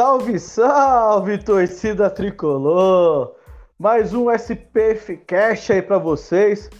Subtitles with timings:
[0.00, 3.34] Salve, salve, torcida tricolor!
[3.78, 6.70] Mais um SPF Cash aí para vocês.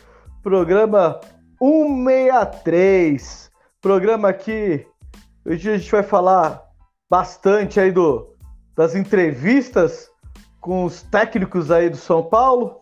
[0.43, 1.21] Programa
[1.59, 3.51] 163.
[3.79, 4.87] Programa que
[5.45, 6.63] hoje a gente vai falar
[7.11, 8.35] bastante aí do,
[8.75, 10.11] das entrevistas
[10.59, 12.81] com os técnicos aí do São Paulo.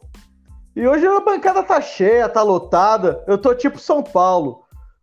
[0.77, 3.25] E hoje a bancada tá cheia, tá lotada.
[3.27, 4.63] Eu tô tipo São Paulo.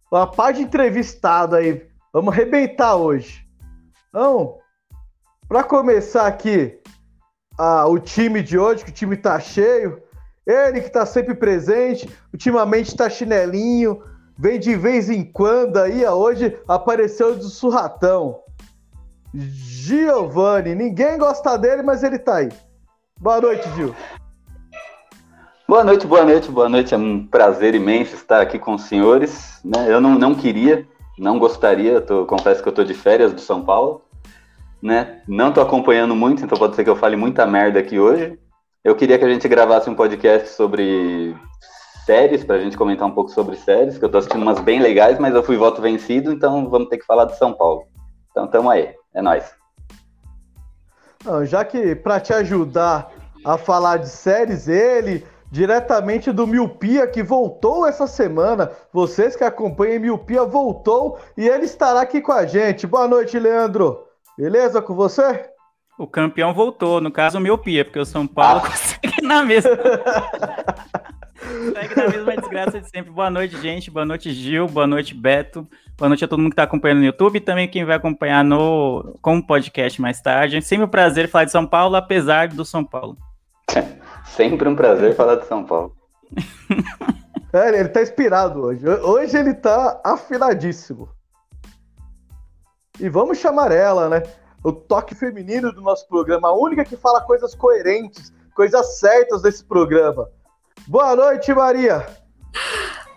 [0.10, 1.86] Uma parte de entrevistado aí.
[2.14, 3.46] Vamos arrebentar hoje.
[4.08, 4.60] Então,
[5.48, 6.80] para começar aqui
[7.58, 10.02] ah, o time de hoje, que o time tá cheio,
[10.46, 14.02] ele que tá sempre presente, ultimamente tá chinelinho,
[14.38, 18.40] vem de vez em quando aí, hoje apareceu do surratão.
[19.34, 22.50] Giovanni, ninguém gosta dele, mas ele tá aí.
[23.20, 23.96] Boa noite, Gil.
[25.68, 26.94] Boa noite, boa noite, boa noite.
[26.94, 29.60] É um prazer imenso estar aqui com os senhores.
[29.64, 29.88] Né?
[29.90, 30.88] Eu não, não queria,
[31.18, 34.05] não gostaria, tô, confesso que eu tô de férias do São Paulo
[34.86, 35.20] né?
[35.28, 38.38] Não tô acompanhando muito, então pode ser que eu fale muita merda aqui hoje.
[38.84, 41.36] Eu queria que a gente gravasse um podcast sobre
[42.06, 45.18] séries, pra gente comentar um pouco sobre séries, que eu tô assistindo umas bem legais,
[45.18, 47.86] mas eu fui voto vencido, então vamos ter que falar de São Paulo.
[48.30, 49.56] Então tamo aí, é nóis.
[51.46, 53.12] Já que para te ajudar
[53.44, 58.70] a falar de séries, ele diretamente do Miopia, que voltou essa semana.
[58.94, 62.86] Vocês que acompanham Miopia voltou e ele estará aqui com a gente.
[62.86, 64.05] Boa noite, Leandro.
[64.38, 65.50] Beleza com você?
[65.98, 68.68] O campeão voltou, no caso, miopia, porque o São Paulo ah.
[68.70, 69.72] consegue na mesma.
[71.74, 73.12] Segue na mesma desgraça de sempre.
[73.12, 73.90] Boa noite, gente.
[73.90, 74.68] Boa noite, Gil.
[74.68, 75.66] Boa noite, Beto.
[75.98, 78.44] Boa noite a todo mundo que está acompanhando no YouTube e também quem vai acompanhar
[78.44, 80.62] no como podcast mais tarde.
[80.62, 83.18] Sempre um prazer falar de São Paulo, apesar do São Paulo.
[84.26, 85.96] Sempre um prazer falar de São Paulo.
[87.54, 88.86] é, ele tá inspirado hoje.
[88.86, 91.08] Hoje ele tá afiladíssimo.
[93.00, 94.24] E vamos chamar ela, né?
[94.64, 99.64] O toque feminino do nosso programa, a única que fala coisas coerentes, coisas certas desse
[99.64, 100.30] programa.
[100.88, 102.06] Boa noite, Maria.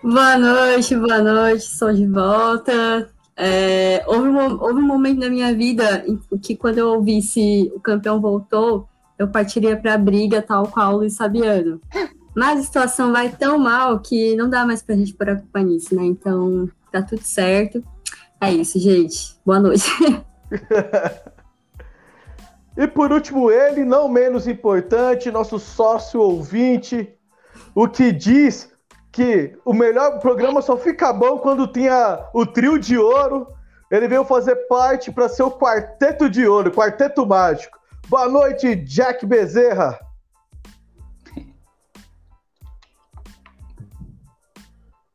[0.03, 3.09] Boa noite, boa noite, sou de volta.
[3.37, 7.81] É, houve, um, houve um momento na minha vida em que, quando eu ouvisse o
[7.81, 11.81] campeão voltou, eu partiria para a briga, tal qual o Luiz Fabiano.
[12.34, 15.95] Mas a situação vai tão mal que não dá mais para a gente preocupar nisso,
[15.95, 16.05] né?
[16.05, 17.83] Então, tá tudo certo.
[18.41, 19.37] É isso, gente.
[19.44, 19.84] Boa noite.
[22.76, 27.12] e por último, ele, não menos importante, nosso sócio ouvinte,
[27.75, 28.71] o que diz
[29.10, 33.48] que o melhor programa só fica bom quando tinha o trio de ouro.
[33.91, 37.77] Ele veio fazer parte para ser o quarteto de ouro, quarteto mágico.
[38.09, 39.98] Boa noite, Jack Bezerra.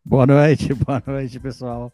[0.04, 1.92] Boa noite, boa noite, pessoal.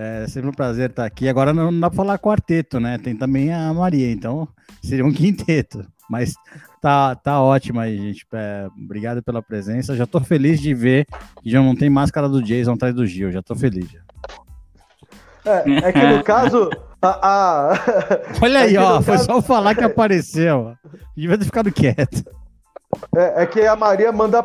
[0.00, 1.28] É sempre um prazer estar aqui.
[1.28, 2.98] Agora não dá para falar quarteto, né?
[2.98, 4.46] Tem também a Maria, então
[4.80, 5.84] seria um quinteto.
[6.08, 6.34] Mas
[6.80, 8.24] tá, tá ótimo aí, gente.
[8.32, 9.96] É, obrigado pela presença.
[9.96, 11.04] Já tô feliz de ver
[11.42, 13.32] que já não tem máscara do Jason atrás do Gil.
[13.32, 13.90] Já tô feliz.
[13.90, 13.98] Já.
[15.44, 16.70] É, é que no caso.
[17.02, 17.74] A, a...
[18.40, 19.02] Olha aí, é ó.
[19.02, 19.26] Foi caso...
[19.26, 20.74] só falar que apareceu.
[21.16, 22.24] Devia ter ficado quieto.
[23.16, 24.44] É, é que a Maria manda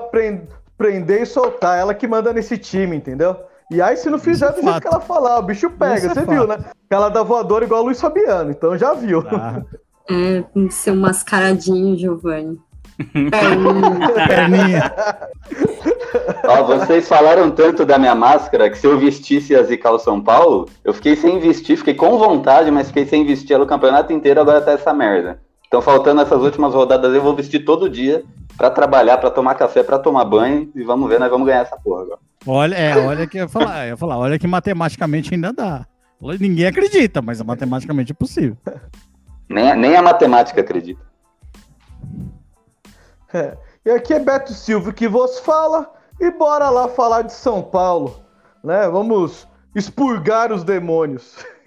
[0.77, 1.77] prender e soltar.
[1.77, 3.37] Ela que manda nesse time, entendeu?
[3.72, 5.97] E aí, se não fizer do jeito que ela falar, o bicho pega.
[5.97, 6.57] Isso é você é viu, né?
[6.90, 9.24] Ela dá voadora igual o Luiz Fabiano, então já viu.
[9.28, 9.62] Ah.
[10.09, 12.59] É, tem que ser um mascaradinho, Giovanni.
[13.12, 14.10] Perninha.
[14.27, 14.94] Perninha.
[16.45, 20.21] Ó, vocês falaram tanto da minha máscara que se eu vestisse a zicar o São
[20.21, 24.13] Paulo, eu fiquei sem vestir, fiquei com vontade, mas fiquei sem vestir ela o campeonato
[24.13, 25.39] inteiro, agora tá essa merda.
[25.73, 28.23] Então, faltando essas últimas rodadas, eu vou vestir todo dia
[28.55, 31.75] para trabalhar, para tomar café, para tomar banho e vamos ver, nós vamos ganhar essa
[31.77, 32.19] porra agora.
[32.45, 35.87] Olha, é, olha que eu ia falar, eu ia falar, olha que matematicamente ainda dá.
[36.39, 38.55] Ninguém acredita, mas matematicamente é possível.
[39.49, 41.01] Nem, nem a matemática acredita.
[43.33, 43.57] É.
[43.83, 48.23] E aqui é Beto Silva que vos fala e bora lá falar de São Paulo,
[48.63, 48.87] né?
[48.89, 51.35] Vamos expurgar os demônios.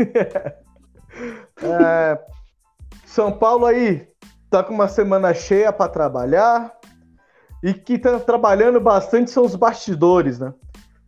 [1.61, 2.19] é,
[3.17, 4.07] São Paulo aí
[4.51, 6.71] tá com uma semana cheia para trabalhar
[7.63, 10.53] e que tá trabalhando bastante são os bastidores, né?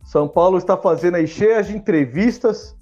[0.03, 2.75] São Paulo está fazendo aí cheias de entrevistas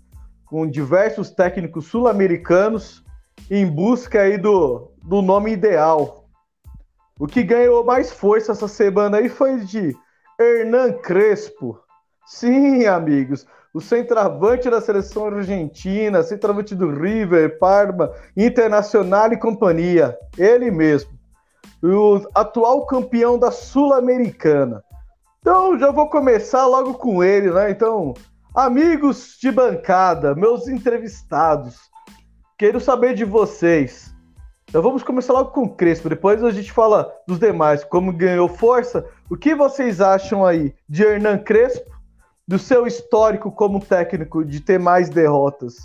[0.45, 3.03] com diversos técnicos sul-americanos
[3.51, 6.29] em busca aí do, do nome ideal.
[7.19, 9.93] O que ganhou mais força essa semana aí foi de
[10.39, 11.77] Hernan Crespo.
[12.25, 13.45] Sim, amigos,
[13.77, 21.11] o centroavante da seleção argentina, centroavante do River, Parma, Internacional e companhia, ele mesmo.
[21.83, 24.83] O atual campeão da Sul-Americana.
[25.39, 27.69] Então, já vou começar logo com ele, né?
[27.69, 28.15] Então,
[28.55, 31.77] amigos de bancada, meus entrevistados,
[32.57, 34.11] quero saber de vocês.
[34.67, 38.49] Então vamos começar logo com o Crespo, depois a gente fala dos demais, como ganhou
[38.49, 39.05] força.
[39.29, 41.96] O que vocês acham aí de Hernan Crespo,
[42.47, 45.75] do seu histórico como técnico de ter mais derrotas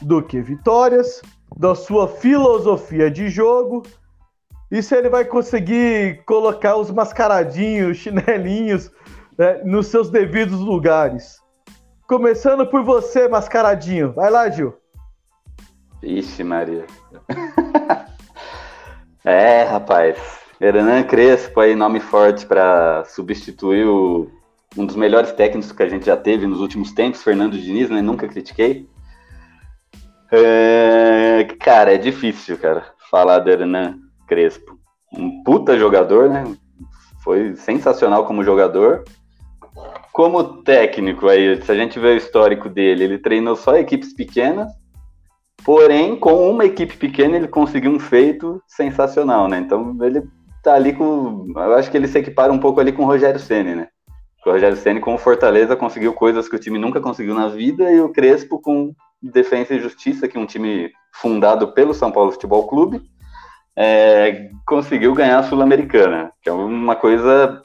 [0.00, 1.20] do que vitórias,
[1.56, 3.82] da sua filosofia de jogo,
[4.70, 8.90] e se ele vai conseguir colocar os mascaradinhos, chinelinhos
[9.36, 11.38] né, nos seus devidos lugares.
[12.06, 14.12] Começando por você, mascaradinho.
[14.12, 14.74] Vai lá, Gil.
[16.02, 16.86] Ixi, Maria.
[19.24, 20.18] é, rapaz.
[20.60, 24.30] Hernan Crespo aí, nome forte para substituir o,
[24.76, 28.02] um dos melhores técnicos que a gente já teve nos últimos tempos, Fernando Diniz, né?
[28.02, 28.88] Nunca critiquei.
[30.30, 34.78] É, cara, é difícil, cara, falar do Hernan Crespo.
[35.12, 36.44] Um puta jogador, né?
[37.24, 39.04] Foi sensacional como jogador.
[40.12, 44.70] Como técnico aí, se a gente vê o histórico dele, ele treinou só equipes pequenas
[45.64, 49.58] Porém, com uma equipe pequena, ele conseguiu um feito sensacional, né?
[49.58, 50.22] Então, ele
[50.62, 51.46] tá ali com.
[51.54, 53.88] Eu acho que ele se equipara um pouco ali com o Rogério Ceni, né?
[54.44, 57.90] O Rogério Ceni com o Fortaleza conseguiu coisas que o time nunca conseguiu na vida
[57.90, 62.32] e o Crespo com Defesa e Justiça, que é um time fundado pelo São Paulo
[62.32, 63.02] Futebol Clube,
[63.76, 67.62] é, conseguiu ganhar a Sul-Americana, que é uma coisa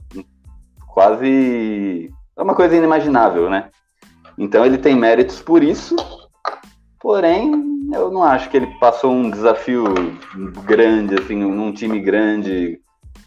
[0.87, 2.11] quase.
[2.35, 3.69] É uma coisa inimaginável, né?
[4.37, 5.95] Então ele tem méritos por isso,
[6.99, 7.51] porém
[7.93, 9.85] eu não acho que ele passou um desafio
[10.65, 12.79] grande, assim, num time grande,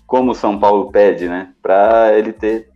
[0.07, 1.53] como o São Paulo pede, né?
[1.63, 2.69] Para ele ter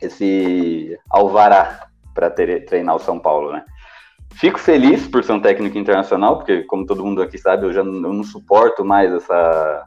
[0.00, 3.64] esse alvará para treinar o São Paulo, né?
[4.34, 7.82] Fico feliz por ser um técnico internacional, porque, como todo mundo aqui sabe, eu já
[7.82, 9.86] não, eu não suporto mais essa.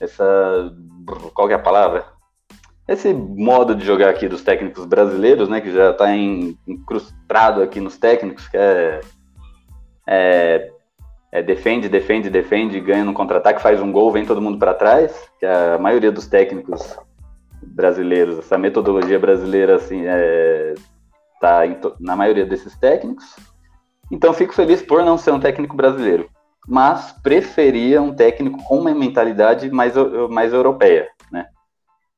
[0.00, 0.74] Essa.
[1.34, 2.04] Qual é a palavra?
[2.86, 5.60] Esse modo de jogar aqui dos técnicos brasileiros, né?
[5.60, 9.00] Que já está incrustado aqui nos técnicos, que é
[10.06, 10.70] é,
[11.30, 15.28] é, defende, defende, defende, ganha no contra-ataque, faz um gol, vem todo mundo para trás,
[15.38, 16.96] que a maioria dos técnicos
[17.62, 20.74] brasileiros, essa metodologia brasileira, assim, é,
[21.40, 21.60] tá
[22.00, 23.36] na maioria desses técnicos.
[24.10, 26.28] Então, fico feliz por não ser um técnico brasileiro,
[26.66, 29.94] mas preferia um técnico com uma mentalidade mais,
[30.30, 31.46] mais europeia, né?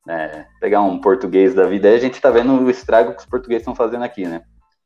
[0.07, 3.25] É, pegar um português da vida, aí a gente tá vendo o estrago que os
[3.25, 4.41] portugueses estão fazendo aqui, né?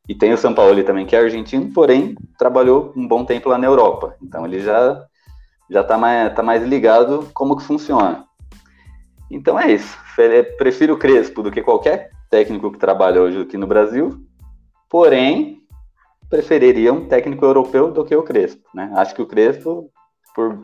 [0.08, 3.58] E tem o São Paulo também, que é argentino, porém trabalhou um bom tempo lá
[3.58, 4.16] na Europa.
[4.22, 5.06] Então ele já
[5.70, 8.26] já está mais, tá mais ligado como que funciona.
[9.30, 9.98] Então é isso.
[10.58, 14.20] Prefiro o Crespo do que qualquer técnico que trabalha hoje aqui no Brasil.
[14.90, 15.62] Porém,
[16.30, 18.68] preferiria um técnico europeu do que o Crespo.
[18.74, 18.92] Né?
[18.96, 19.92] Acho que o Crespo,
[20.36, 20.60] por,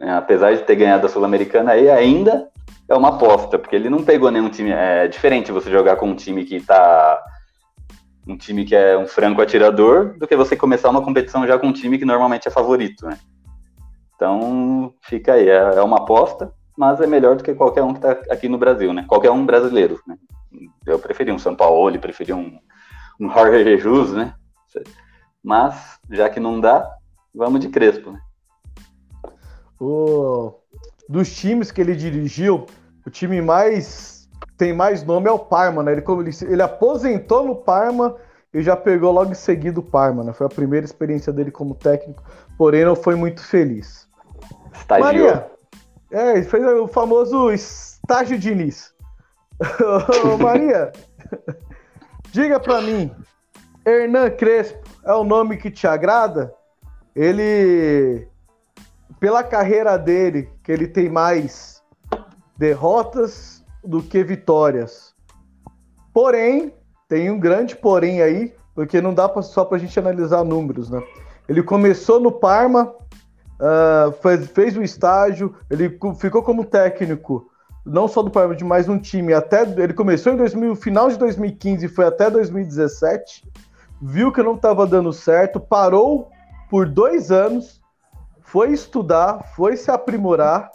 [0.00, 2.48] é, apesar de ter ganhado a Sul-Americana, aí ainda
[2.88, 4.70] é uma aposta, porque ele não pegou nenhum time.
[4.70, 7.22] É diferente você jogar com um time que está
[8.26, 11.68] um time que é um franco atirador do que você começar uma competição já com
[11.68, 13.18] um time que normalmente é favorito, né?
[14.14, 17.98] Então, fica aí, é, é uma aposta, mas é melhor do que qualquer um que
[17.98, 19.04] está aqui no Brasil, né?
[19.06, 20.16] Qualquer um brasileiro, né?
[20.86, 22.58] Eu preferi um São Paulo, preferi um,
[23.20, 24.32] um Jorge Jesus, né?
[25.44, 26.90] Mas, já que não dá,
[27.34, 28.20] vamos de Crespo, né?
[29.78, 30.54] O...
[31.06, 32.64] Dos times que ele dirigiu,
[33.06, 35.92] o time mais tem mais nome é o Parma, né?
[35.92, 38.16] Ele, ele, ele aposentou no Parma
[38.54, 40.32] e já pegou logo em seguida o Parma, né?
[40.32, 42.22] Foi a primeira experiência dele como técnico,
[42.56, 44.08] porém não foi muito feliz.
[44.72, 45.04] Estagiou.
[45.04, 45.59] Maria,
[46.10, 48.92] é, fez o famoso estágio de início.
[50.40, 50.90] Maria,
[52.32, 53.14] diga para mim,
[53.84, 56.54] Hernan Crespo é o nome que te agrada?
[57.14, 58.26] Ele,
[59.18, 61.82] pela carreira dele, que ele tem mais
[62.56, 65.14] derrotas do que vitórias.
[66.12, 66.74] Porém,
[67.08, 71.02] tem um grande porém aí, porque não dá só para a gente analisar números, né?
[71.48, 72.94] Ele começou no Parma,
[73.60, 77.48] uh, fez, fez o estágio, ele ficou como técnico,
[77.84, 79.32] não só do de mais um time.
[79.32, 83.44] Até ele começou em 2000, final de 2015 e foi até 2017.
[84.02, 86.30] Viu que não estava dando certo, parou
[86.68, 87.80] por dois anos,
[88.40, 90.70] foi estudar, foi se aprimorar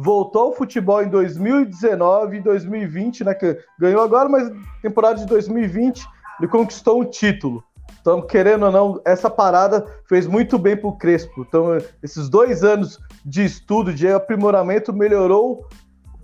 [0.00, 3.34] voltou ao futebol em 2019 e 2020, né?
[3.34, 4.48] Que ganhou agora, mas
[4.80, 6.06] temporada de 2020
[6.38, 7.64] ele conquistou um título.
[8.08, 11.44] Então, querendo ou não, essa parada fez muito bem pro Crespo.
[11.46, 15.66] Então, esses dois anos de estudo, de aprimoramento, melhorou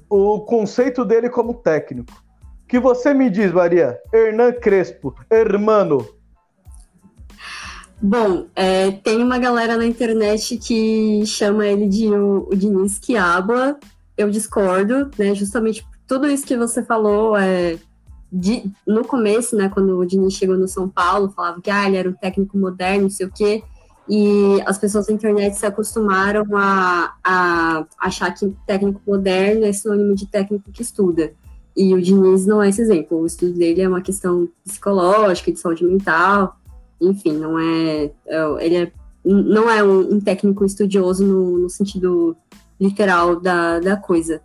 [0.08, 2.10] o conceito dele como técnico.
[2.62, 3.98] O que você me diz, Maria?
[4.14, 6.08] Hernan Crespo, hermano.
[8.00, 12.98] Bom, é, tem uma galera na internet que chama ele de o, o Diniz.
[14.16, 15.34] Eu discordo, né?
[15.34, 17.76] Justamente tudo isso que você falou é,
[18.36, 21.96] de, no começo, né, quando o Diniz chegou no São Paulo, falava que ah, ele
[21.96, 23.62] era um técnico moderno, não sei o quê,
[24.08, 30.16] e as pessoas da internet se acostumaram a, a achar que técnico moderno é sinônimo
[30.16, 31.32] de técnico que estuda.
[31.76, 33.20] E o Diniz não é esse exemplo.
[33.20, 36.56] O estudo dele é uma questão psicológica, de saúde mental,
[37.00, 38.10] enfim, não é.
[38.26, 38.92] é ele é,
[39.24, 42.36] não é um, um técnico estudioso no, no sentido
[42.80, 44.42] literal da, da coisa.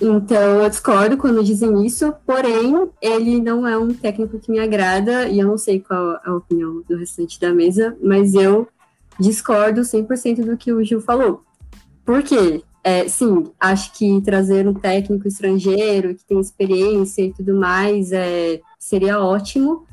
[0.00, 5.28] Então, eu discordo quando dizem isso, porém, ele não é um técnico que me agrada,
[5.28, 8.66] e eu não sei qual a opinião do restante da mesa, mas eu
[9.18, 11.42] discordo 100% do que o Gil falou.
[12.02, 12.62] Por quê?
[12.82, 18.62] É, sim, acho que trazer um técnico estrangeiro que tem experiência e tudo mais é,
[18.78, 19.84] seria ótimo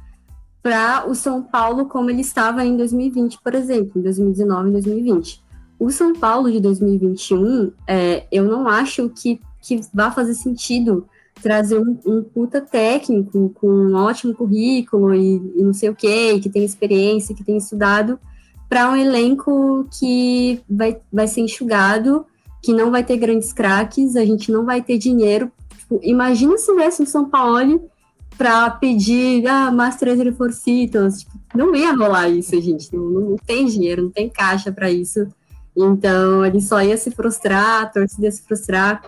[0.64, 5.44] para o São Paulo como ele estava em 2020, por exemplo, em 2019 e 2020.
[5.78, 11.08] O São Paulo de 2021, é, eu não acho que que vai fazer sentido
[11.42, 16.40] trazer um, um puta técnico com um ótimo currículo e, e não sei o que,
[16.40, 18.20] que tem experiência, que tem estudado,
[18.68, 22.26] para um elenco que vai, vai ser enxugado,
[22.62, 25.52] que não vai ter grandes craques, a gente não vai ter dinheiro.
[25.78, 27.90] Tipo, imagina se viesse um São Paulo
[28.38, 31.20] para pedir ah, mais três reforcitos.
[31.20, 32.94] Tipo, não ia rolar isso, gente.
[32.96, 35.28] Não, não, tem dinheiro, não tem caixa para isso.
[35.76, 39.04] Então, ele só ia se frustrar, a torcida ia se frustrar.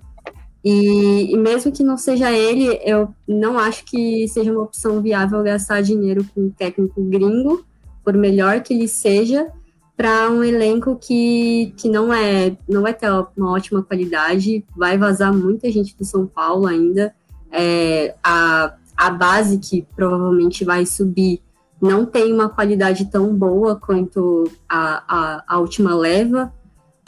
[0.63, 5.41] E, e, mesmo que não seja ele, eu não acho que seja uma opção viável
[5.41, 7.63] gastar dinheiro com um técnico gringo,
[8.03, 9.47] por melhor que ele seja,
[9.95, 15.33] para um elenco que, que não é não vai ter uma ótima qualidade, vai vazar
[15.33, 17.13] muita gente do São Paulo ainda.
[17.51, 21.41] É, a, a base que provavelmente vai subir
[21.81, 26.53] não tem uma qualidade tão boa quanto a, a, a última leva.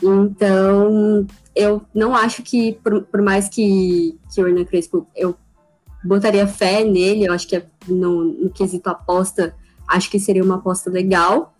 [0.01, 5.35] Então, eu não acho que, por, por mais que, que o Hernan Crespo, eu
[6.03, 9.55] botaria fé nele, eu acho que é no, no quesito aposta,
[9.87, 11.53] acho que seria uma aposta legal,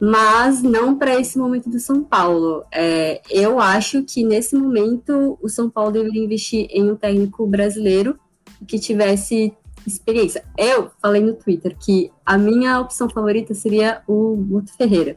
[0.00, 2.64] mas não para esse momento do São Paulo.
[2.72, 8.18] É, eu acho que nesse momento o São Paulo deveria investir em um técnico brasileiro
[8.66, 9.54] que tivesse
[9.86, 10.44] experiência.
[10.58, 15.16] Eu falei no Twitter que a minha opção favorita seria o Guto Ferreira,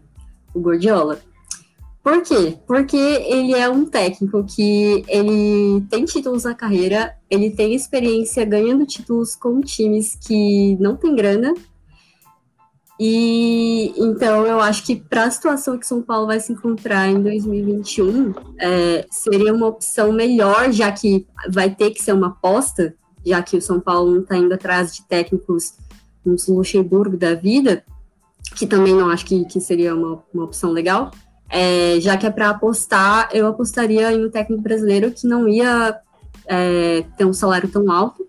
[0.53, 1.19] o Gordiola.
[2.05, 2.55] Por quê?
[2.67, 8.85] Porque ele é um técnico que ele tem títulos na carreira, ele tem experiência ganhando
[8.85, 11.51] títulos com times que não tem grana.
[13.00, 17.24] E então eu acho que para a situação que São Paulo vai se encontrar em
[17.24, 22.93] 2021, é, seria uma opção melhor, já que vai ter que ser uma aposta,
[23.25, 25.74] já que o São Paulo não está indo atrás de técnicos
[26.24, 27.83] uns Luxemburgo da vida,
[28.55, 31.09] que também não acho que, que seria uma, uma opção legal.
[31.57, 35.97] É, já que é para apostar, eu apostaria em um técnico brasileiro que não ia
[36.45, 38.27] é, ter um salário tão alto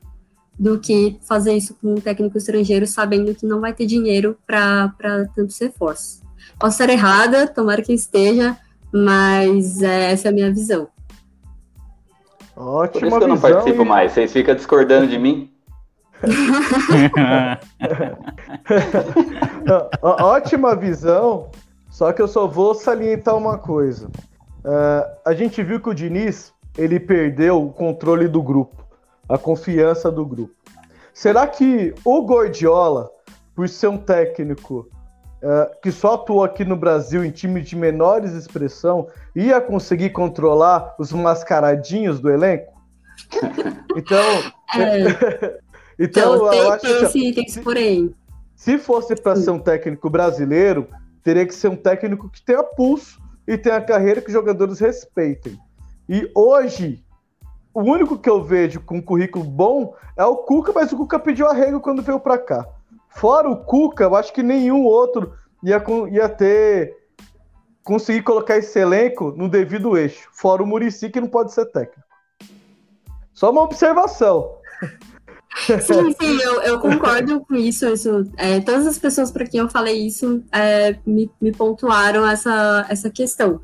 [0.57, 4.93] do que fazer isso com um técnico estrangeiro, sabendo que não vai ter dinheiro para
[5.35, 6.23] tantos reforços.
[6.57, 8.57] Posso estar errada, tomara que esteja,
[8.93, 10.87] mas é, essa é a minha visão.
[12.55, 13.85] Ótima Por isso que eu não participo e...
[13.85, 15.51] mais, vocês ficam discordando de mim.
[20.01, 21.51] Ótima visão,
[21.97, 24.09] só que eu só vou salientar uma coisa.
[24.63, 28.85] Uh, a gente viu que o Diniz ele perdeu o controle do grupo,
[29.27, 30.53] a confiança do grupo.
[31.15, 33.09] Será que o Gordiola,
[33.55, 34.87] por ser um técnico
[35.43, 40.95] uh, que só atuou aqui no Brasil em time de menores expressão, ia conseguir controlar
[40.99, 42.75] os mascaradinhos do elenco?
[43.97, 44.19] Então,
[44.75, 45.01] é.
[45.99, 48.15] então, então tem, eu acho tem, que, tem esse porém.
[48.55, 50.87] Se fosse para ser um técnico brasileiro,
[51.27, 55.59] teria que ser um técnico que tenha pulso e tenha carreira que jogadores respeitem.
[56.09, 57.05] E hoje,
[57.75, 61.19] o único que eu vejo com um currículo bom é o Cuca, mas o Cuca
[61.19, 62.65] pediu arrego quando veio para cá.
[63.09, 66.97] Fora o Cuca, eu acho que nenhum outro ia, ia ter
[67.83, 70.29] conseguir colocar esse elenco no devido eixo.
[70.33, 72.07] Fora o Murici, que não pode ser técnico.
[73.35, 74.59] Só uma observação.
[75.57, 77.87] Sim, sim, eu, eu concordo com isso.
[77.87, 82.87] isso é, todas as pessoas para quem eu falei isso é, me, me pontuaram essa,
[82.89, 83.61] essa questão.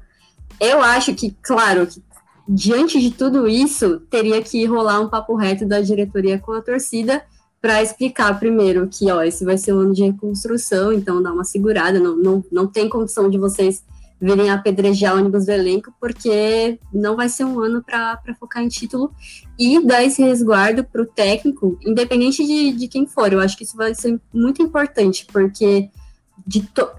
[0.58, 2.02] Eu acho que, claro, que
[2.48, 7.22] diante de tudo isso, teria que rolar um papo reto da diretoria com a torcida
[7.60, 11.44] para explicar primeiro que, ó, esse vai ser um ano de reconstrução, então dá uma
[11.44, 13.84] segurada, não, não, não tem condição de vocês
[14.22, 19.12] virem apedrejar ônibus do elenco, porque não vai ser um ano para focar em título
[19.58, 23.32] e dar esse resguardo para o técnico, independente de, de quem for.
[23.32, 25.90] Eu acho que isso vai ser muito importante, porque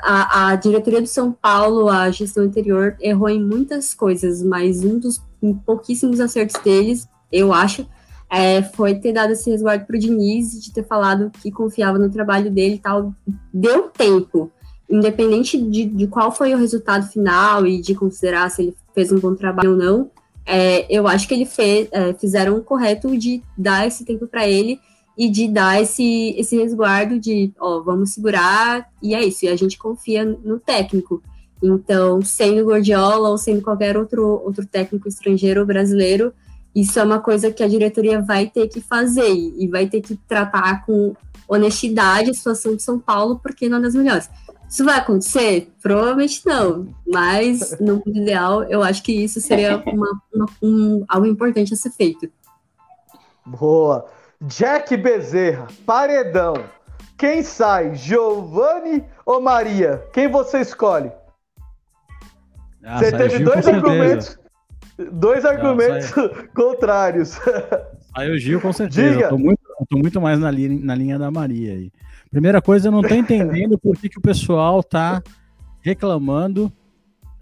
[0.01, 4.99] a, a, diretoria do São Paulo, a gestão anterior, errou em muitas coisas, mas um
[4.99, 5.23] dos
[5.65, 7.87] pouquíssimos acertos deles, eu acho,
[8.29, 12.09] é, foi ter dado esse resguardo para o Diniz, de ter falado que confiava no
[12.09, 13.13] trabalho dele e tal.
[13.53, 14.51] Deu tempo
[14.89, 19.19] independente de, de, qual foi o resultado final e de considerar se ele fez um
[19.19, 20.11] bom trabalho ou não,
[20.45, 24.47] é, eu acho que ele fez, é, fizeram o correto de dar esse tempo para
[24.47, 24.79] ele
[25.17, 29.55] e de dar esse, esse resguardo de, ó, vamos segurar e é isso, e a
[29.55, 31.21] gente confia no técnico.
[31.61, 36.33] Então, sendo Gordiola ou sendo qualquer outro, outro técnico estrangeiro ou brasileiro,
[36.75, 40.15] isso é uma coisa que a diretoria vai ter que fazer e vai ter que
[40.27, 41.15] tratar com
[41.47, 44.29] honestidade a situação de São Paulo, porque não é das melhores.
[44.73, 45.71] Isso vai acontecer?
[45.83, 46.87] Provavelmente não.
[47.05, 51.77] Mas, no mundo ideal, eu acho que isso seria uma, uma, um, algo importante a
[51.77, 52.27] ser feito.
[53.45, 54.07] Boa.
[54.41, 56.55] Jack Bezerra, paredão.
[57.15, 60.07] Quem sai, Giovanni ou Maria?
[60.11, 61.11] Quem você escolhe?
[62.83, 64.39] Ah, você teve Gil, dois argumentos,
[65.11, 66.11] dois argumentos
[66.55, 67.39] contrários.
[68.15, 69.11] Aí o Gil, com certeza.
[69.11, 69.25] Diga.
[69.25, 71.91] Eu tô muito, eu tô muito mais na linha, na linha da Maria aí.
[72.33, 75.21] Primeira coisa, eu não tô entendendo por que, que o pessoal tá
[75.81, 76.73] reclamando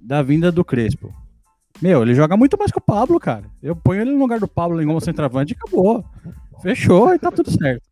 [0.01, 1.15] da vinda do Crespo.
[1.81, 3.45] Meu, ele joga muito mais que o Pablo, cara.
[3.63, 6.03] Eu ponho ele no lugar do Pablo em como centroavante e acabou.
[6.61, 7.87] Fechou e tá tudo certo.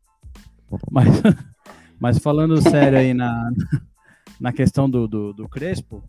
[0.92, 1.08] Mas,
[1.98, 3.50] mas falando sério aí na,
[4.38, 6.04] na questão do, do, do Crespo,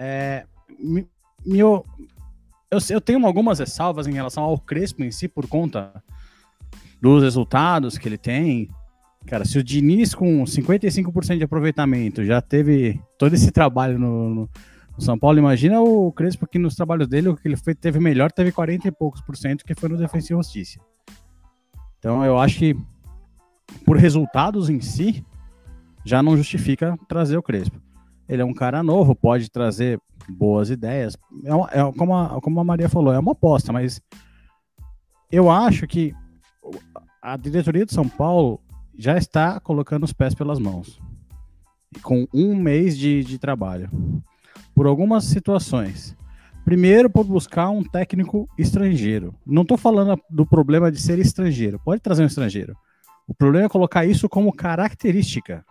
[0.00, 0.46] é,
[1.44, 1.84] meu,
[2.70, 6.02] eu, eu tenho algumas ressalvas em relação ao Crespo em si por conta
[7.02, 8.70] dos resultados que ele tem,
[9.26, 14.50] Cara, se o Diniz com 55% de aproveitamento já teve todo esse trabalho no, no,
[14.96, 17.98] no, São Paulo, imagina o Crespo que nos trabalhos dele, o que ele foi, teve
[17.98, 20.80] melhor, teve 40 e poucos por cento, que foi no Defensa e Justiça.
[21.98, 22.76] Então eu acho que
[23.84, 25.24] por resultados em si,
[26.04, 27.80] já não justifica trazer o Crespo.
[28.28, 31.16] Ele é um cara novo, pode trazer boas ideias.
[31.44, 34.00] É, uma, é como, a, como a Maria falou, é uma aposta, mas
[35.30, 36.14] eu acho que
[37.20, 38.60] a diretoria de São Paulo
[38.96, 41.00] já está colocando os pés pelas mãos.
[42.02, 43.90] Com um mês de, de trabalho.
[44.74, 46.16] Por algumas situações.
[46.64, 49.34] Primeiro, por buscar um técnico estrangeiro.
[49.44, 51.80] Não estou falando do problema de ser estrangeiro.
[51.84, 52.76] Pode trazer um estrangeiro.
[53.26, 55.64] O problema é colocar isso como característica.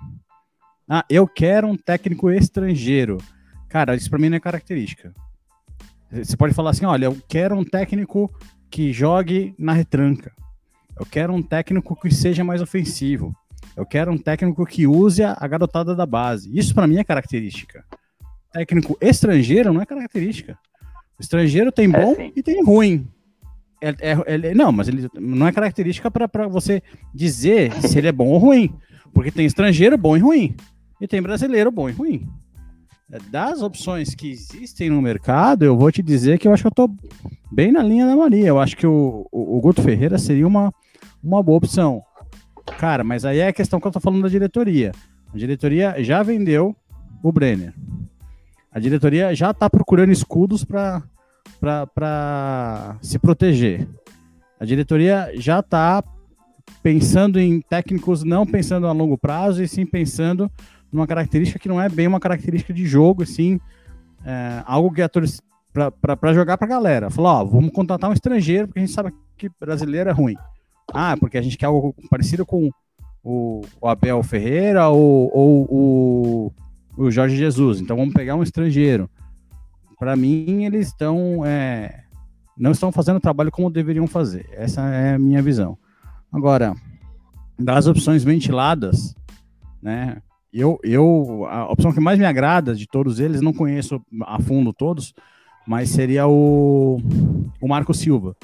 [0.87, 3.17] Ah, eu quero um técnico estrangeiro.
[3.69, 5.13] Cara, isso para mim não é característica.
[6.11, 8.29] Você pode falar assim: olha, eu quero um técnico
[8.69, 10.33] que jogue na retranca.
[10.99, 13.35] Eu quero um técnico que seja mais ofensivo.
[13.75, 16.55] Eu quero um técnico que use a garotada da base.
[16.57, 17.85] Isso para mim é característica.
[18.51, 20.57] Técnico estrangeiro não é característica.
[21.17, 23.07] O estrangeiro tem é, bom é, e tem ruim.
[23.81, 28.11] É, é, é, não, mas ele não é característica para você dizer se ele é
[28.11, 28.73] bom ou ruim.
[29.13, 30.55] Porque tem estrangeiro bom e ruim.
[30.99, 32.27] E tem brasileiro bom e ruim.
[33.11, 36.67] É, das opções que existem no mercado, eu vou te dizer que eu acho que
[36.67, 36.89] eu tô
[37.51, 38.47] bem na linha da Maria.
[38.47, 40.73] Eu acho que o, o, o Guto Ferreira seria uma,
[41.23, 42.01] uma boa opção.
[42.77, 44.91] Cara, mas aí é a questão que eu tô falando da diretoria.
[45.33, 46.75] A diretoria já vendeu
[47.23, 47.73] o Brenner.
[48.71, 51.01] A diretoria já tá procurando escudos para
[53.01, 53.87] se proteger.
[54.59, 56.03] A diretoria já tá
[56.81, 60.49] pensando em técnicos, não pensando a longo prazo, e sim pensando
[60.91, 63.59] numa característica que não é bem uma característica de jogo, assim,
[64.25, 65.07] é, algo que é
[65.73, 67.09] para jogar para a galera.
[67.09, 70.35] Falar, ó, vamos contratar um estrangeiro, porque a gente sabe que brasileiro é ruim.
[70.93, 72.69] Ah, porque a gente quer algo parecido com
[73.23, 76.53] o, o Abel Ferreira ou, ou
[76.97, 77.79] o, Jorge Jesus.
[77.79, 79.09] Então vamos pegar um estrangeiro.
[79.97, 81.45] Para mim, eles estão.
[81.45, 82.03] É,
[82.57, 84.47] não estão fazendo o trabalho como deveriam fazer.
[84.51, 85.77] Essa é a minha visão.
[86.31, 86.75] Agora,
[87.57, 89.15] das opções ventiladas,
[89.81, 90.21] né?
[90.53, 94.73] Eu, eu, a opção que mais me agrada de todos eles, não conheço a fundo
[94.73, 95.13] todos,
[95.71, 96.99] mas seria o,
[97.61, 98.35] o Marco Silva,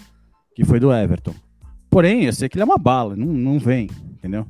[0.56, 1.34] que foi do Everton.
[1.90, 4.48] Porém, eu sei que ele é uma bala, não, não vem, entendeu?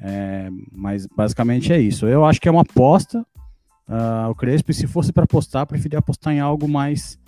[0.00, 2.06] É, mas basicamente é isso.
[2.06, 3.20] Eu acho que é uma aposta.
[3.86, 7.18] Uh, o Crespo, se fosse para apostar, preferia apostar em algo mais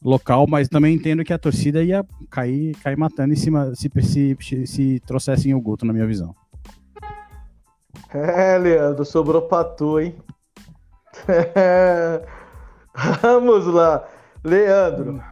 [0.00, 4.36] local, mas também entendo que a torcida ia cair, cair matando em cima se, se,
[4.40, 6.32] se, se trouxessem o Guto, na minha visão.
[8.14, 10.14] É, Leandro, sobrou pra tu, hein?
[13.20, 14.06] Vamos lá.
[14.44, 15.22] Leandro,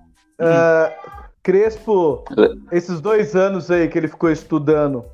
[0.40, 2.25] uh, Crespo,
[2.73, 5.05] esses dois anos aí que ele ficou estudando,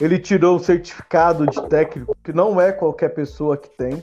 [0.00, 4.02] ele tirou um certificado de técnico que não é qualquer pessoa que tem,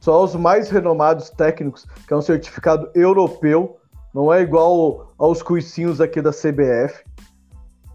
[0.00, 3.78] só os mais renomados técnicos, que é um certificado europeu,
[4.12, 7.04] não é igual aos cursinhos aqui da CBF.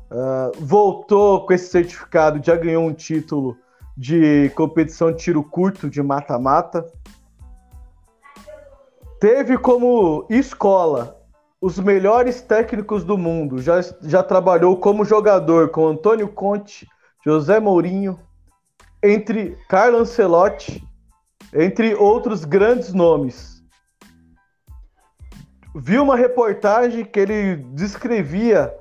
[0.10, 3.58] Uh, voltou com esse certificado, já ganhou um título
[3.95, 6.86] de competição de tiro curto de mata-mata.
[9.19, 11.19] Teve como escola
[11.60, 13.60] os melhores técnicos do mundo.
[13.60, 16.88] Já, já trabalhou como jogador com Antônio Conte,
[17.25, 18.19] José Mourinho,
[19.01, 20.88] entre Carlo Ancelotti,
[21.51, 23.63] entre outros grandes nomes.
[25.75, 28.71] Vi uma reportagem que ele descrevia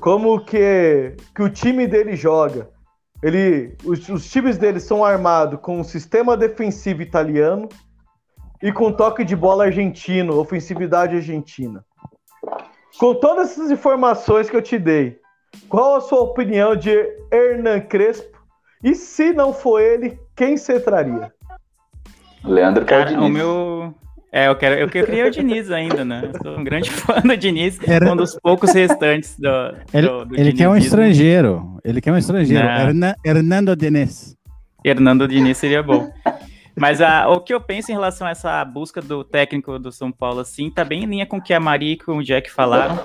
[0.00, 2.68] como que, que o time dele joga.
[3.20, 7.68] Ele, os, os times dele são armados com um sistema defensivo italiano
[8.62, 11.84] e com toque de bola argentino, ofensividade argentina.
[12.98, 15.18] Com todas essas informações que eu te dei,
[15.68, 16.90] qual a sua opinião de
[17.30, 18.38] Hernan Crespo?
[18.82, 21.32] E se não for ele, quem você traria?
[22.44, 23.94] Leandro Cara, o meu.
[24.32, 26.30] É, eu, quero, eu queria o Diniz ainda, né?
[26.32, 28.10] Eu sou um grande fã do Diniz, Era...
[28.10, 29.48] um dos poucos restantes do.
[29.92, 31.78] Ele, do, do ele quer um estrangeiro.
[31.84, 32.66] Ele quer um estrangeiro.
[32.66, 34.36] Hernan, Hernando Diniz.
[34.84, 36.10] Hernando Diniz seria bom.
[36.74, 40.10] Mas a, o que eu penso em relação a essa busca do técnico do São
[40.10, 42.50] Paulo, assim, tá bem em linha com o que a Maria e com o Jack
[42.50, 42.98] falaram.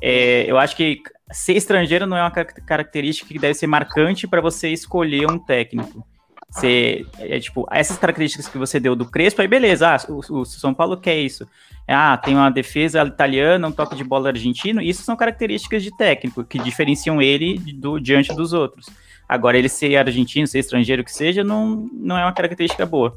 [0.00, 4.40] É, eu acho que ser estrangeiro não é uma característica que deve ser marcante para
[4.40, 6.06] você escolher um técnico.
[6.50, 10.44] Você, é, tipo, essas características que você deu do Crespo, aí beleza, ah, o, o,
[10.44, 11.46] São Paulo quer isso.
[11.86, 16.44] Ah, tem uma defesa italiana, um toque de bola argentino, isso são características de técnico
[16.44, 18.86] que diferenciam ele do diante dos outros.
[19.30, 23.16] Agora, ele ser argentino, ser estrangeiro que seja, não, não é uma característica boa.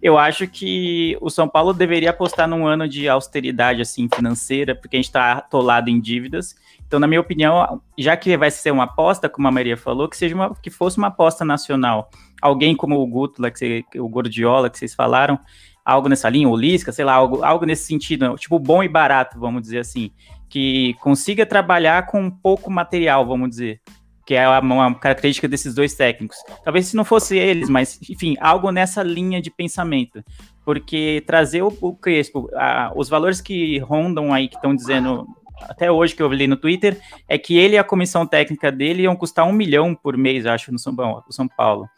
[0.00, 4.96] Eu acho que o São Paulo deveria apostar num ano de austeridade assim financeira, porque
[4.96, 6.56] a gente está atolado em dívidas.
[6.86, 10.16] Então, na minha opinião, já que vai ser uma aposta, como a Maria falou, que
[10.16, 12.08] seja uma, que fosse uma aposta nacional.
[12.40, 15.38] Alguém como o Guto, que o Gordiola, que vocês falaram,
[15.84, 19.38] algo nessa linha, o Lisca, sei lá, algo, algo nesse sentido, tipo bom e barato,
[19.38, 20.10] vamos dizer assim,
[20.48, 23.82] que consiga trabalhar com pouco material, vamos dizer
[24.30, 26.36] que é uma característica desses dois técnicos.
[26.62, 30.22] Talvez se não fosse eles, mas enfim, algo nessa linha de pensamento.
[30.64, 35.26] Porque trazer o, Crespo, a, os valores que rondam aí, que estão dizendo
[35.62, 39.02] até hoje que eu li no Twitter, é que ele e a comissão técnica dele
[39.02, 41.88] iam custar um milhão por mês, acho, no São, no São Paulo.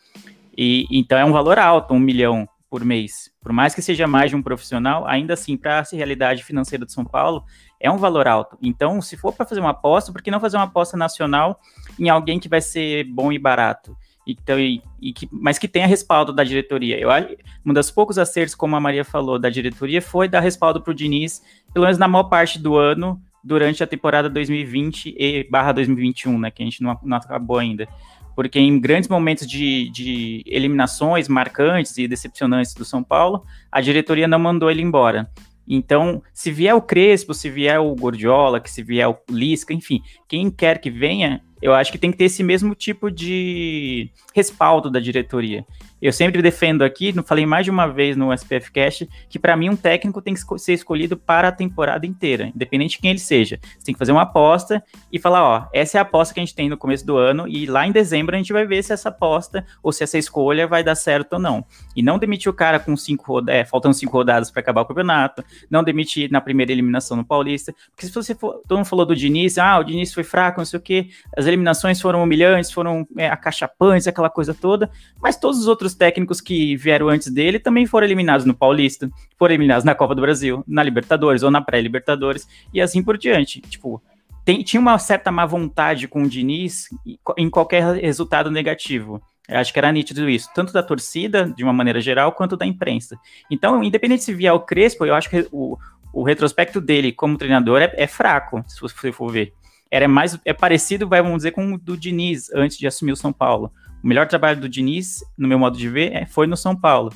[0.57, 3.31] E então é um valor alto, um milhão por mês.
[3.43, 6.93] Por mais que seja mais de um profissional, ainda assim, para a realidade financeira de
[6.95, 7.45] São Paulo,
[7.83, 8.57] é um valor alto.
[8.63, 11.61] Então, se for para fazer uma aposta, por que não fazer uma aposta nacional
[11.99, 13.97] em alguém que vai ser bom e barato?
[14.25, 16.99] Então, e, e que, mas que tenha respaldo da diretoria.
[16.99, 17.29] Eu acho
[17.67, 20.95] um dos poucos acertos, como a Maria falou, da diretoria foi dar respaldo para o
[20.95, 21.43] Diniz,
[21.75, 26.51] pelo menos na maior parte do ano, durante a temporada 2020 e barra 2021, né?
[26.53, 27.89] Que a gente não, não acabou ainda.
[28.37, 34.29] Porque em grandes momentos de, de eliminações marcantes e decepcionantes do São Paulo, a diretoria
[34.29, 35.29] não mandou ele embora.
[35.67, 40.01] Então, se vier o Crespo, se vier o Gordiola, que se vier o Lisca, enfim,
[40.29, 44.91] quem quer que venha, eu acho que tem que ter esse mesmo tipo de respaldo
[44.91, 45.65] da diretoria.
[46.03, 49.57] Eu sempre defendo aqui, não falei mais de uma vez no SPF Cast, que para
[49.57, 53.21] mim um técnico tem que ser escolhido para a temporada inteira, independente de quem ele
[53.21, 53.61] seja.
[53.79, 56.43] Você tem que fazer uma aposta e falar, ó, essa é a aposta que a
[56.43, 58.93] gente tem no começo do ano e lá em dezembro a gente vai ver se
[58.93, 61.65] essa aposta ou se essa escolha vai dar certo ou não.
[61.95, 64.87] E não demitir o cara com cinco rodadas, é, faltando cinco rodadas para acabar o
[64.87, 69.07] campeonato, não demitir na primeira eliminação no Paulista, porque se você for, todo mundo falou
[69.07, 72.73] do Diniz, ah, o Diniz foi fraco, não sei o quê, as eliminações foram humilhantes,
[72.73, 74.91] foram é, acachapantes, aquela coisa toda,
[75.23, 79.55] mas todos os outros técnicos que vieram antes dele também foram eliminados no Paulista, foram
[79.55, 83.61] eliminados na Copa do Brasil, na Libertadores ou na pré-Libertadores, e assim por diante.
[83.61, 84.03] Tipo,
[84.45, 86.89] tem, tinha uma certa má vontade com o Diniz
[87.37, 89.23] em qualquer resultado negativo.
[89.49, 92.65] Eu acho que era nítido isso, tanto da torcida, de uma maneira geral, quanto da
[92.65, 93.19] imprensa.
[93.51, 95.77] Então, independente se vier o Crespo, eu acho que o,
[96.13, 99.53] o retrospecto dele como treinador é, é fraco, se você for ver
[99.93, 103.31] era mais é parecido, vamos dizer, com o do Diniz antes de assumir o São
[103.31, 103.71] Paulo.
[104.03, 107.13] O melhor trabalho do Diniz, no meu modo de ver, é, foi no São Paulo.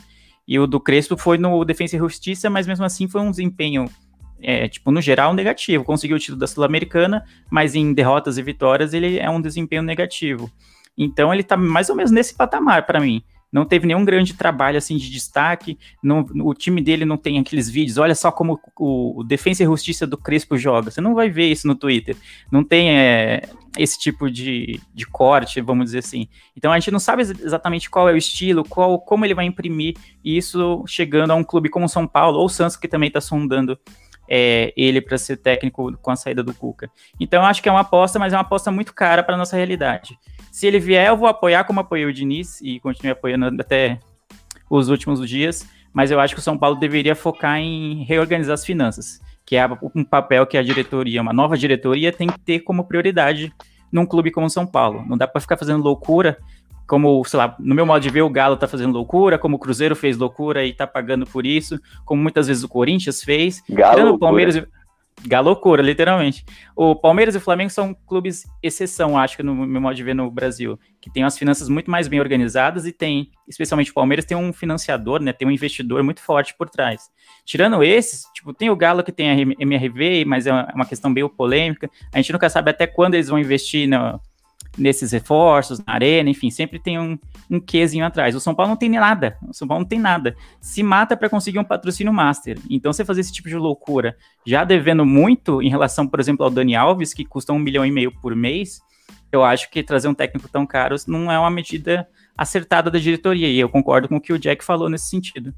[0.46, 3.90] E o do Crespo foi no Defensa e Justiça, mas mesmo assim foi um desempenho,
[4.40, 5.84] é, tipo, no geral, negativo.
[5.84, 10.50] Conseguiu o título da Sul-Americana, mas em derrotas e vitórias ele é um desempenho negativo.
[10.96, 13.22] Então ele tá mais ou menos nesse patamar para mim
[13.56, 15.78] não teve nenhum grande trabalho assim de destaque.
[16.02, 17.96] Não, o time dele não tem aqueles vídeos.
[17.96, 20.90] Olha só como o, o Defensa e Justiça do Crespo joga.
[20.90, 22.16] Você não vai ver isso no Twitter.
[22.50, 26.28] Não tem é, esse tipo de, de corte, vamos dizer assim.
[26.56, 29.96] Então a gente não sabe exatamente qual é o estilo, qual, como ele vai imprimir
[30.24, 33.78] isso chegando a um clube como São Paulo ou Santos que também está sondando
[34.28, 36.90] é, ele para ser técnico com a saída do Cuca.
[37.20, 39.56] Então eu acho que é uma aposta, mas é uma aposta muito cara para nossa
[39.56, 40.18] realidade
[40.50, 44.00] Se ele vier, eu vou apoiar como apoiei o Diniz e continuei apoiando até
[44.68, 48.64] os últimos dias, mas eu acho que o São Paulo deveria focar em reorganizar as
[48.64, 52.84] finanças, que é um papel que a diretoria, uma nova diretoria, tem que ter como
[52.84, 53.54] prioridade
[53.92, 55.04] num clube como o São Paulo.
[55.06, 56.36] Não dá para ficar fazendo loucura,
[56.86, 59.58] como, sei lá, no meu modo de ver, o Galo tá fazendo loucura, como o
[59.58, 63.62] Cruzeiro fez loucura e tá pagando por isso, como muitas vezes o Corinthians fez.
[63.70, 64.66] Galo, o Palmeiras.
[65.24, 66.44] Galocura, literalmente.
[66.74, 70.14] O Palmeiras e o Flamengo são clubes exceção, acho que no meu modo de ver
[70.14, 74.24] no Brasil, que tem as finanças muito mais bem organizadas e tem, especialmente o Palmeiras,
[74.24, 77.08] tem um financiador, né, tem um investidor muito forte por trás.
[77.44, 81.28] Tirando esses, tipo, tem o Galo que tem a MRV, mas é uma questão meio
[81.28, 81.90] polêmica.
[82.12, 84.20] A gente nunca sabe até quando eles vão investir no,
[84.76, 87.18] nesses reforços, na arena, enfim, sempre tem um,
[87.50, 88.34] um quezinho atrás.
[88.34, 89.38] O São Paulo não tem nada.
[89.48, 90.36] O São Paulo não tem nada.
[90.60, 92.58] Se mata para conseguir um patrocínio master.
[92.68, 96.50] Então, você fazer esse tipo de loucura, já devendo muito em relação, por exemplo, ao
[96.50, 98.80] Dani Alves, que custa um milhão e meio por mês,
[99.32, 103.48] eu acho que trazer um técnico tão caro não é uma medida acertada da diretoria.
[103.48, 105.54] E eu concordo com o que o Jack falou nesse sentido.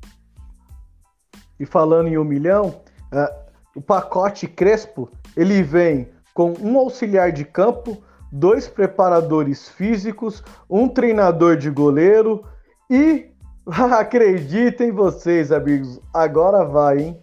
[1.58, 2.80] E falando em um milhão,
[3.12, 10.88] uh, o pacote Crespo ele vem com um auxiliar de campo, dois preparadores físicos, um
[10.88, 12.44] treinador de goleiro
[12.90, 13.30] e
[13.66, 17.22] acreditem vocês, amigos, agora vai, hein?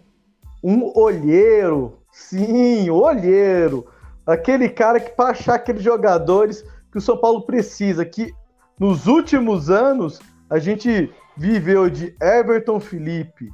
[0.62, 1.98] Um olheiro.
[2.12, 3.86] Sim, olheiro.
[4.26, 8.32] Aquele cara que para achar aqueles jogadores que o São Paulo precisa, que
[8.78, 13.52] nos últimos anos a gente viveu de Everton Felipe,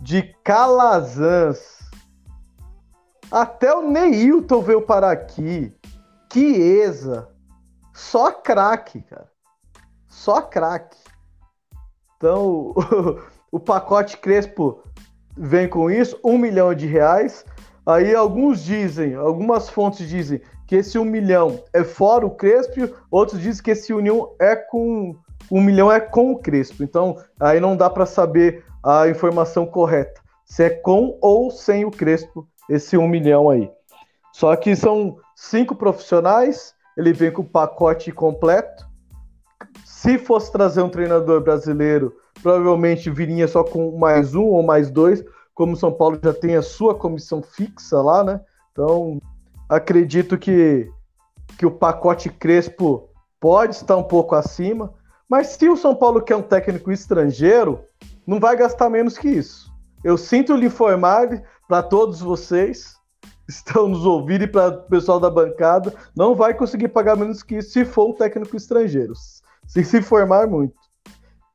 [0.00, 1.76] de Calazans,
[3.30, 5.75] até o Neilton veio para aqui.
[6.36, 7.28] Chiesa.
[7.94, 9.30] Só craque, cara.
[10.06, 10.98] Só craque.
[12.18, 12.74] Então,
[13.50, 14.82] o, pacote Crespo
[15.34, 17.42] vem com isso, um milhão de reais.
[17.86, 23.40] Aí alguns dizem, algumas fontes dizem que esse um milhão é fora o Crespo, outros
[23.40, 25.16] dizem que esse união é com
[25.50, 26.82] um milhão é com o Crespo.
[26.82, 31.90] Então aí não dá para saber a informação correta, se é com ou sem o
[31.90, 33.70] Crespo esse um milhão aí.
[34.32, 38.88] Só que são cinco profissionais, ele vem com o pacote completo.
[39.84, 45.22] Se fosse trazer um treinador brasileiro, provavelmente viria só com mais um ou mais dois,
[45.54, 48.40] como o São Paulo já tem a sua comissão fixa lá, né?
[48.72, 49.20] Então,
[49.68, 50.90] acredito que,
[51.58, 54.94] que o pacote Crespo pode estar um pouco acima,
[55.28, 57.80] mas se o São Paulo quer um técnico estrangeiro,
[58.26, 59.72] não vai gastar menos que isso.
[60.02, 62.95] Eu sinto lhe informar para todos vocês
[63.48, 67.56] estão nos ouvindo e para o pessoal da bancada, não vai conseguir pagar menos que
[67.56, 69.12] isso se for um técnico estrangeiro,
[69.66, 70.74] se se formar muito.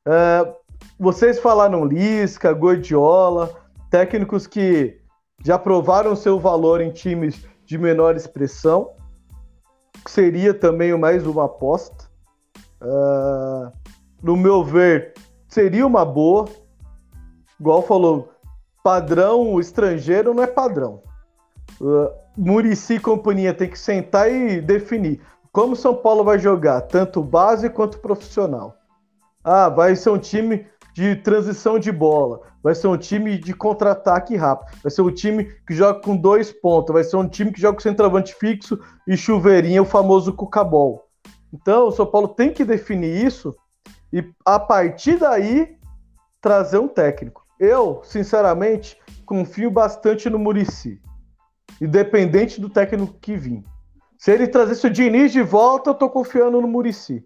[0.08, 0.54] Uh,
[1.00, 3.54] vocês falaram Lisca, Gordiola,
[3.90, 5.00] técnicos que
[5.44, 8.92] já provaram seu valor em times de menor expressão,
[10.08, 12.10] seria também mais uma aposta.
[12.82, 13.72] Uh,
[14.22, 15.14] no meu ver,
[15.48, 16.48] seria uma boa.
[17.60, 18.32] Igual falou,
[18.84, 21.02] padrão estrangeiro não é padrão.
[21.82, 25.20] Uh, Murici e companhia tem que sentar e definir
[25.52, 28.78] como São Paulo vai jogar, tanto base quanto profissional.
[29.44, 34.36] Ah, vai ser um time de transição de bola, vai ser um time de contra-ataque
[34.36, 37.60] rápido, vai ser um time que joga com dois pontos, vai ser um time que
[37.60, 41.08] joga com centroavante fixo e chuveirinha, o famoso cucabol.
[41.52, 43.56] Então, o São Paulo tem que definir isso
[44.14, 45.76] e, a partir daí,
[46.40, 47.44] trazer um técnico.
[47.60, 51.02] Eu, sinceramente, confio bastante no Murici
[51.82, 53.64] independente do técnico que vir.
[54.18, 57.24] Se ele trazesse o Diniz de volta, eu tô confiando no Murici.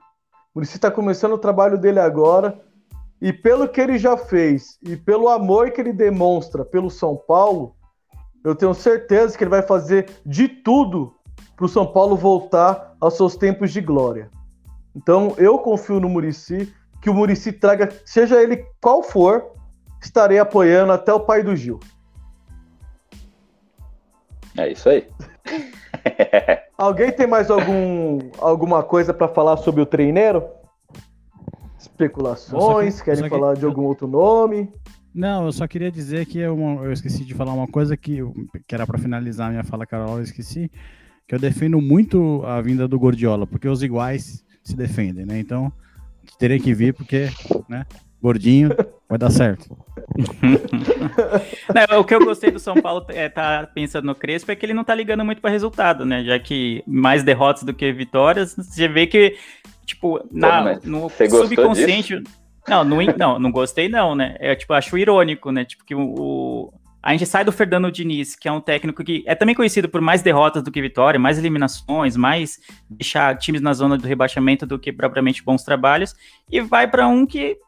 [0.53, 2.57] O Murici tá começando o trabalho dele agora.
[3.21, 7.75] E pelo que ele já fez e pelo amor que ele demonstra pelo São Paulo,
[8.43, 11.13] eu tenho certeza que ele vai fazer de tudo
[11.55, 14.29] para o São Paulo voltar aos seus tempos de glória.
[14.95, 19.51] Então eu confio no Murici, que o Murici traga, seja ele qual for,
[20.01, 21.79] estarei apoiando até o pai do Gil.
[24.57, 25.07] É isso aí.
[26.77, 30.43] Alguém tem mais algum, alguma coisa para falar sobre o treineiro?
[31.79, 32.99] Especulações?
[32.99, 34.71] Que, querem falar que, de algum outro nome?
[35.13, 38.19] Não, eu só queria dizer que eu, eu esqueci de falar uma coisa que,
[38.67, 40.69] que era para finalizar a minha fala, Carol, eu esqueci.
[41.25, 45.39] Que eu defendo muito a vinda do Gordiola, porque os iguais se defendem, né?
[45.39, 45.71] Então,
[46.37, 47.29] teria que vir, porque,
[47.69, 47.85] né?
[48.21, 48.69] Gordinho,
[49.07, 49.77] vai dar certo.
[51.89, 54.65] não, o que eu gostei do São Paulo é tá pensando no Crespo é que
[54.65, 56.23] ele não tá ligando muito para resultado, né?
[56.23, 59.37] Já que mais derrotas do que vitórias, você vê que,
[59.85, 62.21] tipo, na, no subconsciente.
[62.67, 64.35] Não, não, não, não gostei, não, né?
[64.39, 65.65] É tipo, acho irônico, né?
[65.65, 66.73] Tipo, que o,
[67.05, 70.01] a gente sai do Fernando Diniz, que é um técnico que é também conhecido por
[70.01, 74.79] mais derrotas do que vitória, mais eliminações, mais deixar times na zona do rebaixamento do
[74.79, 76.15] que propriamente bons trabalhos,
[76.51, 77.59] e vai para um que,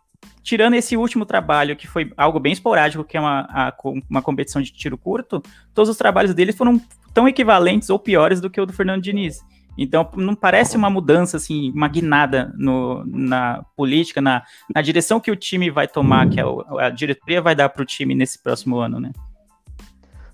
[0.43, 3.73] tirando esse último trabalho, que foi algo bem esporádico, que é uma, a,
[4.09, 6.79] uma competição de tiro curto, todos os trabalhos dele foram
[7.13, 9.43] tão equivalentes ou piores do que o do Fernando Diniz.
[9.77, 15.29] Então, não parece uma mudança, assim, uma guinada no, na política, na, na direção que
[15.29, 16.45] o time vai tomar, que a,
[16.79, 19.11] a diretoria vai dar para o time nesse próximo ano, né?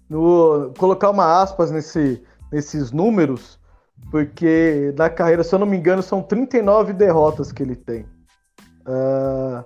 [0.09, 3.59] No, colocar uma aspas nesse, nesses números,
[4.11, 8.05] porque na carreira, se eu não me engano, são 39 derrotas que ele tem.
[8.85, 9.63] Uh,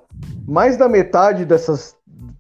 [0.47, 1.95] mais da metade dessas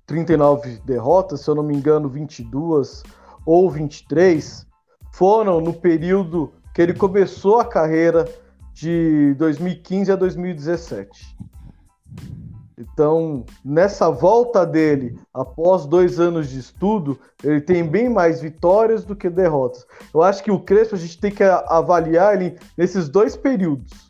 [0.05, 3.03] 39 derrotas, se eu não me engano, 22
[3.45, 4.65] ou 23,
[5.11, 8.25] foram no período que ele começou a carreira
[8.73, 11.35] de 2015 a 2017.
[12.79, 19.15] Então, nessa volta dele, após dois anos de estudo, ele tem bem mais vitórias do
[19.15, 19.83] que derrotas.
[20.13, 24.06] Eu acho que o Crespo a gente tem que avaliar ele nesses dois períodos,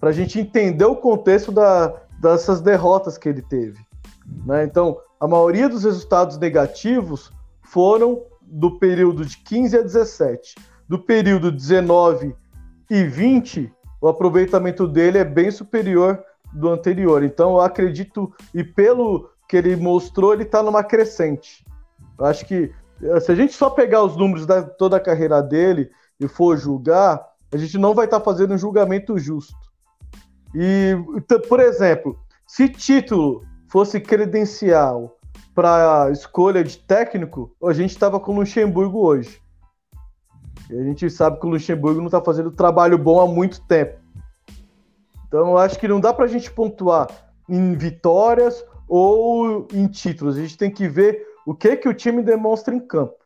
[0.00, 3.78] para a gente entender o contexto da, dessas derrotas que ele teve.
[4.46, 4.64] Né?
[4.64, 7.32] Então, a maioria dos resultados negativos
[7.62, 10.54] foram do período de 15 a 17
[10.88, 12.34] do período 19
[12.88, 17.22] e 20, o aproveitamento dele é bem superior do anterior.
[17.22, 21.64] Então, eu acredito, e pelo que ele mostrou, ele está numa crescente.
[22.18, 22.72] Eu acho que
[23.20, 27.22] se a gente só pegar os números da toda a carreira dele e for julgar,
[27.52, 29.67] a gente não vai estar tá fazendo um julgamento justo.
[30.54, 30.96] E,
[31.48, 35.18] por exemplo, se título fosse credencial
[35.54, 39.40] para escolha de técnico, a gente estava com o Luxemburgo hoje.
[40.70, 43.98] E a gente sabe que o Luxemburgo não está fazendo trabalho bom há muito tempo.
[45.26, 47.08] Então eu acho que não dá para a gente pontuar
[47.48, 50.36] em vitórias ou em títulos.
[50.36, 53.16] A gente tem que ver o que que o time demonstra em campo.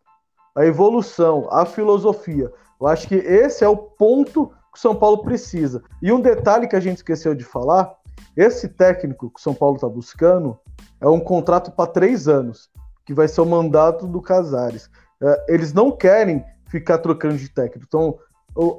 [0.54, 2.52] A evolução, a filosofia.
[2.80, 5.82] Eu acho que esse é o ponto que o São Paulo precisa.
[6.00, 7.94] E um detalhe que a gente esqueceu de falar:
[8.36, 10.58] esse técnico que o São Paulo está buscando
[11.00, 12.70] é um contrato para três anos,
[13.04, 14.88] que vai ser o mandato do Casares.
[15.20, 17.84] É, eles não querem ficar trocando de técnico.
[17.86, 18.18] Então,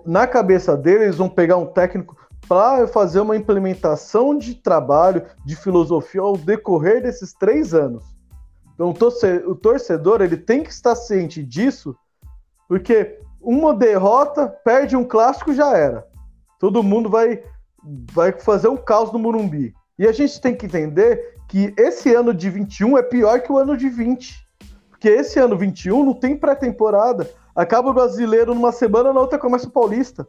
[0.06, 5.56] na cabeça deles, eles vão pegar um técnico para fazer uma implementação de trabalho, de
[5.56, 8.03] filosofia ao decorrer desses três anos.
[8.73, 8.93] Então,
[9.47, 11.95] o torcedor ele tem que estar ciente disso,
[12.67, 16.08] porque uma derrota, perde um clássico, já era.
[16.60, 17.43] Todo mundo vai,
[18.12, 19.73] vai fazer um caos no Murumbi.
[19.99, 23.58] E a gente tem que entender que esse ano de 21 é pior que o
[23.58, 24.43] ano de 20.
[24.89, 27.29] Porque esse ano 21 não tem pré-temporada.
[27.56, 30.27] Acaba o brasileiro numa semana, na outra começa o paulista.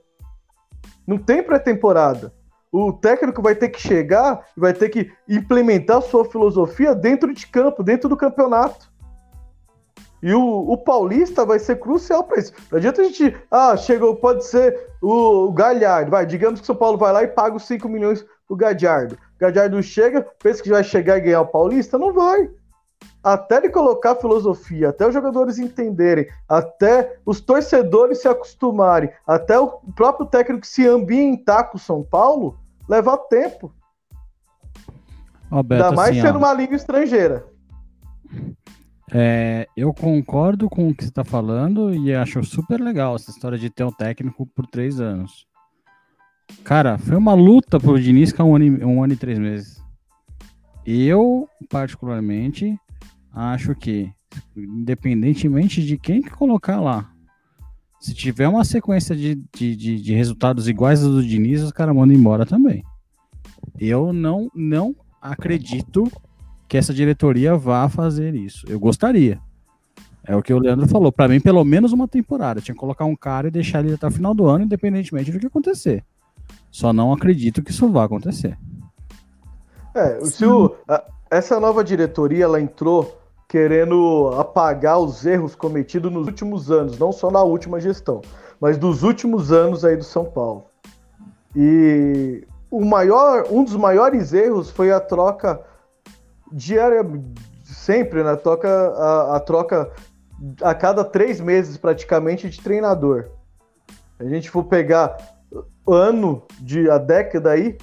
[1.06, 2.34] Não tem pré-temporada.
[2.70, 7.46] O técnico vai ter que chegar e vai ter que implementar sua filosofia dentro de
[7.46, 8.92] campo, dentro do campeonato.
[10.24, 12.54] E o, o Paulista vai ser crucial para isso.
[12.72, 13.36] Não adianta a gente.
[13.50, 16.10] Ah, chegou, pode ser o, o Galhardo.
[16.10, 19.16] Vai, digamos que o São Paulo vai lá e paga os 5 milhões pro Gadiardo.
[19.16, 21.98] O Gadiardo chega, pensa que vai chegar e ganhar o Paulista?
[21.98, 22.48] Não vai
[23.22, 29.68] até ele colocar filosofia, até os jogadores entenderem, até os torcedores se acostumarem, até o
[29.94, 32.58] próprio técnico se ambientar com o São Paulo,
[32.88, 33.74] leva tempo.
[35.50, 37.44] Roberto, Ainda mais assim, sendo ó, uma língua estrangeira.
[39.12, 43.58] É, eu concordo com o que você está falando e acho super legal essa história
[43.58, 45.46] de ter um técnico por três anos.
[46.62, 49.82] Cara, foi uma luta pro Diniz com um ano, e- um ano e três meses.
[50.86, 52.78] Eu, particularmente,
[53.32, 54.10] acho que,
[54.56, 57.10] independentemente de quem que colocar lá,
[58.00, 61.94] se tiver uma sequência de, de, de, de resultados iguais aos do Diniz, os caras
[61.94, 62.82] mandam embora também.
[63.78, 66.10] Eu não, não acredito
[66.68, 68.64] que essa diretoria vá fazer isso.
[68.68, 69.38] Eu gostaria.
[70.26, 71.12] É o que o Leandro falou.
[71.12, 72.60] Para mim, pelo menos uma temporada.
[72.60, 75.38] Tinha que colocar um cara e deixar ele até o final do ano, independentemente do
[75.38, 76.02] que acontecer.
[76.70, 78.58] Só não acredito que isso vá acontecer.
[79.94, 86.70] É, o- a- essa nova diretoria ela entrou querendo apagar os erros cometidos nos últimos
[86.70, 88.20] anos, não só na última gestão,
[88.58, 90.64] mas dos últimos anos aí do São Paulo.
[91.54, 95.60] E o maior, um dos maiores erros foi a troca
[96.52, 97.04] diária,
[97.64, 98.36] sempre, né?
[98.36, 99.90] Troca, a, a troca
[100.62, 103.30] a cada três meses praticamente de treinador.
[104.18, 105.16] A gente for pegar
[105.86, 107.76] ano de a década aí,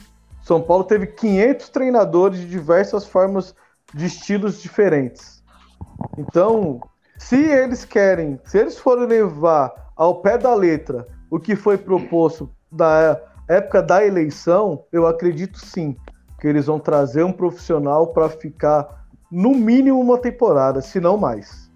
[0.43, 3.55] São Paulo teve 500 treinadores de diversas formas
[3.93, 5.43] de estilos diferentes.
[6.17, 6.81] Então,
[7.17, 12.49] se eles querem, se eles forem levar ao pé da letra o que foi proposto
[12.71, 15.95] na época da eleição, eu acredito sim
[16.41, 21.69] que eles vão trazer um profissional para ficar no mínimo uma temporada, se não mais.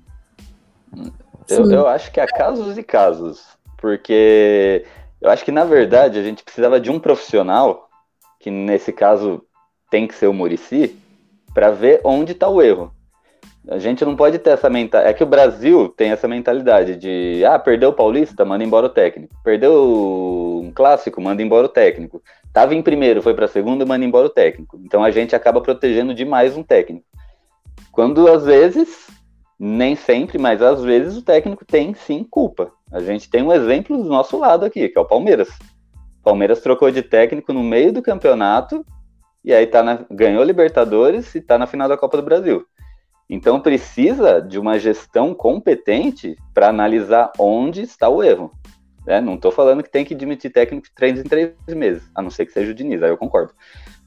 [1.47, 3.45] Eu, eu acho que há casos e casos,
[3.77, 4.83] porque
[5.21, 7.87] eu acho que na verdade a gente precisava de um profissional,
[8.39, 9.45] que nesse caso
[9.91, 10.99] tem que ser o Murici,
[11.53, 12.91] para ver onde está o erro.
[13.67, 15.09] A gente não pode ter essa mentalidade.
[15.09, 18.89] É que o Brasil tem essa mentalidade de ah, perdeu o Paulista, manda embora o
[18.89, 19.35] técnico.
[19.43, 22.21] Perdeu um clássico, manda embora o técnico.
[22.53, 24.79] Tava em primeiro, foi para segundo, manda embora o técnico.
[24.83, 27.05] Então a gente acaba protegendo demais um técnico.
[27.91, 29.07] Quando às vezes,
[29.59, 32.71] nem sempre, mas às vezes o técnico tem sim culpa.
[32.91, 35.49] A gente tem um exemplo do nosso lado aqui, que é o Palmeiras.
[36.19, 38.85] O Palmeiras trocou de técnico no meio do campeonato
[39.43, 42.65] e aí tá na, ganhou Libertadores e tá na final da Copa do Brasil.
[43.29, 48.51] Então precisa de uma gestão competente para analisar onde está o erro.
[49.05, 49.21] Né?
[49.21, 52.29] Não estou falando que tem que demitir técnico de três em três meses, a não
[52.29, 53.53] ser que seja o Diniz, aí eu concordo.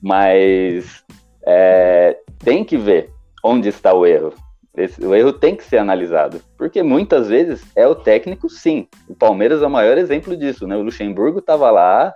[0.00, 1.04] Mas
[1.44, 3.10] é, tem que ver
[3.44, 4.32] onde está o erro.
[4.76, 8.86] Esse, o erro tem que ser analisado, porque muitas vezes é o técnico, sim.
[9.08, 10.76] O Palmeiras é o maior exemplo disso, né?
[10.76, 12.14] O Luxemburgo estava lá,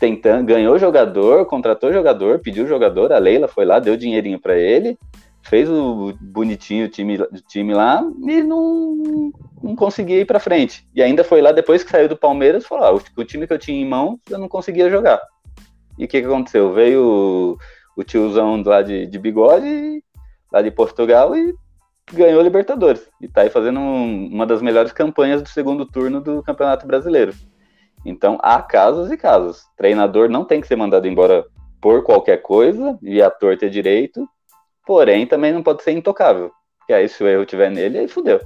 [0.00, 4.98] tentando, ganhou jogador, contratou jogador, pediu jogador, a Leila foi lá, deu dinheirinho para ele,
[5.48, 7.18] fez o bonitinho time,
[7.48, 9.32] time lá e não,
[9.62, 10.86] não conseguia ir para frente.
[10.94, 13.52] E ainda foi lá depois que saiu do Palmeiras, falou: ah, o, o, time que
[13.52, 15.20] eu tinha em mão eu não conseguia jogar.
[15.98, 16.72] E o que, que aconteceu?
[16.72, 17.02] Veio
[17.96, 20.02] o, o tiozão lá de, de bigode,
[20.52, 21.54] lá de Portugal, e
[22.12, 23.08] ganhou a Libertadores.
[23.20, 27.32] E tá aí fazendo um, uma das melhores campanhas do segundo turno do Campeonato Brasileiro.
[28.04, 29.64] Então há casos e casos.
[29.76, 31.44] Treinador não tem que ser mandado embora
[31.80, 34.28] por qualquer coisa, e ator ter direito,
[34.86, 36.52] Porém, também não pode ser intocável.
[36.78, 38.40] Porque aí, se o erro tiver nele, aí fudeu.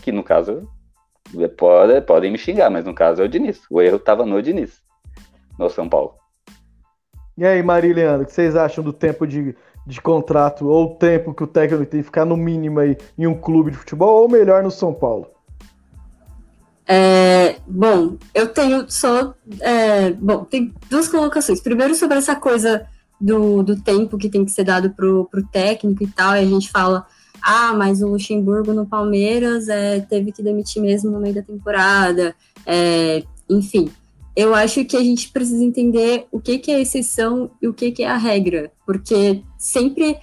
[0.00, 0.66] Que no caso,
[1.58, 3.60] pode, podem me xingar, mas no caso é o Diniz.
[3.70, 4.80] O erro estava no Diniz,
[5.58, 6.14] no São Paulo.
[7.36, 9.54] E aí, Maria e Leandro, o que vocês acham do tempo de,
[9.86, 13.26] de contrato ou o tempo que o técnico tem que ficar no mínimo aí em
[13.26, 15.30] um clube de futebol ou melhor no São Paulo?
[16.88, 19.34] É, bom, eu tenho só.
[19.60, 21.60] É, bom, tem duas colocações.
[21.60, 22.86] Primeiro, sobre essa coisa
[23.20, 26.44] do, do tempo que tem que ser dado pro, pro técnico e tal, e a
[26.44, 27.06] gente fala,
[27.42, 32.34] ah, mas o Luxemburgo no Palmeiras é, teve que demitir mesmo no meio da temporada,
[32.64, 33.90] é, enfim.
[34.34, 37.90] Eu acho que a gente precisa entender o que, que é exceção e o que,
[37.90, 40.18] que é a regra, porque sempre,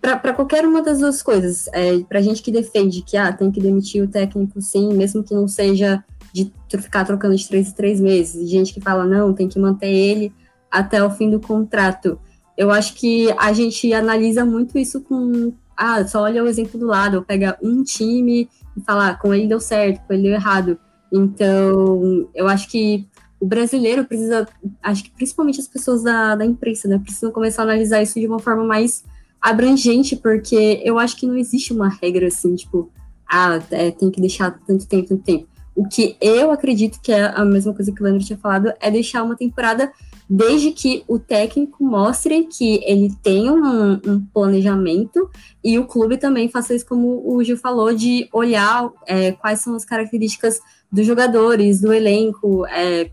[0.00, 3.60] para qualquer uma das duas coisas, é, para gente que defende que ah, tem que
[3.60, 7.98] demitir o técnico sim, mesmo que não seja de ficar trocando de três em três
[7.98, 10.32] meses, e gente que fala não, tem que manter ele
[10.70, 12.20] até o fim do contrato
[12.56, 15.52] eu acho que a gente analisa muito isso com.
[15.76, 19.46] Ah, só olha o exemplo do lado, pega um time e fala, ah, com ele
[19.46, 20.78] deu certo, com ele deu errado.
[21.12, 23.06] Então, eu acho que
[23.38, 24.48] o brasileiro precisa,
[24.82, 28.26] acho que principalmente as pessoas da, da imprensa, né, precisam começar a analisar isso de
[28.26, 29.04] uma forma mais
[29.40, 32.90] abrangente, porque eu acho que não existe uma regra assim, tipo,
[33.30, 35.46] ah, é, tem que deixar tanto tempo, tanto tempo.
[35.74, 38.90] O que eu acredito que é a mesma coisa que o Leandro tinha falado é
[38.90, 39.92] deixar uma temporada
[40.28, 45.30] desde que o técnico mostre que ele tem um, um, planejamento
[45.62, 49.74] e o clube também faça isso, como o Gil falou, de olhar é, quais são
[49.74, 50.60] as características
[50.90, 53.10] dos jogadores, do elenco, é,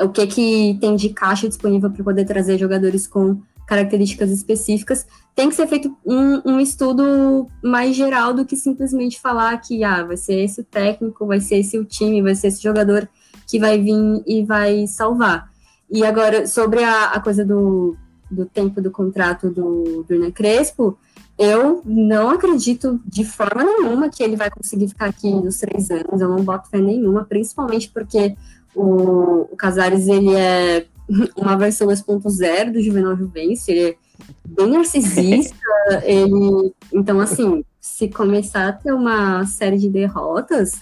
[0.00, 5.06] o que, que tem de caixa disponível para poder trazer jogadores com características específicas.
[5.34, 10.04] Tem que ser feito um, um, estudo mais geral do que simplesmente falar que ah,
[10.04, 13.08] vai ser esse o técnico, vai ser esse o time, vai ser esse jogador
[13.46, 15.50] que vai vir e vai salvar.
[15.90, 17.96] E agora, sobre a, a coisa do,
[18.30, 20.98] do tempo do contrato do, do Hernan Crespo,
[21.38, 26.20] eu não acredito de forma nenhuma que ele vai conseguir ficar aqui nos três anos.
[26.20, 28.36] Eu não boto fé nenhuma, principalmente porque
[28.74, 30.86] o, o Casares ele é
[31.36, 33.96] uma versão 2.0 do Juvenal Juvencio, ele é
[34.44, 35.56] bem narcisista,
[36.02, 36.74] ele...
[36.92, 40.72] Então, assim, se começar a ter uma série de derrotas,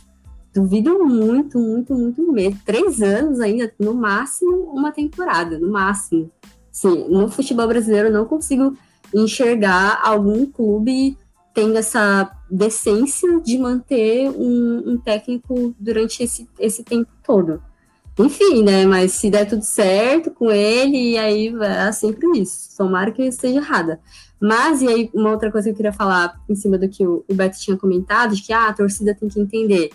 [0.57, 2.59] Duvido muito, muito, muito mesmo.
[2.65, 6.31] Três anos ainda, no máximo, uma temporada, no máximo.
[6.73, 8.75] Sim, no futebol brasileiro eu não consigo
[9.15, 11.15] enxergar algum clube
[11.53, 17.63] tendo essa decência de manter um, um, técnico durante esse, esse tempo todo.
[18.19, 18.87] Enfim, né?
[18.87, 22.75] Mas se der tudo certo com ele, e aí é sempre isso.
[22.79, 24.01] Tomara que eu esteja errada.
[24.41, 27.23] Mas, e aí, uma outra coisa que eu queria falar em cima do que o,
[27.29, 29.91] o Beto tinha comentado, de que ah, a torcida tem que entender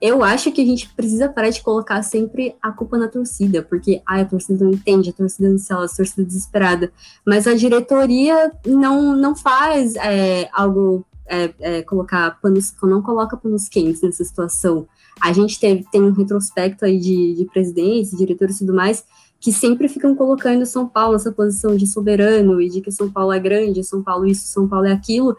[0.00, 4.02] eu acho que a gente precisa parar de colocar sempre a culpa na torcida, porque
[4.04, 6.92] a torcida não entende, a torcida não a torcida desesperada.
[7.24, 13.68] Mas a diretoria não, não faz é, algo, é, é, colocar panos, não coloca panos
[13.68, 14.86] quentes nessa situação.
[15.18, 19.02] A gente teve, tem um retrospecto aí de, de presidentes, diretores e tudo mais,
[19.40, 23.32] que sempre ficam colocando São Paulo nessa posição de soberano e de que São Paulo
[23.32, 25.36] é grande, São Paulo isso, São Paulo é aquilo,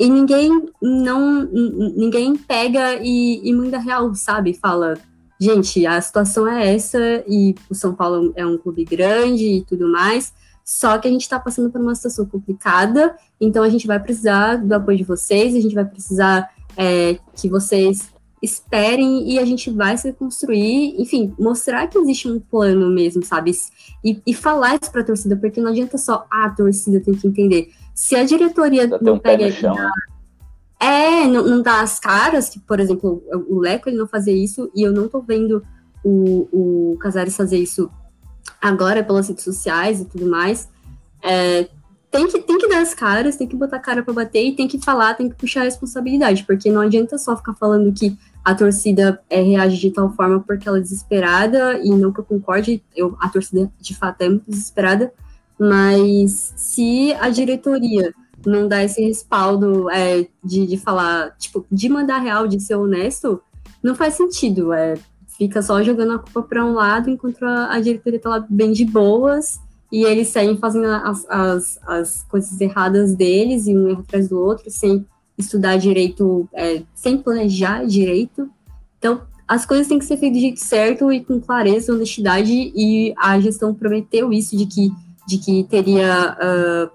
[0.00, 4.54] e ninguém não ninguém pega e, e manda real, sabe?
[4.54, 4.94] Fala,
[5.38, 9.86] gente, a situação é essa e o São Paulo é um clube grande e tudo
[9.86, 10.32] mais.
[10.64, 14.56] Só que a gente está passando por uma situação complicada, então a gente vai precisar
[14.56, 16.48] do apoio de vocês, a gente vai precisar
[16.78, 22.40] é, que vocês esperem e a gente vai se construir, enfim, mostrar que existe um
[22.40, 23.52] plano mesmo, sabe?
[24.02, 27.12] E, e falar isso para a torcida, porque não adianta só ah, a torcida tem
[27.12, 27.70] que entender.
[27.94, 29.90] Se a diretoria não um pega chão, né?
[30.80, 34.70] é, não, não dá as caras, que, por exemplo, o Leco ele não fazia isso,
[34.74, 35.62] e eu não tô vendo
[36.02, 37.90] o, o Casares fazer isso
[38.60, 40.68] agora pelas redes sociais e tudo mais.
[41.22, 41.68] É,
[42.10, 44.56] tem que, tem que dar as caras, tem que botar a cara para bater e
[44.56, 48.18] tem que falar, tem que puxar a responsabilidade, porque não adianta só ficar falando que
[48.44, 52.24] a torcida é, reage de tal forma porque ela é desesperada, e não que eu
[52.24, 55.12] concorde, eu, a torcida de fato é muito desesperada,
[55.60, 58.14] mas se a diretoria
[58.46, 63.42] não dá esse respaldo é, de, de falar, tipo, de mandar real, de ser honesto,
[63.82, 64.72] não faz sentido.
[64.72, 64.94] É,
[65.36, 68.72] fica só jogando a culpa para um lado, enquanto a, a diretoria tá lá bem
[68.72, 69.60] de boas,
[69.92, 74.38] e eles seguem fazendo as, as, as coisas erradas deles, e um erro atrás do
[74.38, 75.06] outro, sem
[75.36, 78.50] estudar direito, é, sem planejar direito.
[78.98, 83.12] Então, as coisas têm que ser feitas do jeito certo e com clareza, honestidade, e
[83.18, 84.92] a gestão prometeu isso, de que,
[85.30, 86.90] de que teria uh,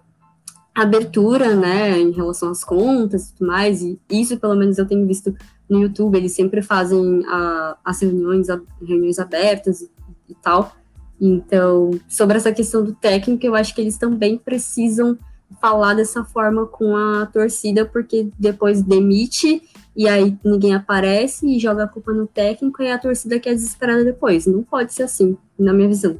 [0.75, 5.07] abertura, né, em relação às contas e tudo mais, e isso, pelo menos, eu tenho
[5.07, 5.33] visto
[5.69, 8.47] no YouTube, eles sempre fazem uh, as reuniões,
[8.81, 9.89] reuniões abertas e,
[10.29, 10.75] e tal,
[11.19, 15.17] então, sobre essa questão do técnico, eu acho que eles também precisam
[15.61, 19.61] falar dessa forma com a torcida, porque depois demite
[19.95, 24.03] e aí ninguém aparece e joga a culpa no técnico e a torcida quer desesperada
[24.03, 24.45] depois.
[24.45, 26.19] Não pode ser assim, na minha visão.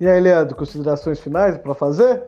[0.00, 2.22] E aí, Leandro, considerações finais para fazer?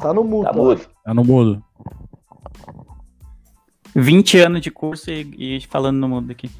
[0.00, 0.44] Tá no mudo.
[0.44, 0.86] Tá, mudo.
[1.04, 1.64] tá no mudo.
[3.94, 6.50] 20 anos de curso e, e falando no mundo aqui.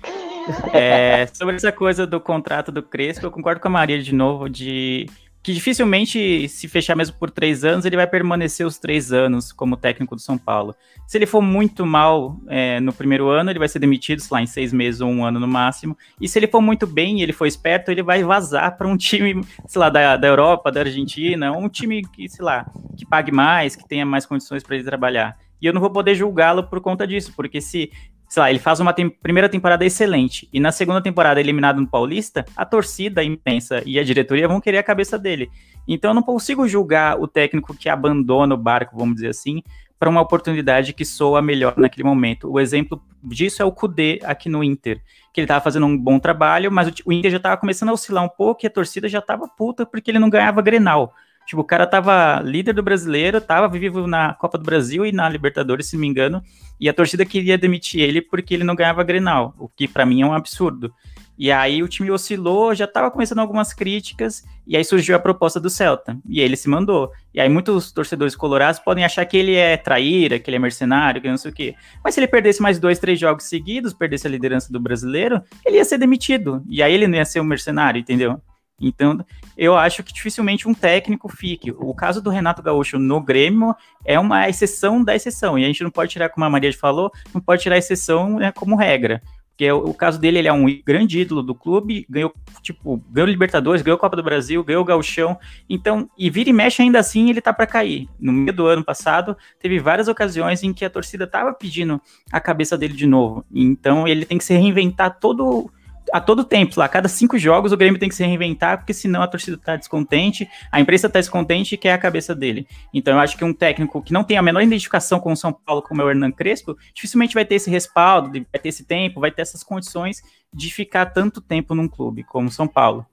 [0.73, 4.49] É, sobre essa coisa do contrato do Crespo, eu concordo com a Maria de novo,
[4.49, 5.07] de
[5.49, 9.79] que dificilmente, se fechar mesmo por três anos, ele vai permanecer os três anos como
[9.79, 10.77] técnico do São Paulo.
[11.07, 14.43] Se ele for muito mal é, no primeiro ano, ele vai ser demitido, sei lá,
[14.43, 15.97] em seis meses ou um ano no máximo.
[16.21, 18.95] E se ele for muito bem e ele for esperto, ele vai vazar para um
[18.95, 23.33] time, sei lá, da, da Europa, da Argentina, um time que, sei lá, que pague
[23.33, 25.35] mais, que tenha mais condições para ele trabalhar.
[25.63, 27.91] E eu não vou poder julgá-lo por conta disso, porque se
[28.29, 31.87] sei lá, ele faz uma tem primeira temporada excelente e na segunda temporada eliminado no
[31.87, 35.51] Paulista, a torcida imensa e a diretoria vão querer a cabeça dele.
[35.87, 39.63] Então eu não consigo julgar o técnico que abandona o barco, vamos dizer assim,
[39.99, 42.51] para uma oportunidade que soa melhor naquele momento.
[42.51, 45.03] O exemplo disso é o Kudê aqui no Inter,
[45.33, 48.23] que ele estava fazendo um bom trabalho, mas o Inter já estava começando a oscilar
[48.23, 51.15] um pouco e a torcida já estava puta porque ele não ganhava Grenal.
[51.49, 55.27] Tipo, o cara tava líder do brasileiro, tava vivo na Copa do Brasil e na
[55.31, 56.43] Libertadores, se não me engano,
[56.79, 60.21] e a torcida queria demitir ele porque ele não ganhava Grenal, o que para mim
[60.21, 60.93] é um absurdo.
[61.39, 65.59] E aí o time oscilou, já tava começando algumas críticas, e aí surgiu a proposta
[65.59, 67.11] do Celta, e ele se mandou.
[67.33, 71.23] E aí muitos torcedores colorados podem achar que ele é traíra, que ele é mercenário,
[71.23, 71.75] que não sei o quê.
[72.05, 75.77] Mas se ele perdesse mais dois, três jogos seguidos, perdesse a liderança do brasileiro, ele
[75.79, 76.63] ia ser demitido.
[76.69, 78.39] E aí ele não ia ser um mercenário, entendeu?
[78.81, 79.25] Então,
[79.57, 81.73] eu acho que dificilmente um técnico fique.
[81.73, 83.75] O caso do Renato Gaúcho no Grêmio
[84.05, 85.59] é uma exceção da exceção.
[85.59, 88.53] E a gente não pode tirar, como a Maria falou, não pode tirar exceção né,
[88.53, 89.21] como regra.
[89.59, 93.29] Porque o, o, caso dele, ele é um grande ídolo do clube, ganhou, tipo, ganhou
[93.29, 95.37] Libertadores, ganhou Copa do Brasil, ganhou o Gauchão.
[95.69, 98.09] Então, e vira e mexe ainda assim, ele tá para cair.
[98.21, 102.01] No meio do ano passado, teve várias ocasiões em que a torcida tava pedindo
[102.31, 103.45] a cabeça dele de novo.
[103.53, 105.69] Então, ele tem que se reinventar todo
[106.13, 108.95] a todo tempo, lá, a cada cinco jogos o Grêmio tem que se reinventar, porque
[108.95, 112.67] senão a torcida tá descontente, a imprensa tá descontente e quer a cabeça dele.
[112.93, 115.53] Então eu acho que um técnico que não tem a menor identificação com o São
[115.53, 119.21] Paulo, como é o Hernan Crespo, dificilmente vai ter esse respaldo, vai ter esse tempo,
[119.21, 123.07] vai ter essas condições de ficar tanto tempo num clube como o São Paulo.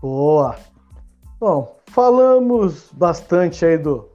[0.00, 0.56] Boa.
[1.38, 4.08] Bom, falamos bastante aí do,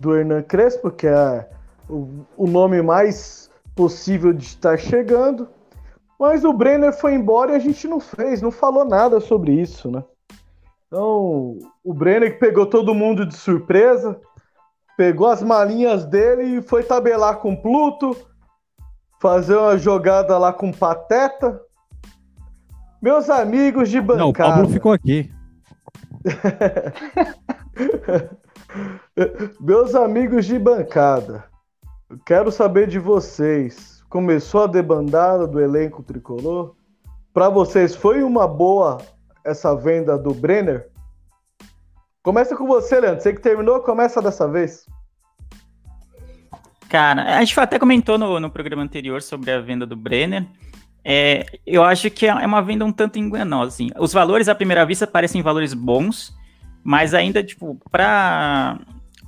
[0.00, 1.48] do Hernan Crespo, que é
[1.88, 5.48] o, o nome mais possível de estar chegando.
[6.24, 9.90] Mas o Brenner foi embora e a gente não fez, não falou nada sobre isso,
[9.90, 10.02] né?
[10.86, 14.18] Então, o Brenner que pegou todo mundo de surpresa,
[14.96, 18.16] pegou as malinhas dele e foi tabelar com Pluto,
[19.20, 21.60] fazer uma jogada lá com Pateta.
[23.02, 24.22] Meus amigos de bancada.
[24.22, 25.30] Não, o Pablo ficou aqui.
[29.60, 31.44] Meus amigos de bancada.
[32.24, 33.93] quero saber de vocês.
[34.14, 36.76] Começou a debandada do elenco tricolor?
[37.32, 38.98] Para vocês, foi uma boa
[39.44, 40.88] essa venda do Brenner?
[42.22, 43.20] Começa com você, Leandro.
[43.20, 44.86] Você que terminou, começa dessa vez.
[46.88, 50.46] Cara, a gente até comentou no, no programa anterior sobre a venda do Brenner.
[51.04, 53.74] É, eu acho que é uma venda um tanto enganosa.
[53.74, 53.90] Assim.
[53.98, 56.32] Os valores à primeira vista parecem valores bons,
[56.84, 58.78] mas ainda, tipo, para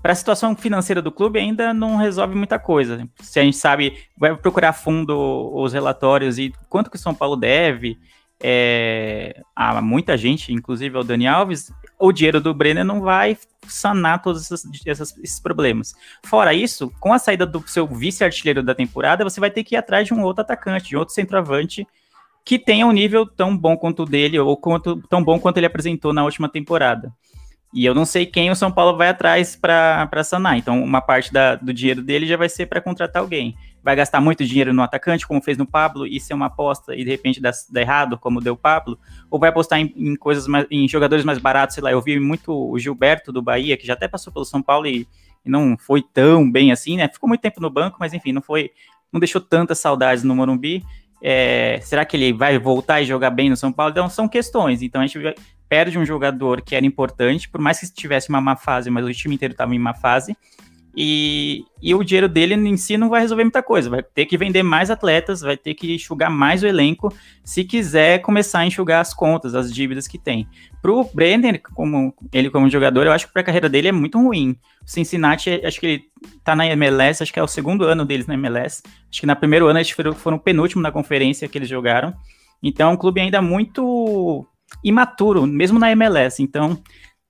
[0.06, 3.08] para a situação financeira do clube ainda não resolve muita coisa.
[3.20, 7.34] Se a gente sabe, vai procurar fundo os relatórios e quanto que o São Paulo
[7.34, 7.98] deve
[8.40, 13.36] é, a muita gente, inclusive ao Dani Alves, o dinheiro do Brenner não vai
[13.66, 15.92] sanar todos esses, esses, problemas.
[16.24, 19.78] Fora isso, com a saída do seu vice-artilheiro da temporada, você vai ter que ir
[19.78, 21.84] atrás de um outro atacante, de outro centroavante
[22.44, 25.66] que tenha um nível tão bom quanto o dele, ou quanto, tão bom quanto ele
[25.66, 27.12] apresentou na última temporada.
[27.76, 30.56] E eu não sei quem o São Paulo vai atrás para sanar.
[30.56, 33.54] Então, uma parte da, do dinheiro dele já vai ser para contratar alguém.
[33.84, 37.04] Vai gastar muito dinheiro no atacante, como fez no Pablo, e ser uma aposta e
[37.04, 38.98] de repente dá, dá errado, como deu o Pablo,
[39.30, 41.92] ou vai apostar em, em, coisas mais, em jogadores mais baratos, sei lá.
[41.92, 45.06] Eu vi muito o Gilberto do Bahia, que já até passou pelo São Paulo e,
[45.44, 47.06] e não foi tão bem assim, né?
[47.12, 48.70] Ficou muito tempo no banco, mas enfim, não foi,
[49.12, 50.82] não deixou tantas saudades no Morumbi.
[51.22, 53.90] É, será que ele vai voltar e jogar bem no São Paulo?
[53.90, 54.80] Então são questões.
[54.80, 55.18] Então a gente
[55.68, 59.12] perde um jogador que era importante, por mais que tivesse uma má fase, mas o
[59.12, 60.36] time inteiro estava em má fase.
[60.98, 63.90] E, e o dinheiro dele em si não vai resolver muita coisa.
[63.90, 67.14] Vai ter que vender mais atletas, vai ter que enxugar mais o elenco
[67.44, 70.48] se quiser começar a enxugar as contas, as dívidas que tem.
[70.80, 73.92] Para o Brenner, como ele como jogador, eu acho que para a carreira dele é
[73.92, 74.56] muito ruim.
[74.82, 76.04] O Cincinnati, acho que ele
[76.42, 78.82] tá na MLS, acho que é o segundo ano deles na MLS.
[79.10, 82.14] Acho que no primeiro ano eles foram, foram penúltimo na conferência que eles jogaram.
[82.62, 84.46] Então é um clube ainda muito
[84.82, 86.42] imaturo, mesmo na MLS.
[86.42, 86.80] Então,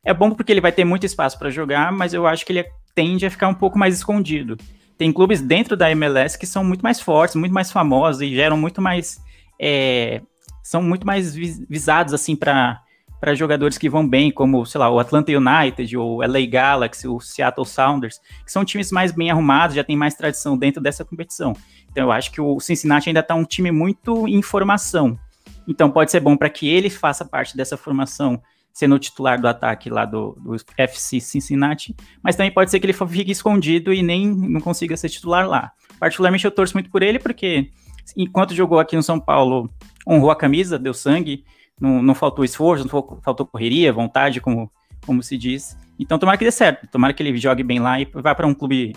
[0.04, 2.64] é bom porque ele vai ter muito espaço para jogar, mas eu acho que ele
[2.94, 4.56] tende a ficar um pouco mais escondido.
[4.96, 8.56] Tem clubes dentro da MLS que são muito mais fortes, muito mais famosos e geram
[8.56, 9.20] muito mais.
[9.60, 10.22] É,
[10.62, 12.80] são muito mais visados assim para
[13.18, 17.18] para jogadores que vão bem, como, sei lá, o Atlanta United, o LA Galaxy, o
[17.18, 21.54] Seattle Sounders, que são times mais bem arrumados, já tem mais tradição dentro dessa competição.
[21.90, 25.18] Então eu acho que o Cincinnati ainda está um time muito em formação.
[25.66, 28.40] Então pode ser bom para que ele faça parte dessa formação,
[28.72, 32.86] sendo o titular do ataque lá do, do FC Cincinnati, mas também pode ser que
[32.86, 35.72] ele fique escondido e nem não consiga ser titular lá.
[35.98, 37.70] Particularmente eu torço muito por ele, porque
[38.16, 39.70] enquanto jogou aqui no São Paulo,
[40.06, 41.44] honrou a camisa, deu sangue,
[41.80, 44.70] não, não faltou esforço, não faltou correria, vontade, como,
[45.04, 45.76] como se diz.
[45.98, 48.54] Então tomara que dê certo, tomara que ele jogue bem lá e vá para um
[48.54, 48.92] clube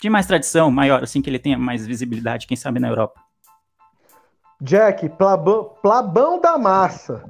[0.00, 3.23] de mais tradição, maior, assim que ele tenha mais visibilidade, quem sabe na Europa.
[4.64, 7.22] Jack, Plabão, Plabão da Massa.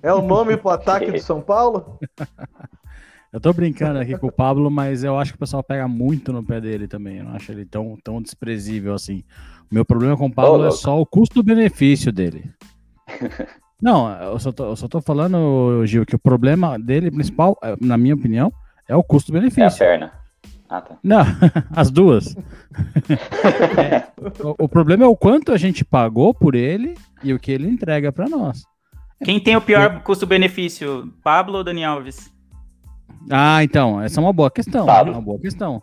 [0.00, 1.98] É o nome pro ataque do São Paulo?
[3.32, 6.32] Eu tô brincando aqui com o Pablo, mas eu acho que o pessoal pega muito
[6.32, 7.18] no pé dele também.
[7.18, 9.24] Eu não acho ele tão, tão desprezível assim.
[9.68, 12.48] O meu problema com o Pablo oh, é só o custo-benefício dele.
[13.82, 17.98] Não, eu só, tô, eu só tô falando, Gil, que o problema dele principal, na
[17.98, 18.50] minha opinião,
[18.88, 19.64] é o custo-benefício.
[19.64, 20.12] É a perna.
[20.68, 20.96] Ah, tá.
[21.02, 21.22] Não,
[21.74, 22.34] as duas.
[23.78, 24.08] é,
[24.42, 27.68] o, o, problema é o quanto a gente pagou por ele e o que ele
[27.68, 28.64] entrega para nós.
[29.24, 32.32] Quem tem o pior custo-benefício, Pablo ou Dani Alves?
[33.30, 34.86] Ah, então, essa é uma boa questão.
[34.86, 35.12] Pablo.
[35.12, 35.82] Uma boa questão.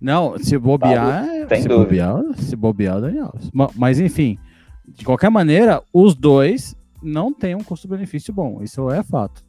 [0.00, 3.50] Não, se bobear, Pablo, se, bobear se bobear, o Dani Alves.
[3.74, 4.38] Mas enfim,
[4.86, 8.62] de qualquer maneira, os dois não têm um custo-benefício bom.
[8.62, 9.44] Isso é fato,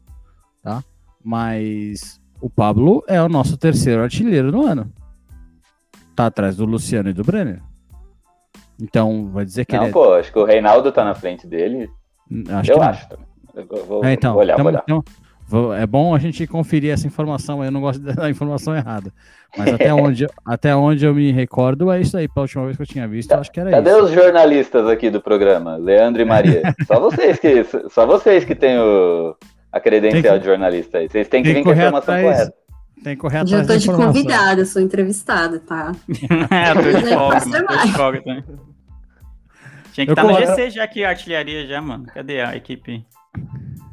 [0.64, 0.84] tá?
[1.24, 4.92] Mas o Pablo é o nosso terceiro artilheiro no ano.
[6.16, 7.62] Tá atrás do Luciano e do Brenner.
[8.82, 9.94] Então, vai dizer que Não, ele é...
[9.94, 11.90] pô, acho que o Reinaldo tá na frente dele.
[12.50, 13.08] Acho eu acho.
[13.54, 15.04] Eu vou, é, então, vou olhar, então,
[15.48, 15.82] vou olhar.
[15.82, 17.64] é bom a gente conferir essa informação.
[17.64, 19.12] Eu não gosto da informação errada.
[19.58, 22.28] Mas até onde, até onde eu me recordo, é isso aí.
[22.28, 24.00] Pela última vez que eu tinha visto, eu acho que era Cadê isso.
[24.00, 25.78] Cadê os jornalistas aqui do programa?
[25.78, 26.62] Leandro e Maria.
[26.86, 29.36] só vocês que, só vocês que têm o,
[29.76, 31.10] a credencial que, de jornalista aí.
[31.10, 32.54] Vocês têm que vir com a informação atrás, correta.
[33.04, 35.92] Tem que correr atrás Já tô de convidada, sou entrevistada, tá?
[36.50, 38.44] é, tô de folga, tô de folga também.
[39.92, 42.06] Tinha que estar tá no GC já que artilharia já, mano.
[42.06, 43.06] Cadê a equipe?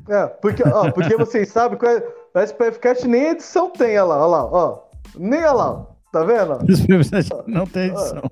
[0.09, 4.26] É, porque, ó, porque vocês sabem que o SPFcast nem edição tem, olha lá, olha
[4.26, 4.83] lá, ó.
[5.18, 6.59] Nem olha lá, tá vendo?
[7.49, 8.22] Não tem edição.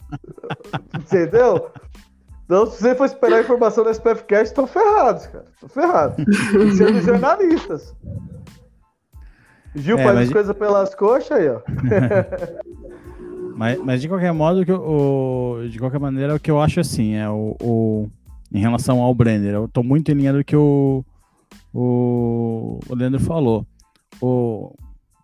[0.97, 1.69] Entendeu?
[2.51, 5.45] Então, se você for esperar a informação do SPFcast, estão ferrados, cara.
[5.55, 6.17] Estão ferrados.
[6.77, 7.95] Sendo jornalistas.
[9.73, 11.61] Gil é, faz as coisas pelas coxas aí, ó.
[13.55, 17.15] mas, mas de qualquer modo, que o, de qualquer maneira, o que eu acho assim,
[17.15, 18.11] é o, o
[18.53, 21.05] em relação ao Brenner, eu tô muito em linha do que o,
[21.73, 23.65] o, o Leandro falou.
[24.21, 24.75] O,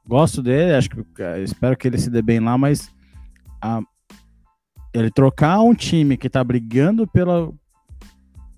[0.07, 1.05] gosto dele, acho que
[1.43, 2.89] espero que ele se dê bem lá, mas
[3.61, 3.81] a,
[4.99, 7.53] ele trocar um time que tá brigando pela,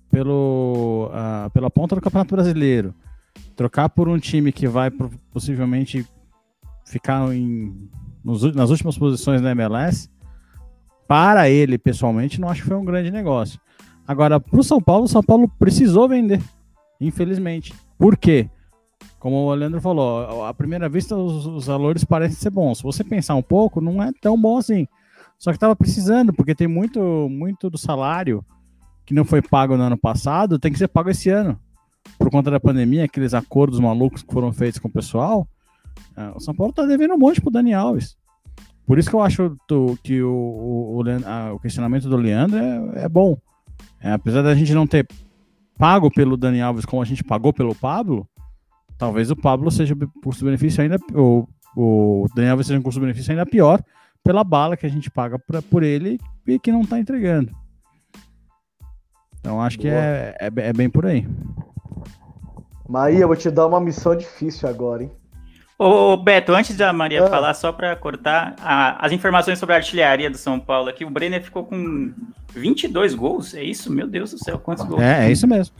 [0.09, 2.93] pelo, uh, pela ponta do Campeonato Brasileiro,
[3.55, 4.89] trocar por um time que vai
[5.31, 6.07] possivelmente
[6.85, 7.89] ficar em,
[8.23, 10.09] nos, nas últimas posições da MLS,
[11.07, 13.59] para ele pessoalmente, não acho que foi um grande negócio.
[14.07, 16.41] Agora, para o São Paulo, o São Paulo precisou vender,
[17.01, 17.73] infelizmente.
[17.97, 18.49] Por quê?
[19.19, 22.77] Como o Leandro falou, à primeira vista os, os valores parecem ser bons.
[22.77, 24.87] Se você pensar um pouco, não é tão bom assim.
[25.39, 28.45] Só que estava precisando, porque tem muito, muito do salário
[29.05, 31.57] que não foi pago no ano passado, tem que ser pago esse ano.
[32.17, 35.47] Por conta da pandemia, aqueles acordos malucos que foram feitos com o pessoal,
[36.15, 38.17] é, o São Paulo está devendo um monte pro Dani Alves.
[38.85, 39.55] Por isso que eu acho
[40.03, 43.37] que o, o, o, o questionamento do Leandro é, é bom.
[44.01, 45.07] É, apesar da gente não ter
[45.77, 48.27] pago pelo Dani Alves como a gente pagou pelo Pablo,
[48.97, 50.97] talvez o Pablo seja custo-benefício ainda.
[51.13, 53.81] O, o Dani Alves seja um custo-benefício ainda pior
[54.23, 57.51] pela bala que a gente paga pra, por ele e que não está entregando.
[59.39, 59.89] Então acho Boa.
[59.89, 61.25] que é, é, é, bem por aí.
[62.87, 65.11] Maria, eu vou te dar uma missão difícil agora, hein?
[65.77, 67.29] Ô, Beto, antes da Maria ah.
[67.29, 71.09] falar, só para cortar, a, as informações sobre a artilharia do São Paulo aqui, o
[71.09, 72.11] Brenner ficou com
[72.53, 73.89] 22 gols, é isso?
[73.89, 75.01] Meu Deus do céu, quantos gols?
[75.01, 75.73] É, é isso mesmo.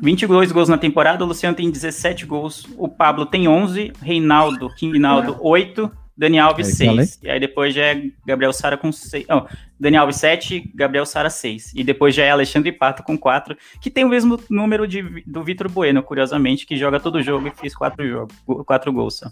[0.00, 5.36] 22 gols na temporada, o Luciano tem 17 gols, o Pablo tem 11, Reinaldo, Kingnaldo,
[5.40, 5.90] 8,
[6.22, 7.18] Dani Alves, 6.
[7.20, 9.26] E aí depois já é Gabriel Sara com 6.
[9.28, 9.42] Oh,
[9.78, 11.72] Dani Alves, 7, Gabriel Sara, 6.
[11.74, 15.42] E depois já é Alexandre Pato com 4, que tem o mesmo número de, do
[15.42, 19.30] Vitor Bueno, curiosamente, que joga todo jogo e fez 4 jogos, 4 gols só.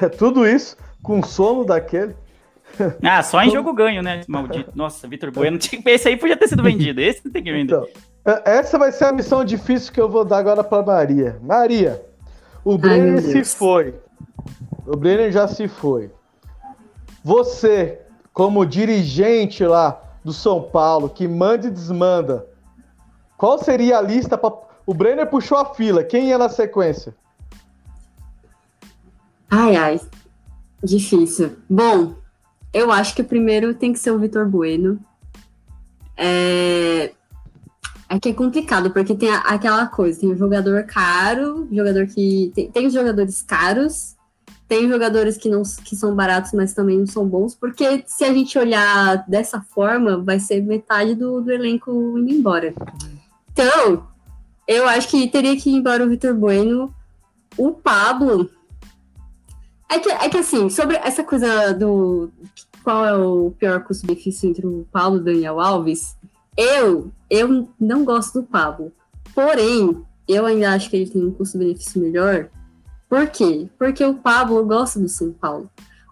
[0.00, 2.14] É tudo isso com sono daquele.
[3.04, 4.22] Ah, só em jogo ganho, né?
[4.26, 4.72] Maldito.
[4.74, 5.58] Nossa, Vitor Bueno.
[5.86, 7.00] Esse aí podia ter sido vendido.
[7.00, 7.74] Esse tem que vender.
[7.74, 7.86] Então,
[8.24, 11.38] é, essa vai ser a missão difícil que eu vou dar agora para Maria.
[11.42, 12.02] Maria,
[12.64, 13.94] o Brenner se foi.
[14.86, 16.10] O Brenner já se foi.
[17.22, 22.46] Você, como dirigente lá do São Paulo, que manda e desmanda,
[23.36, 24.54] qual seria a lista para.
[24.86, 27.14] O Brenner puxou a fila, quem ia na sequência?
[29.50, 30.00] Ai, ai.
[30.82, 31.56] Difícil.
[31.68, 32.14] Bom,
[32.72, 35.00] eu acho que o primeiro tem que ser o Vitor Bueno.
[36.14, 37.12] É...
[38.10, 42.52] é que é complicado, porque tem aquela coisa, tem o jogador caro, jogador que.
[42.54, 44.14] Tem, tem os jogadores caros
[44.68, 48.32] tem jogadores que, não, que são baratos, mas também não são bons, porque se a
[48.32, 52.74] gente olhar dessa forma, vai ser metade do, do elenco indo embora.
[53.52, 54.06] Então,
[54.66, 56.94] eu acho que teria que ir embora o Vitor Bueno.
[57.56, 58.50] O Pablo.
[59.88, 62.30] É que, é que assim, sobre essa coisa do.
[62.82, 66.16] Qual é o pior custo-benefício entre o Pablo e o Daniel Alves?
[66.56, 68.92] Eu, eu não gosto do Pablo.
[69.34, 72.48] Porém, eu ainda acho que ele tem um custo-benefício melhor
[73.14, 73.68] por quê?
[73.78, 75.70] Porque o Pablo gosta do São Paulo.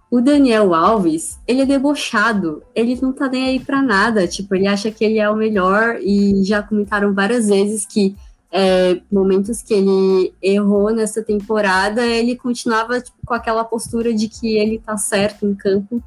[0.09, 4.69] O Daniel Alves, ele é debochado, ele não tá nem aí pra nada, tipo, ele
[4.69, 8.15] acha que ele é o melhor e já comentaram várias vezes que
[8.53, 14.57] é, momentos que ele errou nessa temporada, ele continuava tipo, com aquela postura de que
[14.57, 16.01] ele tá certo em campo.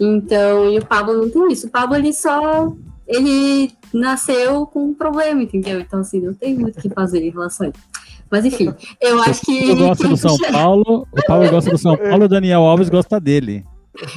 [0.00, 1.66] Então, e o Pablo não tem isso.
[1.66, 2.72] O Pablo, ele só.
[3.06, 5.78] Ele nasceu com um problema, entendeu?
[5.78, 7.91] Então, assim, não tem muito o que fazer em relação a isso.
[8.32, 9.70] Mas enfim, eu acho que.
[9.70, 13.20] O gosta do São Paulo, o Paulo gosta do São Paulo, o Daniel Alves gosta
[13.20, 13.62] dele.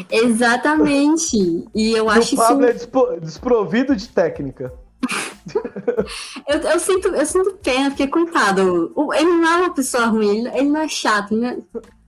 [0.09, 1.65] Exatamente.
[1.75, 2.89] E eu acho o Pablo isso.
[3.11, 4.71] é desprovido de técnica.
[6.47, 10.47] eu, eu, sinto, eu sinto pena, porque, coitado, ele não é uma pessoa ruim, ele,
[10.57, 11.57] ele não é chato, ele, é,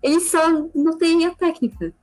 [0.02, 1.94] ele só não tem a técnica.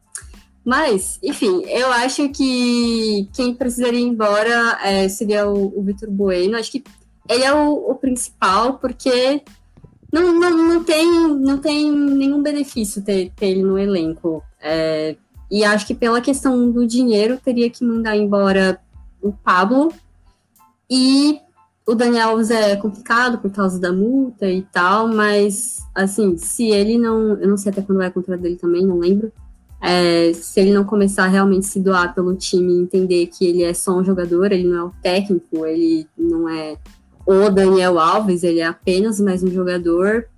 [0.63, 6.59] Mas, enfim, eu acho que quem precisaria ir embora é, seria o, o Vitor Bueno.
[6.59, 6.85] Acho que
[7.27, 9.43] ele é o, o principal, porque
[10.15, 11.07] não, não, não, tem,
[11.37, 14.45] não tem nenhum benefício ter, ter ele no elenco.
[14.61, 15.17] É,
[15.51, 18.81] e acho que pela questão do dinheiro, teria que mandar embora
[19.21, 19.93] o Pablo.
[20.89, 21.41] E
[21.85, 26.97] o Daniel Alves é complicado por causa da multa e tal, mas, assim, se ele
[26.97, 27.35] não.
[27.41, 29.33] Eu não sei até quando vai a contrato dele também, não lembro.
[29.83, 33.75] É, se ele não começar a realmente se doar pelo time entender que ele é
[33.75, 36.79] só um jogador, ele não é o técnico, ele não é
[37.27, 40.29] o Daniel Alves, ele é apenas mais um jogador.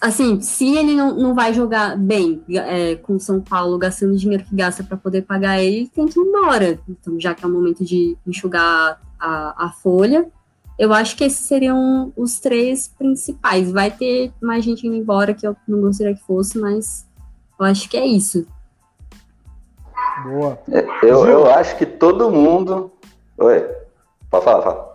[0.00, 4.44] Assim, se ele não, não vai jogar bem é, com São Paulo, gastando o dinheiro
[4.44, 6.78] que gasta para poder pagar ele, ele tem que ir embora.
[6.88, 10.28] Então, já que é o momento de enxugar a, a folha,
[10.78, 13.70] eu acho que esses seriam os três principais.
[13.70, 17.06] Vai ter mais gente indo embora que eu não gostaria que fosse, mas
[17.58, 18.46] eu acho que é isso.
[20.24, 20.58] Boa.
[21.02, 22.92] Eu, eu acho que todo mundo.
[23.38, 23.68] Oi,
[24.30, 24.91] pode falar, fala.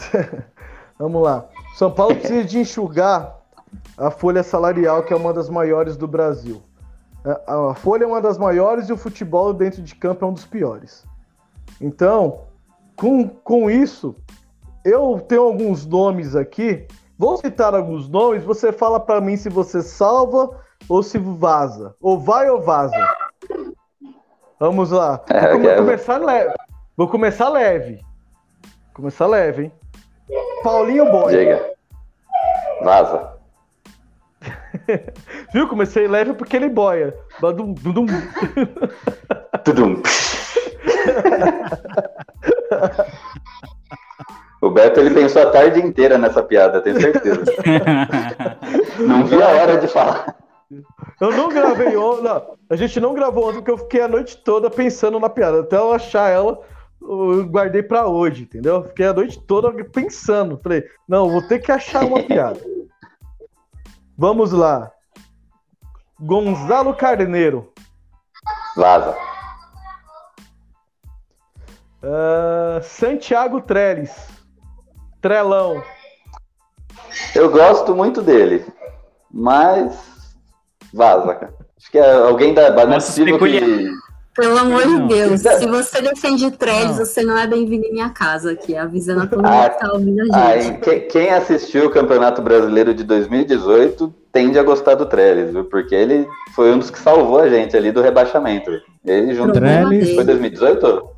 [0.98, 1.46] Vamos lá.
[1.74, 3.38] São Paulo precisa de enxugar
[3.96, 6.62] a folha salarial, que é uma das maiores do Brasil.
[7.46, 10.44] A folha é uma das maiores e o futebol dentro de campo é um dos
[10.44, 11.04] piores.
[11.80, 12.40] Então,
[12.96, 14.16] com, com isso,
[14.84, 16.86] eu tenho alguns nomes aqui.
[17.16, 18.42] Vou citar alguns nomes.
[18.42, 20.50] Você fala para mim se você salva
[20.88, 21.94] ou se vaza.
[22.00, 22.96] Ou vai ou vaza.
[24.58, 25.20] Vamos lá.
[25.28, 26.54] É, Vou começar leve.
[26.96, 28.00] Vou começar leve.
[28.94, 29.72] Começar leve, hein?
[30.62, 31.36] Paulinho Boy.
[31.36, 31.72] Diga.
[32.82, 33.32] Vaza.
[35.52, 35.68] Viu?
[35.68, 37.14] Comecei leve porque ele boia.
[37.40, 38.06] Badum, dudum.
[39.64, 40.02] Tudum.
[44.60, 47.42] O Beto ele pensou a tarde inteira nessa piada, tenho certeza.
[48.98, 50.36] Não vi a hora de falar.
[51.20, 52.30] Eu não gravei ontem.
[52.70, 55.60] A gente não gravou ontem porque eu fiquei a noite toda pensando na piada.
[55.60, 56.58] Até eu achar ela,
[57.08, 58.84] eu guardei pra hoje, entendeu?
[58.84, 60.58] Fiquei a noite toda pensando.
[60.62, 62.60] Falei, não, vou ter que achar uma piada.
[64.16, 64.90] Vamos lá.
[66.20, 67.72] Gonzalo Carneiro.
[68.76, 69.16] Vaza.
[72.02, 74.28] Ah, Santiago Trellis.
[75.20, 75.82] Trelão.
[77.34, 78.66] Eu gosto muito dele,
[79.30, 80.32] mas
[80.92, 81.54] vaza, cara.
[81.76, 83.64] Acho que é alguém da não é possível peculiar.
[83.64, 85.08] que Pelo amor de.
[85.08, 87.04] Deus, se você defende Trellis, Não.
[87.04, 89.92] você não é bem-vindo em minha casa aqui, avisando a todo mundo Ah, que tá
[89.92, 90.74] ouvindo a gente.
[90.74, 95.64] e que- quem assistiu o Campeonato Brasileiro de 2018 tende a gostar do Trellis, viu?
[95.64, 98.70] Porque ele foi um dos que salvou a gente ali do rebaixamento.
[99.04, 100.14] Ele junto Problema dele.
[100.14, 101.08] Foi 2018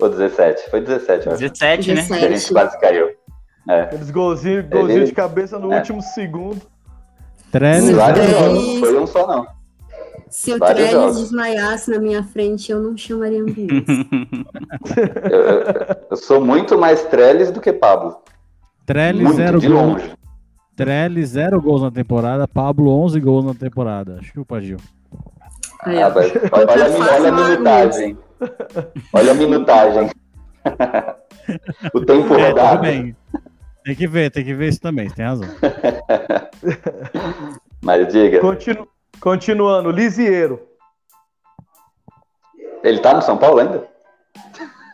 [0.00, 0.70] ou 17?
[0.70, 1.40] Foi 17, eu acho.
[1.42, 2.06] 17, né?
[2.06, 3.08] Que a gente quase caiu.
[3.68, 3.80] É.
[3.82, 5.76] Aqueles golzinhos golzinho Ele- de cabeça no É.
[5.78, 6.60] último segundo.
[7.52, 7.94] Trellis,
[8.80, 9.46] foi um só não.
[10.36, 11.20] Se o Trellis jogos.
[11.20, 14.04] desmaiasse na minha frente, eu não chamaria ambulância.
[15.30, 15.40] Eu,
[16.10, 18.16] eu- sou muito mais Trellis do que Pablo.
[18.84, 19.80] Trellis Muito, zero de gols.
[20.02, 20.12] longe.
[20.76, 22.48] Trellis, zero gols na temporada.
[22.48, 24.18] Pablo, 11 gols na temporada.
[24.22, 24.78] Chupa, Gil.
[25.84, 28.18] Aí, Ah, mas olha, olha a mi- olha a minutagem.
[29.12, 30.10] Olha a minutagem.
[31.94, 32.80] o tempo É, rodado.
[32.82, 33.14] bem.
[33.84, 35.48] Tem que ver, tem que ver isso também, você tem razão.
[37.82, 38.88] Mas diga, Continu-
[39.20, 40.60] Continuando, Lisieiro.
[42.82, 43.88] ele tá no São Paulo ainda?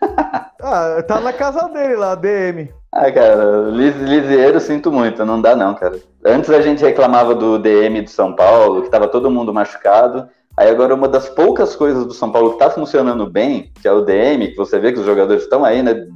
[0.62, 2.70] Ah, tá na casa dele lá, DM.
[2.92, 5.98] Ah, cara, Lis, Lisieiro, sinto muito, não dá não, cara.
[6.24, 10.28] Antes a gente reclamava do DM do São Paulo, que tava todo mundo machucado.
[10.56, 13.92] Aí agora uma das poucas coisas do São Paulo que tá funcionando bem, que é
[13.92, 16.06] o DM, que você vê que os jogadores estão aí, né?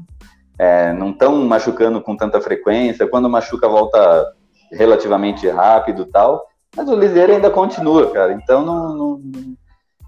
[0.59, 3.09] É, não estão machucando com tanta frequência.
[3.09, 4.27] Quando machuca, volta
[4.71, 6.47] relativamente rápido e tal.
[6.77, 8.33] Mas o Lisieiro ainda continua, cara.
[8.33, 8.95] Então não.
[8.95, 9.55] não-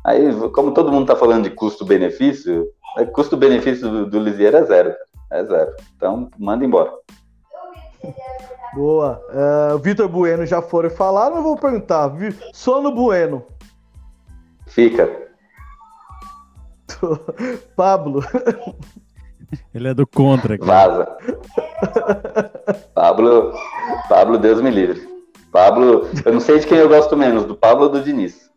[0.04, 2.64] Aí, como todo mundo tá falando de custo-benefício,
[2.96, 5.06] é, custo-benefício do, do Lisieiro é zero, cara.
[5.32, 5.72] É zero.
[5.96, 6.92] Então, manda embora.
[8.72, 9.20] Boa.
[9.74, 12.12] O Vitor Bueno já foram falar, eu vou perguntar.
[12.52, 13.44] Sono Bueno.
[14.68, 15.26] Fica.
[17.74, 18.22] Pablo.
[19.74, 20.56] Ele é do contra.
[20.56, 20.88] cara.
[20.88, 21.16] Vaza.
[22.94, 23.52] Pablo,
[24.08, 25.15] Pablo, Deus me livre.
[25.52, 28.50] Pablo, eu não sei de quem eu gosto menos, do Pablo ou do Diniz.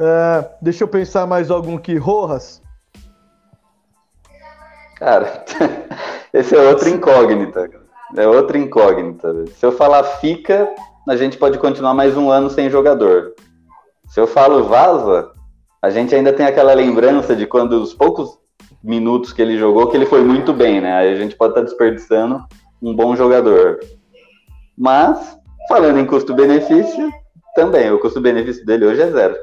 [0.00, 1.96] É, deixa eu pensar mais algum aqui.
[1.96, 2.62] Rojas.
[4.96, 5.44] Cara,
[6.32, 7.68] esse é outra incógnita.
[8.16, 9.46] É outra incógnita.
[9.58, 10.68] Se eu falar fica,
[11.08, 13.34] a gente pode continuar mais um ano sem jogador.
[14.06, 15.32] Se eu falo vaza,
[15.80, 18.38] a gente ainda tem aquela lembrança de quando os poucos
[18.82, 20.92] minutos que ele jogou, que ele foi muito bem, né?
[20.94, 22.44] Aí a gente pode estar desperdiçando
[22.82, 23.78] um bom jogador.
[24.76, 27.10] Mas, falando em custo-benefício,
[27.54, 29.36] também, o custo-benefício dele hoje é zero.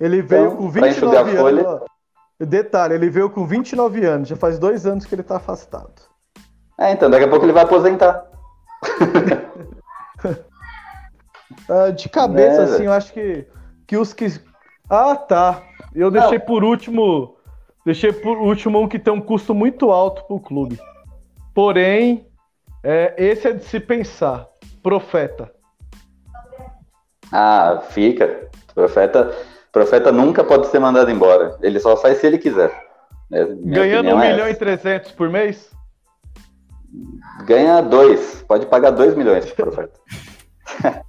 [0.00, 1.82] Ele veio Então, com pra enxugar 29 a folha- anos.
[1.82, 2.44] ó.
[2.44, 4.28] Detalhe, ele veio com 29 anos.
[4.28, 5.92] Já faz dois anos que ele tá afastado.
[6.78, 8.24] É, então, daqui a pouco ele vai aposentar.
[11.68, 13.46] Ah, de cabeça, É, assim, eu acho que,
[13.86, 14.26] que os que.
[14.88, 15.62] Ah, tá.
[15.94, 16.20] Eu Não.
[16.20, 17.36] deixei por último.
[17.84, 20.78] Deixei por último um que tem um custo muito alto pro clube.
[21.54, 22.26] Porém,
[22.82, 24.46] é, esse é de se pensar.
[24.82, 25.52] Profeta.
[27.30, 28.48] Ah, fica.
[28.74, 29.34] Profeta,
[29.70, 31.56] profeta nunca pode ser mandado embora.
[31.60, 32.70] Ele só sai se ele quiser.
[33.32, 34.58] É, minha Ganhando opinião 1 é milhão e essa.
[34.60, 35.70] 300 por mês?
[37.46, 38.44] Ganha dois.
[38.46, 39.98] Pode pagar dois milhões pro profeta.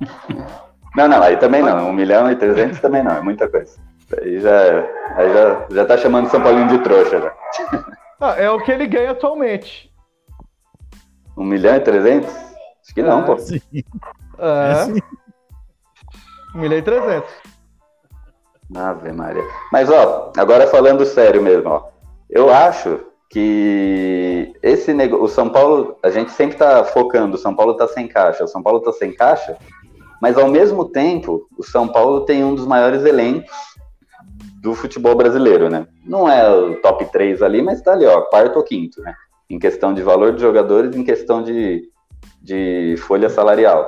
[0.96, 1.90] não, não, aí também não.
[1.90, 3.18] Um milhão e trezentos também não.
[3.18, 3.78] É muita coisa.
[4.22, 4.60] Aí já,
[5.16, 7.34] aí já, já tá chamando São Paulinho de trouxa já.
[8.20, 9.92] Ah, é o que ele ganha atualmente.
[11.38, 12.34] Um milhão e trezentos?
[12.84, 13.38] Acho que não, Ah, pô.
[13.38, 13.80] Sim, é
[14.40, 15.02] É, assim.
[16.56, 17.30] 1 milhão e 300.
[18.76, 19.44] Ave Maria.
[19.72, 21.90] Mas, ó, agora falando sério mesmo, ó.
[22.30, 23.00] Eu acho
[23.30, 25.24] que esse negócio.
[25.26, 28.48] O São Paulo, a gente sempre tá focando, o São Paulo tá sem caixa, o
[28.48, 29.58] São Paulo tá sem caixa,
[30.22, 33.52] mas ao mesmo tempo, o São Paulo tem um dos maiores elencos
[34.64, 35.86] do futebol brasileiro, né?
[36.06, 39.14] Não é o top 3 ali, mas tá ali, ó, quarto ou quinto, né?
[39.50, 41.84] Em questão de valor de jogadores, em questão de,
[42.42, 43.86] de folha salarial.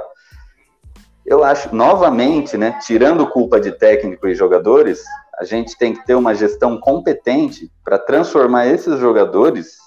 [1.25, 5.01] Eu acho, novamente, né, tirando culpa de técnico e jogadores,
[5.39, 9.77] a gente tem que ter uma gestão competente para transformar esses jogadores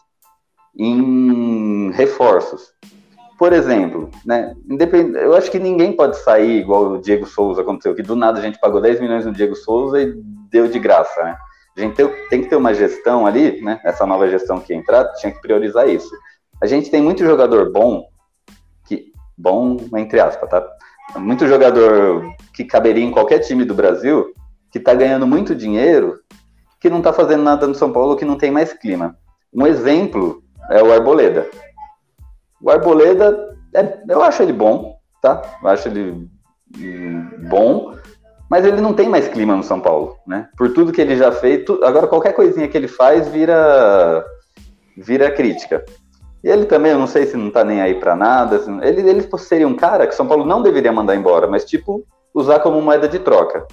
[0.74, 2.72] em reforços.
[3.38, 5.16] Por exemplo, né, independ...
[5.16, 8.42] eu acho que ninguém pode sair igual o Diego Souza aconteceu, que do nada a
[8.42, 10.12] gente pagou 10 milhões no Diego Souza e
[10.50, 11.36] deu de graça, né?
[11.76, 11.94] A gente
[12.28, 13.80] tem, que ter uma gestão ali, né?
[13.84, 16.10] Essa nova gestão que entrar, tinha que priorizar isso.
[16.60, 18.08] A gente tem muito jogador bom,
[18.84, 20.68] que bom entre aspas, tá?
[21.16, 24.34] Muito jogador que caberia em qualquer time do Brasil,
[24.72, 26.18] que tá ganhando muito dinheiro,
[26.80, 29.16] que não tá fazendo nada no São Paulo, que não tem mais clima.
[29.54, 31.48] Um exemplo é o Arboleda.
[32.62, 35.42] O Arboleda, é, eu acho ele bom, tá?
[35.62, 36.28] Eu acho ele
[36.76, 37.94] hum, bom,
[38.50, 40.48] mas ele não tem mais clima no São Paulo, né?
[40.56, 44.24] Por tudo que ele já fez, tu, agora qualquer coisinha que ele faz vira
[44.96, 45.84] vira crítica.
[46.42, 49.08] E ele também, eu não sei se não tá nem aí para nada, assim, ele,
[49.08, 52.80] ele seria um cara que São Paulo não deveria mandar embora, mas tipo, usar como
[52.80, 53.66] moeda de troca.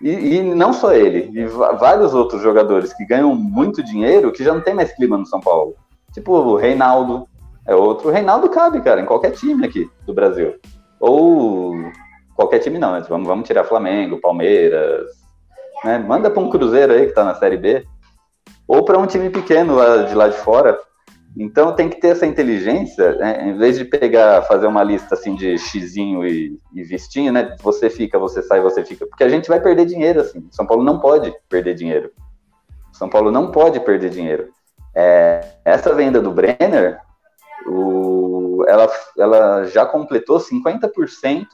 [0.00, 4.54] E, e, não só ele, e vários outros jogadores que ganham muito dinheiro que já
[4.54, 5.74] não tem mais clima no São Paulo.
[6.12, 7.28] Tipo o Reinaldo,
[7.68, 8.10] é outro.
[8.10, 10.56] Reinaldo cabe, cara, em qualquer time aqui do Brasil.
[10.98, 11.74] Ou
[12.34, 13.04] qualquer time não, né?
[13.08, 15.06] vamos, vamos tirar Flamengo, Palmeiras,
[15.84, 15.98] né?
[15.98, 17.84] Manda para um Cruzeiro aí que tá na Série B.
[18.66, 20.78] Ou para um time pequeno lá de lá de fora.
[21.36, 23.48] Então tem que ter essa inteligência, né?
[23.48, 27.54] em vez de pegar, fazer uma lista assim de xizinho e, e vistinho, né?
[27.60, 29.06] Você fica, você sai, você fica.
[29.06, 30.48] Porque a gente vai perder dinheiro, assim.
[30.50, 32.10] São Paulo não pode perder dinheiro.
[32.92, 34.48] São Paulo não pode perder dinheiro.
[34.96, 36.98] É, essa venda do Brenner,
[37.66, 41.46] o, ela, ela já completou 50%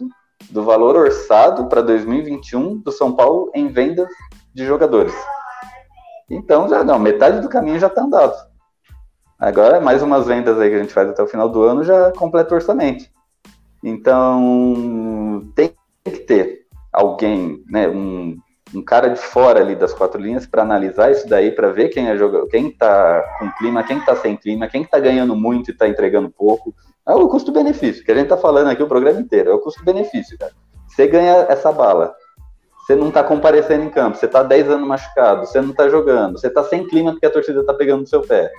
[0.51, 4.09] do valor orçado para 2021 do São Paulo em vendas
[4.53, 5.15] de jogadores.
[6.31, 8.35] Então, já não, metade do caminho já está andado.
[9.39, 12.13] Agora, mais umas vendas aí que a gente faz até o final do ano já
[12.13, 13.05] completa o orçamento.
[13.83, 15.75] Então, tem
[16.05, 18.39] que ter alguém, né, um,
[18.75, 22.09] um cara de fora ali das quatro linhas para analisar isso daí, para ver quem
[22.09, 25.73] é jogador, quem está com clima, quem está sem clima, quem está ganhando muito e
[25.73, 26.75] está entregando pouco.
[27.07, 30.39] É o custo-benefício, que a gente está falando aqui o programa inteiro, é o custo-benefício,
[30.39, 30.53] cara.
[30.89, 32.15] Você ganha essa bala,
[32.79, 36.39] você não está comparecendo em campo, você está 10 anos machucado, você não está jogando,
[36.39, 38.51] você está sem clima porque a torcida está pegando no seu pé.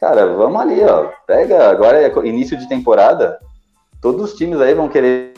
[0.00, 1.10] Cara, vamos ali, ó.
[1.26, 3.38] Pega, agora é início de temporada,
[4.00, 5.32] todos os times aí vão querer,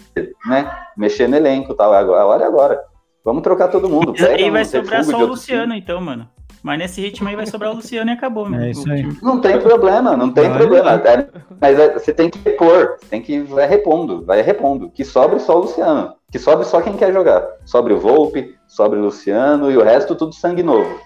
[0.47, 1.93] né, mexer no elenco, tal.
[1.93, 2.96] Agora, olha agora.
[3.27, 4.15] Vamos trocar todo mundo.
[4.17, 5.79] E aí vai sobrar só o Luciano, time.
[5.81, 6.29] então, mano.
[6.63, 8.69] Mas nesse ritmo aí vai sobrar o Luciano e acabou, né?
[8.69, 9.05] É isso aí.
[9.21, 10.97] Não tem problema, não tem vai, problema.
[10.99, 11.27] Vai.
[11.61, 14.89] Mas é, você tem que repor, tem que vai repondo, vai repondo.
[14.91, 16.15] Que sobre só o Luciano.
[16.31, 17.45] Que sobre só quem quer jogar.
[17.65, 21.01] Sobre o Volpe, sobre o Luciano e o resto tudo sangue novo.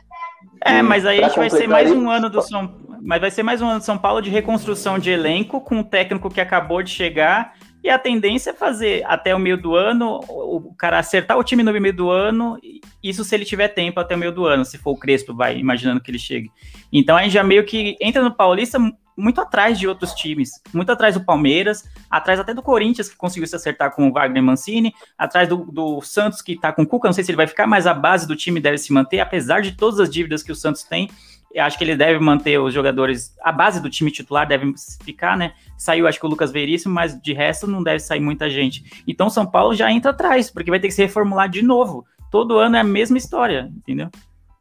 [0.63, 2.71] É, e mas aí a gente vai ser mais um ano do São
[3.03, 5.83] mas vai ser mais um ano de São Paulo de reconstrução de elenco com um
[5.83, 7.55] técnico que acabou de chegar.
[7.83, 11.63] E a tendência é fazer até o meio do ano, o cara acertar o time
[11.63, 12.59] no meio do ano,
[13.03, 15.57] isso se ele tiver tempo até o meio do ano, se for o Crespo, vai,
[15.57, 16.51] imaginando que ele chegue.
[16.93, 18.79] Então a gente já meio que entra no Paulista
[19.17, 23.47] muito atrás de outros times, muito atrás do Palmeiras, atrás até do Corinthians, que conseguiu
[23.47, 27.09] se acertar com o Wagner Mancini, atrás do, do Santos, que tá com o Cuca,
[27.09, 29.61] não sei se ele vai ficar, mas a base do time deve se manter, apesar
[29.61, 31.11] de todas as dívidas que o Santos tem.
[31.53, 34.73] Eu acho que ele deve manter os jogadores, a base do time titular deve
[35.03, 35.53] ficar, né?
[35.77, 39.03] Saiu, acho que o Lucas Veríssimo, mas de resto não deve sair muita gente.
[39.07, 42.05] Então São Paulo já entra atrás, porque vai ter que se reformular de novo.
[42.31, 44.09] Todo ano é a mesma história, entendeu?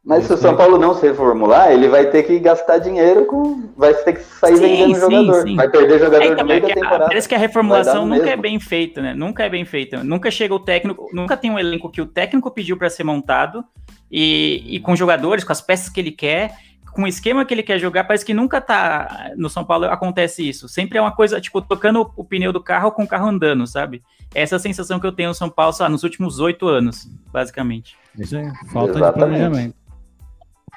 [0.02, 3.68] Mas se o São Paulo não se reformular, ele vai ter que gastar dinheiro com.
[3.76, 5.42] Vai ter que sair sim, vendendo sim, jogador.
[5.42, 5.56] Sim.
[5.56, 7.04] Vai perder jogador é, então, no meio é da temporada.
[7.06, 8.32] Parece que a reformulação nunca mesmo.
[8.32, 9.14] é bem feita, né?
[9.14, 10.02] Nunca é bem feita.
[10.02, 13.62] Nunca chega o técnico, nunca tem um elenco que o técnico pediu para ser montado
[14.10, 16.54] e, e com jogadores, com as peças que ele quer
[16.92, 19.32] com o esquema que ele quer jogar, parece que nunca tá.
[19.36, 20.68] No São Paulo acontece isso.
[20.68, 24.02] Sempre é uma coisa, tipo, tocando o pneu do carro com o carro andando, sabe?
[24.34, 27.08] Essa é a sensação que eu tenho no São Paulo, sabe, nos últimos oito anos,
[27.32, 27.96] basicamente.
[28.18, 29.12] Isso aí, falta Exatamente.
[29.12, 29.80] de planejamento.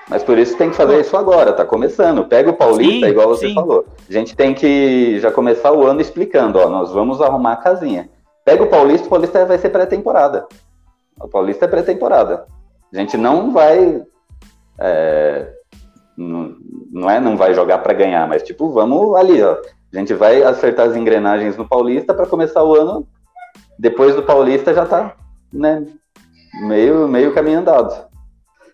[0.10, 2.26] Mas por isso tem que fazer isso agora, tá começando.
[2.26, 3.54] Pega o Paulista, sim, igual você sim.
[3.54, 3.86] falou.
[4.08, 8.10] A gente tem que já começar o ano explicando, ó, nós vamos arrumar a casinha.
[8.44, 10.46] Pega o Paulista, o Paulista vai ser pré-temporada.
[11.20, 12.46] O Paulista é pré-temporada.
[12.94, 14.04] A gente não vai
[14.78, 15.54] é,
[16.18, 16.56] não,
[16.92, 19.58] não é não vai jogar para ganhar, mas tipo, vamos ali, ó.
[19.94, 23.08] A gente vai acertar as engrenagens no Paulista para começar o ano.
[23.78, 25.16] Depois do Paulista já tá,
[25.52, 25.86] né,
[26.62, 28.08] meio meio caminho andado.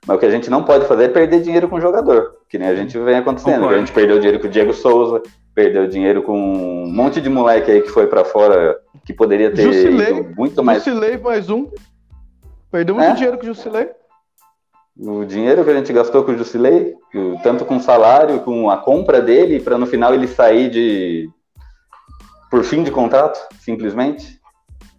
[0.07, 2.57] Mas o que a gente não pode fazer é perder dinheiro com o jogador, que
[2.57, 3.67] nem a gente vem acontecendo.
[3.67, 5.21] A gente perdeu dinheiro com o Diego Souza,
[5.53, 9.61] perdeu dinheiro com um monte de moleque aí que foi para fora, que poderia ter
[9.61, 10.83] Jusilei, muito mais.
[10.83, 11.69] Jusilei mais um.
[12.71, 13.13] Perdeu muito é?
[13.13, 13.89] dinheiro com o Jusilei.
[15.01, 16.93] O dinheiro que a gente gastou com o Jusilei,
[17.41, 21.29] tanto com o salário, com a compra dele, para no final ele sair de
[22.51, 24.39] por fim de contrato, simplesmente.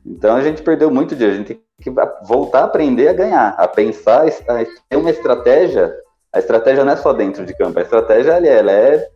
[0.07, 1.35] Então a gente perdeu muito dinheiro.
[1.35, 1.91] A gente tem que
[2.27, 5.93] voltar a aprender a ganhar, a pensar, a ter uma estratégia.
[6.33, 9.07] A estratégia não é só dentro de campo, a estratégia ela é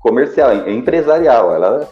[0.00, 1.54] comercial, é empresarial.
[1.54, 1.88] Ela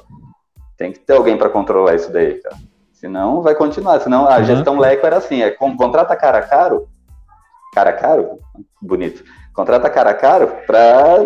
[0.76, 2.56] tem que ter alguém para controlar isso daí, cara.
[2.92, 4.00] Senão vai continuar.
[4.00, 4.44] Senão a uhum.
[4.44, 6.88] gestão Leco era assim: é contrata cara caro,
[7.74, 8.38] cara caro,
[8.80, 9.24] bonito.
[9.52, 11.16] Contrata cara caro para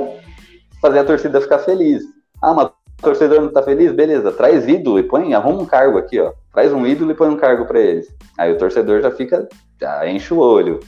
[0.81, 2.03] fazer a torcida ficar feliz.
[2.43, 2.73] Ah, mas o
[3.03, 3.93] torcedor não tá feliz?
[3.93, 6.33] Beleza, traz ídolo e põe, arruma um cargo aqui, ó.
[6.53, 8.09] Traz um ídolo e põe um cargo para eles.
[8.37, 9.49] Aí o torcedor já fica,
[9.81, 10.81] já enche o olho,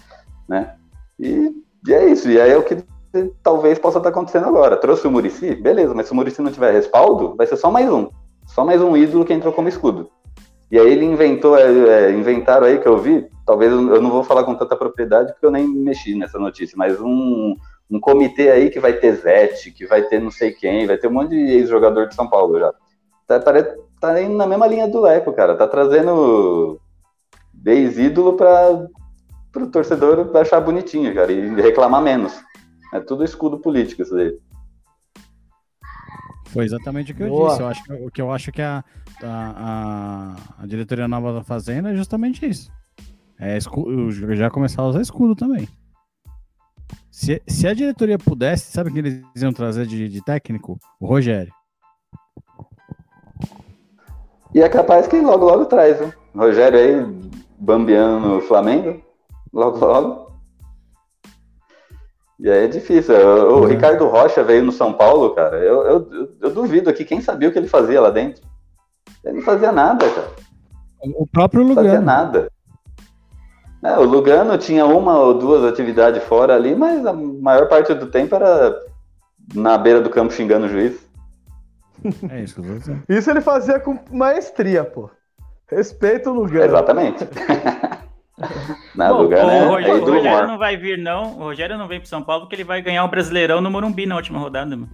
[0.49, 0.75] né?
[1.19, 1.51] E,
[1.87, 2.31] e é isso.
[2.31, 2.83] E aí é o que
[3.43, 4.77] talvez possa estar acontecendo agora.
[4.77, 7.91] Trouxe o Murici, beleza, mas se o Murici não tiver respaldo, vai ser só mais
[7.91, 8.09] um.
[8.47, 10.11] Só mais um ídolo que entrou como escudo.
[10.71, 14.23] E aí ele inventou, é, é, inventaram aí que eu vi, talvez eu não vou
[14.23, 17.57] falar com tanta propriedade porque eu nem mexi nessa notícia, mas um,
[17.91, 21.09] um comitê aí que vai ter Zete, que vai ter não sei quem, vai ter
[21.09, 22.73] um monte de ex-jogador de São Paulo já.
[23.27, 23.41] Tá,
[24.01, 25.57] tá indo na mesma linha do Leco, cara.
[25.57, 26.81] Tá trazendo
[27.67, 28.87] ex-ídolo para
[29.57, 32.33] o torcedor achar bonitinho, cara, e reclamar menos.
[32.95, 34.39] É tudo escudo político isso daí.
[36.47, 37.51] Foi exatamente o que eu Boa.
[37.51, 37.61] disse.
[37.61, 38.85] Eu acho que, o que eu acho que a,
[39.23, 42.71] a, a, a diretoria nova da Fazenda é justamente isso.
[43.39, 45.69] É escudo, já começar a usar escudo também.
[47.11, 50.79] Se, se a diretoria pudesse, sabe o que eles iam trazer de, de técnico?
[50.99, 51.53] O Rogério.
[54.55, 56.13] E é capaz que logo, logo traz, né?
[56.35, 59.03] Rogério aí, bambeando no Flamengo,
[59.53, 60.31] logo, logo.
[62.39, 63.15] E aí é difícil.
[63.15, 63.67] O, o uhum.
[63.67, 65.59] Ricardo Rocha veio no São Paulo, cara.
[65.59, 68.43] Eu, eu, eu, duvido aqui quem sabia o que ele fazia lá dentro.
[69.25, 70.31] Ele não fazia nada, cara.
[71.03, 71.83] O próprio Lugano.
[71.83, 72.51] Não fazia nada.
[73.83, 78.07] É, o Lugano tinha uma ou duas atividades fora ali, mas a maior parte do
[78.07, 78.79] tempo era
[79.55, 81.09] na beira do campo xingando o juiz.
[82.31, 82.61] É isso,
[83.09, 85.11] isso ele fazia com maestria, pô.
[85.67, 86.65] Respeita o Lugano.
[86.65, 87.27] Exatamente.
[88.95, 89.67] Na Bom, lugar, né?
[89.67, 91.35] o Rogério, o Rogério não vai vir, não.
[91.39, 94.07] O Rogério não vem pro São Paulo porque ele vai ganhar o Brasileirão no Morumbi
[94.07, 94.91] na última rodada, mano.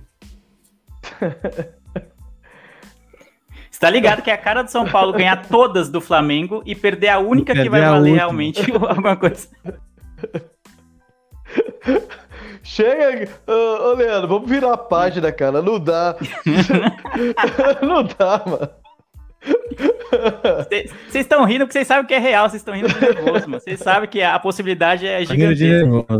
[3.76, 6.74] Você tá ligado que é a cara do São Paulo ganhar todas do Flamengo e
[6.74, 9.46] perder a única que vai valer realmente alguma coisa.
[12.62, 15.60] Chega, ô, ô Leandro, vamos virar a página, cara.
[15.60, 16.16] Não dá.
[17.86, 18.70] não dá, mano.
[20.64, 23.60] Vocês estão rindo porque vocês sabem que é real, vocês estão rindo de nervoso, mano.
[23.60, 26.18] Vocês sabem que a possibilidade é gigantesca.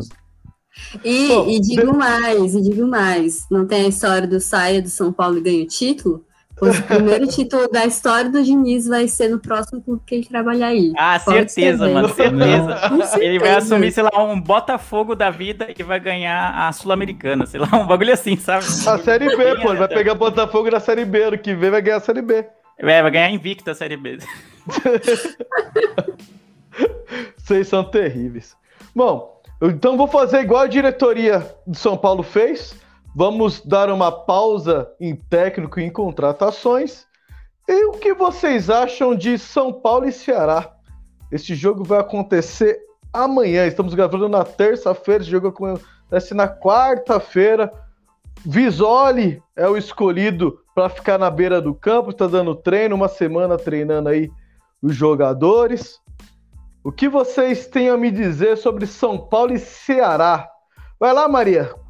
[1.03, 1.97] E, Pô, e digo de...
[1.97, 5.65] mais, e digo mais, não tem a história do saia do São Paulo e ganha
[5.65, 6.27] o título?
[6.61, 10.69] O primeiro título da história do Diniz vai ser no próximo clube que ele trabalhar
[10.69, 10.91] aí.
[10.97, 12.79] Ah, Pode certeza, mano, certeza.
[12.89, 13.23] certeza.
[13.23, 17.61] Ele vai assumir, sei lá, um Botafogo da vida e vai ganhar a Sul-Americana, sei
[17.61, 18.65] lá, um bagulho assim, sabe?
[18.65, 21.83] A Série B, pô, ele vai pegar Botafogo na Série B, ano que vem vai
[21.83, 22.47] ganhar a Série B.
[22.79, 24.19] É, vai ganhar invicta a Série B.
[27.37, 28.57] Vocês são terríveis.
[28.95, 32.75] Bom, então vou fazer igual a diretoria de São Paulo fez.
[33.19, 37.07] Vamos dar uma pausa em técnico e em contratações.
[37.67, 40.71] E o que vocês acham de São Paulo e Ceará?
[41.33, 42.79] Este jogo vai acontecer
[43.11, 43.67] amanhã.
[43.67, 45.23] Estamos gravando na terça-feira.
[45.23, 47.73] Esse jogo acontece na quarta-feira.
[48.45, 53.57] Visoli é o escolhido para ficar na beira do campo, está dando treino, uma semana
[53.57, 54.31] treinando aí
[54.83, 55.99] os jogadores.
[56.85, 60.47] O que vocês têm a me dizer sobre São Paulo e Ceará?
[61.01, 61.86] Vai lá, Maria.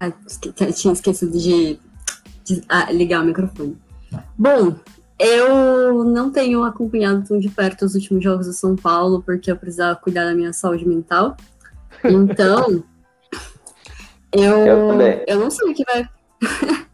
[0.00, 0.12] Ah,
[0.72, 1.78] tinha esquecido de,
[2.44, 3.76] de ah, ligar o microfone.
[4.36, 4.76] Bom,
[5.18, 9.56] eu não tenho acompanhado tão de perto os últimos jogos do São Paulo, porque eu
[9.56, 11.36] precisava cuidar da minha saúde mental.
[12.04, 12.84] Então,
[14.32, 16.08] eu, eu, eu não sei o que vai.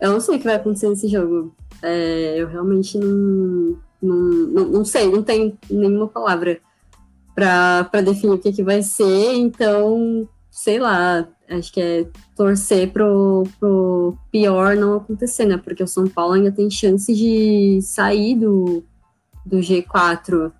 [0.00, 1.54] eu não sei o que vai acontecer nesse jogo.
[1.82, 6.60] É, eu realmente não, não, não, não, sei, não tenho nenhuma palavra
[7.34, 10.28] para definir o que, que vai ser, então,
[10.62, 12.06] sei lá, acho que é
[12.36, 15.56] torcer pro, pro pior não acontecer, né?
[15.56, 18.84] Porque o São Paulo ainda tem chance de sair do,
[19.44, 20.52] do G4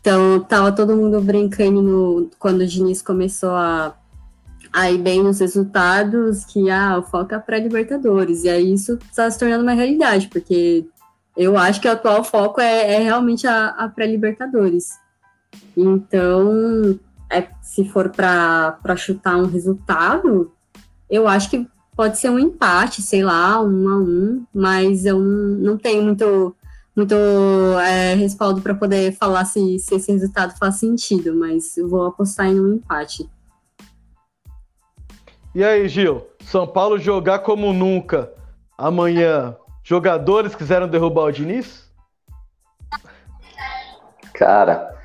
[0.00, 3.94] então, tava todo mundo brincando no, quando o Diniz começou a,
[4.72, 8.44] a ir bem nos resultados, que ah, o foco é pré-Libertadores.
[8.44, 10.86] E aí isso está se tornando uma realidade, porque
[11.36, 14.98] eu acho que o atual foco é, é realmente a, a pré-Libertadores.
[15.76, 16.98] Então,
[17.30, 20.52] é, se for para chutar um resultado,
[21.10, 25.76] eu acho que pode ser um empate, sei lá, um a um, mas eu não,
[25.76, 26.54] tenho muito
[26.94, 27.14] muito
[27.80, 32.46] é, respaldo para poder falar se, se esse resultado faz sentido, mas eu vou apostar
[32.46, 33.30] em um empate.
[35.54, 36.26] E aí, Gil?
[36.40, 38.32] São Paulo jogar como nunca
[38.76, 39.56] amanhã.
[39.84, 41.88] Jogadores quiseram derrubar o Diniz?
[44.34, 44.97] Cara.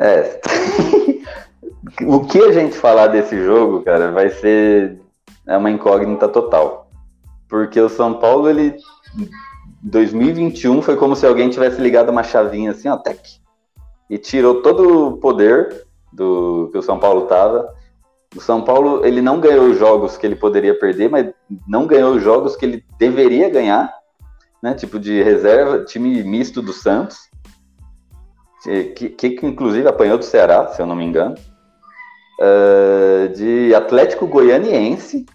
[0.00, 0.40] É.
[2.06, 4.98] o que a gente falar desse jogo, cara, vai ser
[5.46, 6.88] é uma incógnita total.
[7.48, 8.76] Porque o São Paulo, ele
[9.82, 13.20] 2021 foi como se alguém tivesse ligado uma chavinha assim, ó, tec,
[14.08, 17.74] e tirou todo o poder do que o São Paulo tava.
[18.36, 21.32] O São Paulo, ele não ganhou os jogos que ele poderia perder, mas
[21.66, 23.92] não ganhou os jogos que ele deveria ganhar,
[24.62, 24.74] né?
[24.74, 27.28] Tipo de reserva, time misto do Santos,
[28.64, 31.34] que, que, inclusive apanhou do Ceará, se eu não me engano.
[32.40, 35.26] Uh, de Atlético Goianiense,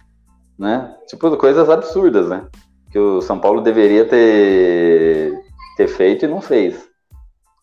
[0.57, 0.95] né?
[1.07, 2.47] Tipo, coisas absurdas, né?
[2.95, 5.37] que o São Paulo deveria ter,
[5.75, 6.87] ter feito e não fez.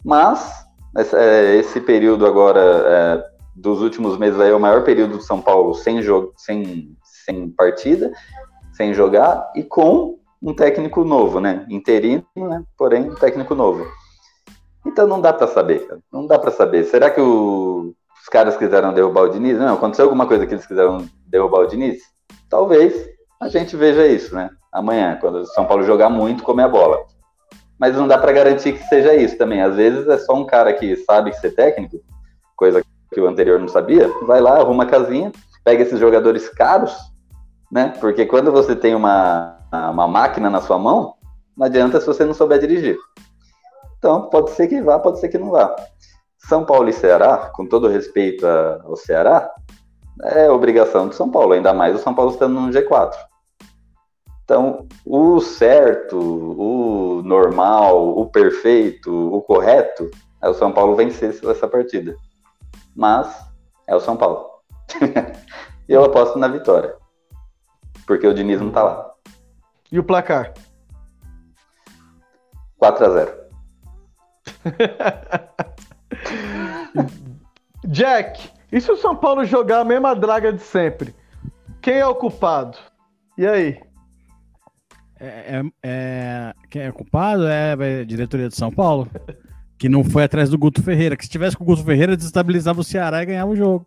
[0.04, 0.62] Mas
[0.94, 3.24] é, esse período agora é,
[3.56, 6.94] dos últimos meses aí é o maior período do São Paulo sem jogo, sem,
[7.24, 8.12] sem partida,
[8.74, 11.64] sem jogar e com um técnico novo, né?
[11.70, 12.62] Interino, né?
[12.76, 13.86] Porém, um técnico novo.
[14.84, 16.00] Então não dá para saber, cara.
[16.12, 16.84] Não dá para saber.
[16.84, 19.58] Será que o, os caras quiseram derrubar o Diniz?
[19.58, 22.02] Não, aconteceu alguma coisa que eles quiseram derrubar o Diniz?
[22.48, 23.08] Talvez
[23.40, 24.50] a gente veja isso, né?
[24.72, 27.04] amanhã, quando o São Paulo jogar muito, comer a bola.
[27.78, 29.60] Mas não dá para garantir que seja isso também.
[29.60, 32.00] Às vezes é só um cara que sabe ser técnico,
[32.56, 32.82] coisa
[33.12, 35.30] que o anterior não sabia, vai lá, arruma a casinha,
[35.62, 36.96] pega esses jogadores caros,
[37.70, 37.92] né?
[38.00, 41.14] Porque quando você tem uma, uma máquina na sua mão,
[41.56, 42.96] não adianta se você não souber dirigir.
[44.02, 45.76] Então, pode ser que vá, pode ser que não vá.
[46.36, 49.48] São Paulo e Ceará, com todo respeito ao Ceará,
[50.24, 53.14] é obrigação do São Paulo, ainda mais o São Paulo estando no G4.
[54.42, 60.10] Então, o certo, o normal, o perfeito, o correto
[60.42, 62.16] é o São Paulo vencer essa partida.
[62.96, 63.32] Mas
[63.86, 64.48] é o São Paulo.
[65.88, 66.96] e eu aposto na vitória.
[68.04, 69.12] Porque o Diniz não tá lá.
[69.92, 70.52] E o placar?
[72.78, 73.41] 4 a 0
[77.86, 81.14] Jack, e se o São Paulo jogar a mesma draga de sempre?
[81.80, 82.78] Quem é o culpado?
[83.36, 83.80] E aí?
[85.18, 89.08] É, é, é, quem é culpado é a diretoria de São Paulo,
[89.78, 91.16] que não foi atrás do Guto Ferreira.
[91.16, 93.86] Que se tivesse com o Guto Ferreira, desestabilizava o Ceará e ganhava o jogo.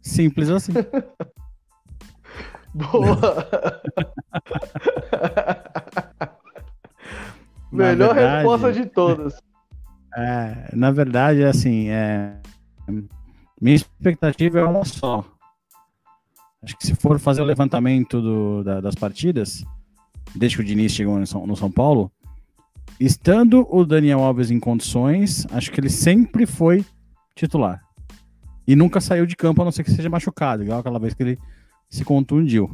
[0.00, 0.72] Simples assim.
[2.72, 3.46] Boa!
[7.70, 9.38] Melhor verdade, resposta de todas.
[10.20, 12.36] É, na verdade, assim, é,
[13.60, 15.24] minha expectativa é uma só.
[16.60, 19.64] Acho que se for fazer o levantamento do, da, das partidas,
[20.34, 22.10] desde que o Diniz chegou no São, no São Paulo,
[22.98, 26.84] estando o Daniel Alves em condições, acho que ele sempre foi
[27.36, 27.80] titular.
[28.66, 31.22] E nunca saiu de campo, a não ser que seja machucado, igual aquela vez que
[31.22, 31.38] ele
[31.88, 32.68] se contundiu.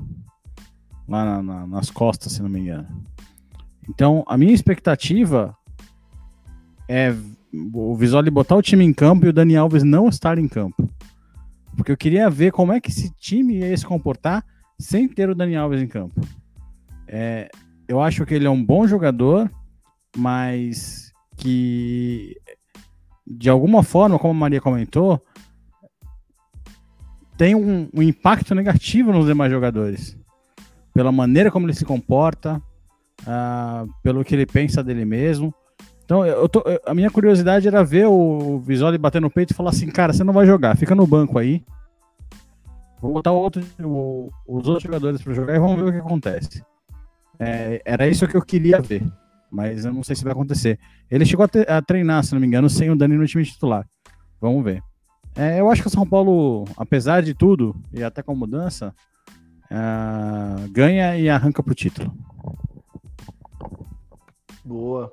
[1.06, 2.88] Lá na, na, nas costas, se não me engano.
[3.86, 5.54] Então, a minha expectativa
[6.88, 7.14] é
[7.72, 10.88] o Visoli botar o time em campo e o Daniel Alves não estar em campo.
[11.76, 14.44] Porque eu queria ver como é que esse time ia se comportar
[14.78, 16.20] sem ter o Daniel Alves em campo.
[17.06, 17.50] É,
[17.86, 19.50] eu acho que ele é um bom jogador,
[20.16, 22.36] mas que
[23.26, 25.22] de alguma forma, como a Maria comentou,
[27.36, 30.16] tem um, um impacto negativo nos demais jogadores.
[30.92, 32.62] Pela maneira como ele se comporta,
[33.22, 35.52] uh, pelo que ele pensa dele mesmo.
[36.04, 39.70] Então, eu tô, a minha curiosidade era ver o Visoli bater no peito e falar
[39.70, 41.64] assim: cara, você não vai jogar, fica no banco aí.
[43.00, 46.64] Vou botar outro, o, os outros jogadores para jogar e vamos ver o que acontece.
[47.38, 49.02] É, era isso que eu queria ver,
[49.50, 50.78] mas eu não sei se vai acontecer.
[51.10, 53.44] Ele chegou a, te, a treinar, se não me engano, sem o Dani no time
[53.44, 53.86] titular.
[54.40, 54.82] Vamos ver.
[55.34, 58.94] É, eu acho que o São Paulo, apesar de tudo, e até com a mudança,
[59.70, 62.12] é, ganha e arranca pro título.
[64.64, 65.12] Boa.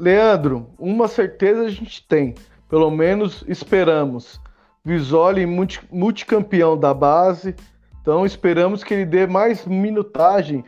[0.00, 2.34] Leandro, uma certeza a gente tem.
[2.68, 4.40] Pelo menos esperamos.
[4.84, 7.54] Visoli multi, multicampeão da base.
[8.00, 10.64] Então esperamos que ele dê mais minutagem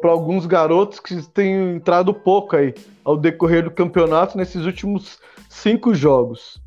[0.00, 2.74] para alguns garotos que têm entrado pouco aí
[3.04, 5.18] ao decorrer do campeonato nesses últimos
[5.48, 6.60] cinco jogos.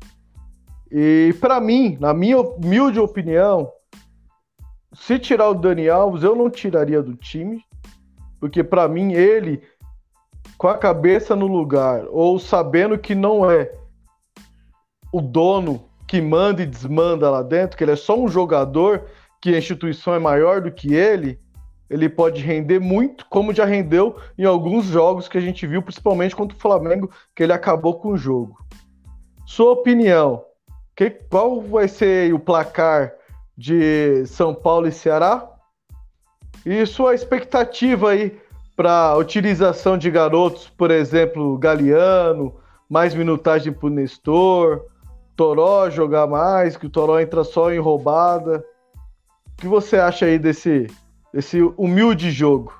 [0.90, 3.70] E para mim, na minha humilde opinião,
[4.92, 7.64] se tirar o Dani Alves, eu não tiraria do time,
[8.40, 9.62] porque para mim ele,
[10.60, 13.72] com a cabeça no lugar, ou sabendo que não é
[15.10, 19.06] o dono que manda e desmanda lá dentro, que ele é só um jogador,
[19.40, 21.40] que a instituição é maior do que ele,
[21.88, 26.36] ele pode render muito, como já rendeu em alguns jogos que a gente viu, principalmente
[26.36, 28.58] contra o Flamengo, que ele acabou com o jogo.
[29.46, 30.44] Sua opinião,
[30.94, 33.14] que, qual vai ser o placar
[33.56, 35.50] de São Paulo e Ceará?
[36.66, 38.38] E sua expectativa aí
[38.80, 42.54] para utilização de garotos, por exemplo, Galeano,
[42.88, 44.86] mais minutagem para o Nestor,
[45.36, 48.64] Toró jogar mais, que o Toró entra só em roubada.
[49.48, 50.86] O que você acha aí desse
[51.34, 52.72] esse humilde jogo?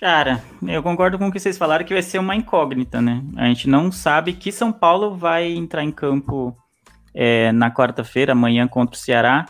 [0.00, 3.22] Cara, eu concordo com o que vocês falaram que vai ser uma incógnita, né?
[3.36, 6.56] A gente não sabe que São Paulo vai entrar em campo
[7.14, 9.46] é, na quarta-feira, amanhã, contra o Ceará.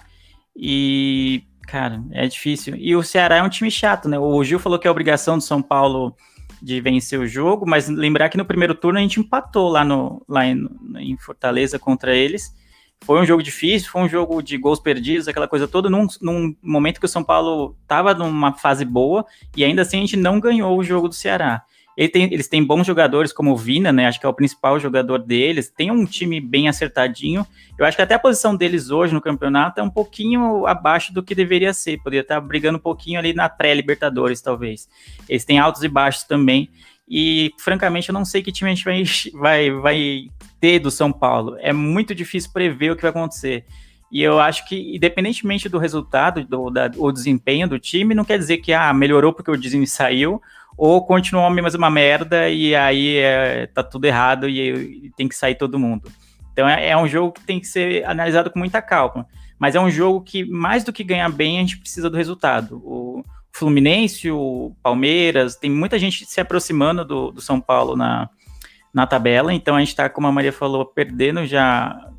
[0.55, 2.77] E, cara, é difícil.
[2.77, 4.19] E o Ceará é um time chato, né?
[4.19, 6.17] O Gil falou que é obrigação do São Paulo
[6.63, 10.25] de vencer o jogo, mas lembrar que no primeiro turno a gente empatou lá, no,
[10.29, 10.67] lá em,
[10.99, 12.55] em Fortaleza contra eles.
[13.05, 16.57] Foi um jogo difícil, foi um jogo de gols perdidos, aquela coisa toda, num, num
[16.63, 20.41] momento que o São Paulo estava numa fase boa e ainda assim a gente não
[20.41, 21.63] ganhou o jogo do Ceará.
[21.97, 24.07] Ele tem, eles têm bons jogadores como o Vina, né?
[24.07, 25.71] Acho que é o principal jogador deles.
[25.71, 27.47] Tem um time bem acertadinho.
[27.79, 31.23] Eu acho que até a posição deles hoje no campeonato é um pouquinho abaixo do
[31.23, 31.99] que deveria ser.
[31.99, 34.89] Poderia estar brigando um pouquinho ali na pré-Libertadores, talvez.
[35.29, 36.69] Eles têm altos e baixos também.
[37.09, 38.85] E, francamente, eu não sei que time a gente
[39.33, 40.31] vai, vai, vai
[40.61, 41.57] ter do São Paulo.
[41.61, 43.65] É muito difícil prever o que vai acontecer.
[44.11, 48.59] E eu acho que, independentemente do resultado, do da, desempenho do time, não quer dizer
[48.59, 50.41] que ah, melhorou porque o Disney saiu,
[50.77, 55.37] ou continuou a mesma merda e aí é, tá tudo errado e, e, tem que
[55.37, 56.11] sair todo mundo.
[56.53, 59.27] Então é, é, um jogo que tem que ser analisado com muita calma.
[59.59, 62.83] Mas é um jogo que, mais do que ganhar bem, a gente precisa do resultado.
[62.85, 68.29] O Fluminense, o Palmeiras, tem muita gente se aproximando do, do São Paulo na,
[68.93, 72.11] na tabela, então a gente está, como a Maria falou, perdendo já,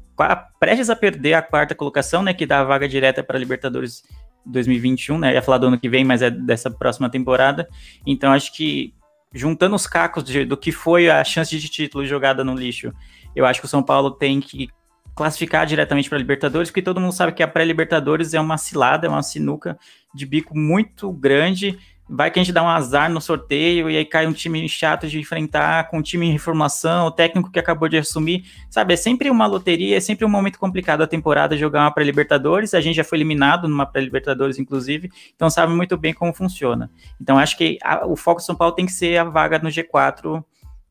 [0.60, 4.04] prestes a perder a quarta colocação, né, que dá a vaga direta para Libertadores
[4.46, 7.68] 2021, né, ia falar do ano que vem, mas é dessa próxima temporada,
[8.06, 8.94] então acho que
[9.34, 12.94] juntando os cacos de, do que foi a chance de título jogada no lixo,
[13.36, 14.70] eu acho que o São Paulo tem que
[15.16, 19.10] classificar diretamente para Libertadores, porque todo mundo sabe que a pré-Libertadores é uma cilada, é
[19.10, 19.78] uma sinuca
[20.14, 24.06] de bico muito grande, vai que a gente dá um azar no sorteio e aí
[24.06, 27.90] cai um time chato de enfrentar com um time em reformação, o técnico que acabou
[27.90, 28.94] de assumir, sabe?
[28.94, 32.74] É sempre uma loteria, é sempre um momento complicado a temporada jogar uma pré-Libertadores.
[32.74, 36.90] A gente já foi eliminado numa pré-Libertadores, inclusive, então sabe muito bem como funciona.
[37.20, 39.70] Então acho que a, o foco do São Paulo tem que ser a vaga no
[39.70, 40.44] G4.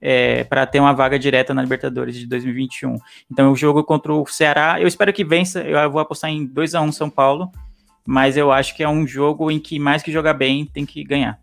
[0.07, 2.99] É, para ter uma vaga direta na Libertadores de 2021.
[3.33, 5.63] Então, o jogo contra o Ceará, eu espero que vença.
[5.63, 7.51] Eu vou apostar em 2 a 1 São Paulo
[8.07, 11.03] mas eu acho que é um jogo em que mais que jogar bem tem que
[11.03, 11.41] ganhar.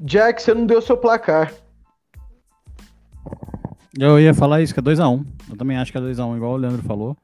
[0.00, 1.52] Jack, você não deu seu placar.
[3.98, 5.18] Eu ia falar isso, que é 2x1.
[5.18, 5.24] Um.
[5.50, 7.16] Eu também acho que é 2x1, um, igual o Leandro falou.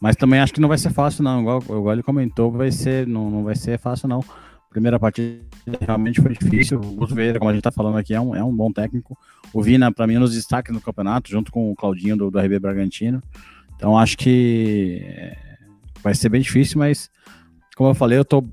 [0.00, 1.40] Mas também acho que não vai ser fácil, não.
[1.40, 4.24] Igual, igual ele comentou, vai ser, não, não vai ser fácil, não.
[4.70, 5.42] Primeira partida
[5.80, 6.78] realmente foi difícil.
[6.80, 9.18] O Guto Vieira, como a gente tá falando aqui, é um, é um bom técnico.
[9.52, 12.30] O Vina, para mim, é um dos destaques no campeonato, junto com o Claudinho do,
[12.30, 13.22] do RB Bragantino.
[13.76, 15.04] Então acho que
[16.02, 17.10] vai ser bem difícil, mas
[17.76, 18.44] como eu falei, eu tô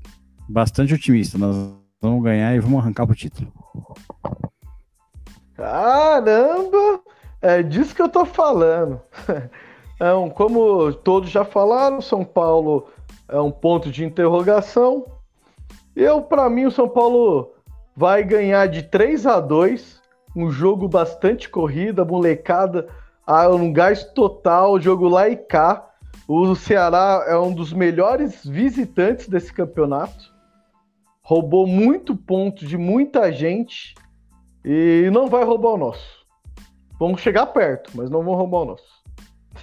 [0.48, 1.36] bastante otimista.
[1.36, 3.52] Nós vamos ganhar e vamos arrancar pro título.
[5.54, 7.00] Caramba!
[7.42, 9.00] É disso que eu tô falando.
[9.94, 12.88] Então, como todos já falaram, São Paulo
[13.28, 15.06] é um ponto de interrogação.
[15.94, 17.54] Eu, para mim, o São Paulo
[17.96, 20.00] vai ganhar de 3 a 2
[20.34, 22.88] um jogo bastante corrida, molecada,
[23.52, 25.89] um gás total, jogo lá e cá.
[26.32, 30.32] O Ceará é um dos melhores visitantes desse campeonato.
[31.24, 33.96] Roubou muito ponto de muita gente
[34.64, 36.24] e não vai roubar o nosso.
[37.00, 39.02] Vamos chegar perto, mas não vão roubar o nosso.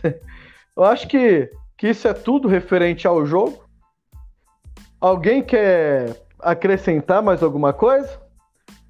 [0.75, 3.63] Eu acho que, que isso é tudo referente ao jogo.
[4.99, 8.21] Alguém quer acrescentar mais alguma coisa?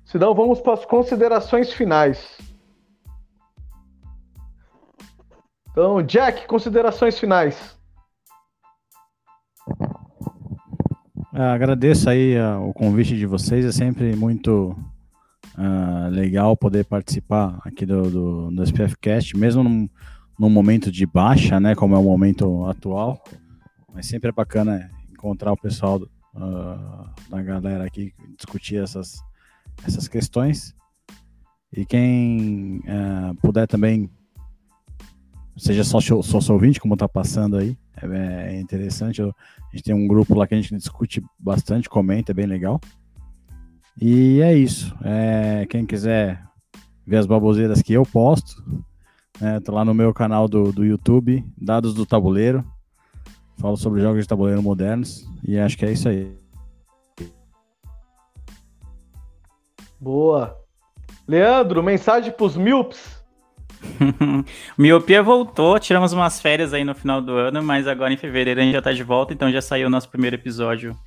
[0.03, 2.39] Senão vamos para as considerações finais.
[5.77, 7.77] Então, Jack, considerações finais.
[11.31, 14.75] É, agradeço aí uh, o convite de vocês, é sempre muito
[15.55, 19.87] uh, legal poder participar aqui do, do, do SPFcast, mesmo num,
[20.39, 23.23] num, momento de baixa, né, como é o momento atual,
[23.93, 26.01] mas sempre é bacana encontrar o pessoal
[26.33, 29.21] uh, da galera aqui, discutir essas,
[29.85, 30.75] essas questões,
[31.71, 32.81] e quem
[33.43, 34.09] puder também
[35.57, 37.77] seja só só ouvinte, como está passando aí.
[38.01, 39.21] É, é interessante.
[39.21, 42.45] Eu, a gente tem um grupo lá que a gente discute bastante, comenta, é bem
[42.45, 42.79] legal.
[43.99, 44.95] E é isso.
[45.03, 46.43] É, quem quiser
[47.05, 48.63] ver as baboseiras que eu posto,
[49.41, 52.63] né, tô lá no meu canal do, do YouTube, Dados do Tabuleiro.
[53.57, 55.27] Falo sobre jogos de tabuleiro modernos.
[55.43, 56.31] E acho que é isso aí.
[59.99, 60.55] Boa.
[61.27, 63.16] Leandro, mensagem para os MILPs.
[64.77, 68.63] Miopia voltou, tiramos umas férias aí no final do ano, mas agora em fevereiro a
[68.63, 70.97] gente já tá de volta, então já saiu o nosso primeiro episódio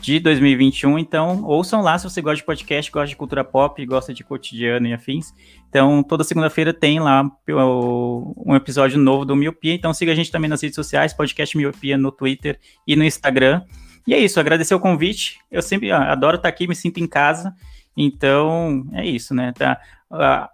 [0.00, 0.98] de 2021.
[0.98, 4.86] Então, ouçam lá se você gosta de podcast, gosta de cultura pop, gosta de cotidiano
[4.86, 5.32] e afins.
[5.68, 9.74] Então, toda segunda-feira tem lá um episódio novo do Miopia.
[9.74, 13.62] Então, siga a gente também nas redes sociais, podcast Miopia no Twitter e no Instagram.
[14.06, 15.38] E é isso, agradecer o convite.
[15.50, 17.54] Eu sempre adoro estar aqui, me sinto em casa.
[17.96, 19.52] Então, é isso, né?
[19.52, 19.80] Tá,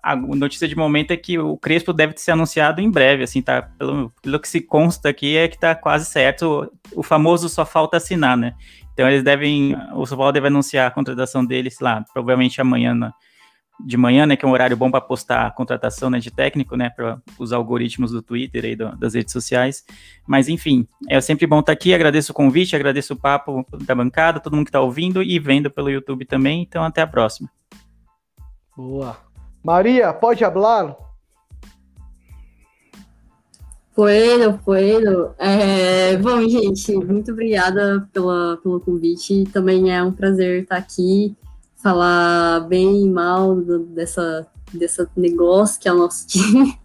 [0.03, 3.63] a, notícia de momento é que o Crespo deve ser anunciado em breve, assim, tá?
[3.63, 6.71] Pelo, pelo que se consta aqui, é que tá quase certo.
[6.95, 8.55] O, famoso só falta assinar, né?
[8.93, 12.95] Então eles devem, o São Paulo deve anunciar a contratação deles lá, provavelmente amanhã,
[13.85, 16.77] de manhã, né, que é um horário bom para postar a contratação né, de técnico,
[16.77, 19.85] né, para os algoritmos do Twitter e das redes sociais.
[20.27, 21.95] Mas enfim, é sempre bom estar tá aqui.
[21.95, 25.71] Agradeço o convite, agradeço o papo da bancada, todo mundo que está ouvindo e vendo
[25.71, 26.63] pelo YouTube também.
[26.63, 27.49] Então até a próxima.
[28.77, 29.30] Boa.
[29.63, 30.97] Maria, pode falar?
[33.95, 35.35] Poeiro, poeiro.
[35.39, 39.45] É, bom, gente, muito obrigada pela, pelo convite.
[39.53, 41.37] Também é um prazer estar aqui,
[41.77, 46.79] falar bem e mal dessa, dessa negócio que é o nosso time.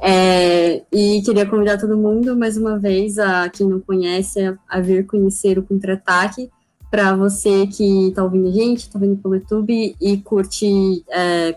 [0.00, 4.80] É, e queria convidar todo mundo, mais uma vez, a quem não conhece, a, a
[4.80, 6.50] vir conhecer o Contra-Ataque.
[6.90, 11.56] Para você que está ouvindo a gente, está ouvindo pelo YouTube e curte é,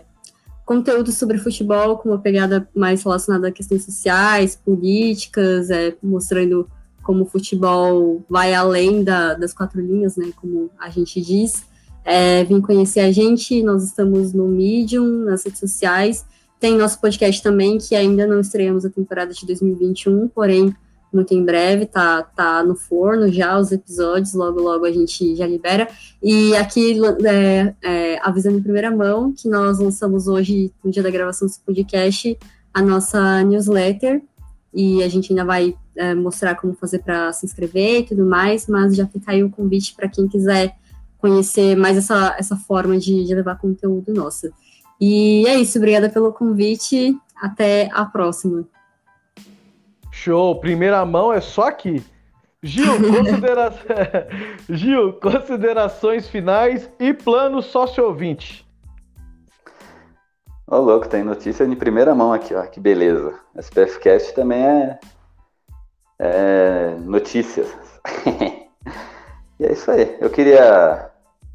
[0.68, 6.68] conteúdo sobre futebol com uma pegada mais relacionada a questões sociais, políticas, é, mostrando
[7.02, 11.64] como o futebol vai além da, das quatro linhas, né, como a gente diz.
[12.04, 16.26] É, vim conhecer a gente, nós estamos no Medium, nas redes sociais,
[16.60, 20.74] tem nosso podcast também, que ainda não estreamos a temporada de 2021, porém
[21.12, 25.46] muito em breve, tá, tá no forno já os episódios, logo logo a gente já
[25.46, 25.88] libera.
[26.22, 31.10] E aqui, é, é, avisando em primeira mão, que nós lançamos hoje, no dia da
[31.10, 32.38] gravação desse podcast,
[32.72, 34.22] a nossa newsletter,
[34.72, 38.66] e a gente ainda vai é, mostrar como fazer para se inscrever e tudo mais,
[38.66, 40.76] mas já fica aí o convite para quem quiser
[41.18, 44.48] conhecer mais essa, essa forma de, de levar conteúdo nosso.
[45.00, 48.64] E é isso, obrigada pelo convite, até a próxima.
[50.20, 52.02] Show, primeira mão é só aqui.
[52.60, 53.72] Gil, considera...
[54.68, 58.66] Gil considerações finais e plano sócio-ouvinte.
[60.66, 62.62] Ô, louco, tem notícia de primeira mão aqui, ó.
[62.62, 63.32] Que beleza.
[63.56, 64.98] SPFcast também é,
[66.18, 67.72] é notícias.
[69.60, 70.16] e é isso aí.
[70.20, 71.12] Eu queria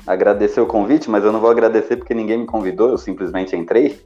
[0.07, 4.01] agradecer o convite, mas eu não vou agradecer porque ninguém me convidou, eu simplesmente entrei.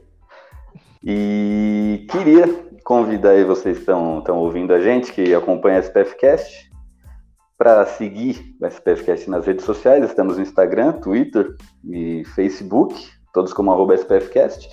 [1.04, 6.70] E queria convidar aí vocês que estão ouvindo a gente, que acompanha a SPFcast,
[7.58, 10.02] para seguir o SPFcast nas redes sociais.
[10.02, 11.54] Estamos no Instagram, Twitter
[11.84, 12.94] e Facebook,
[13.34, 14.70] todos como arroba SPFcast.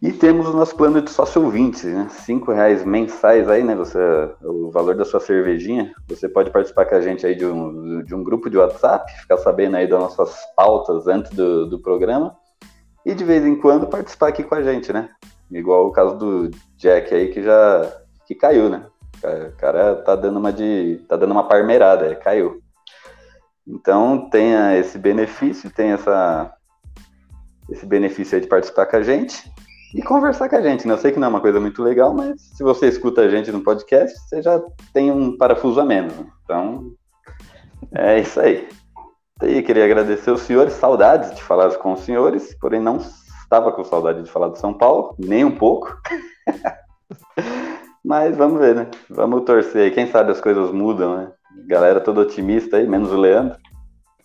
[0.00, 2.06] E temos o nosso plano de sócio ouvintes, né?
[2.10, 3.74] Cinco reais mensais aí, né?
[3.74, 3.98] Você,
[4.44, 5.92] o valor da sua cervejinha.
[6.08, 9.38] Você pode participar com a gente aí de um, de um grupo de WhatsApp, ficar
[9.38, 12.36] sabendo aí das nossas pautas antes do, do programa.
[13.04, 15.08] E de vez em quando participar aqui com a gente, né?
[15.50, 17.92] Igual o caso do Jack aí que já
[18.26, 18.86] que caiu, né?
[19.22, 22.60] O cara tá dando uma de tá dando uma parmeirada, caiu.
[23.66, 26.52] Então tenha esse benefício, tem essa
[27.70, 29.50] esse benefício aí de participar com a gente
[29.94, 30.86] e conversar com a gente.
[30.86, 30.92] Né?
[30.92, 33.50] Eu sei que não é uma coisa muito legal, mas se você escuta a gente
[33.52, 34.60] no podcast, você já
[34.92, 36.14] tem um parafuso a menos.
[36.14, 36.26] Né?
[36.44, 36.92] Então
[37.94, 38.68] é isso aí.
[39.42, 43.00] E queria agradecer os senhores, saudades de falar com os senhores, porém não
[43.44, 45.96] estava com saudade de falar de São Paulo, nem um pouco.
[48.04, 48.88] Mas vamos ver, né?
[49.08, 49.90] Vamos torcer aí.
[49.90, 51.32] Quem sabe as coisas mudam, né?
[51.66, 53.56] Galera toda otimista aí, menos o Leandro.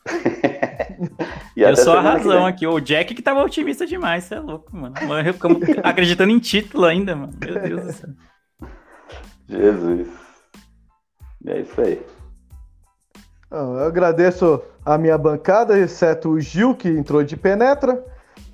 [1.55, 2.67] eu sou a razão aqui.
[2.67, 4.95] O Jack que tava otimista demais, você é louco, mano.
[5.83, 7.33] acreditando em título ainda, mano.
[7.39, 8.09] Meu Deus do céu.
[9.47, 10.07] Jesus.
[11.47, 12.05] É isso aí.
[13.51, 18.03] Eu agradeço a minha bancada, exceto o Gil, que entrou de penetra.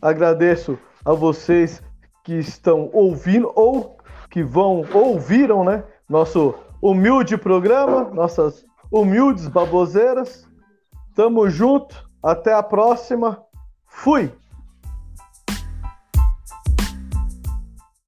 [0.06, 1.82] Agradeço a vocês
[2.23, 3.98] que estão ouvindo ou
[4.30, 5.84] que vão ouviram, né?
[6.07, 10.48] Nosso humilde programa, nossas humildes baboseiras.
[11.15, 13.41] Tamo junto, até a próxima.
[13.88, 14.32] Fui.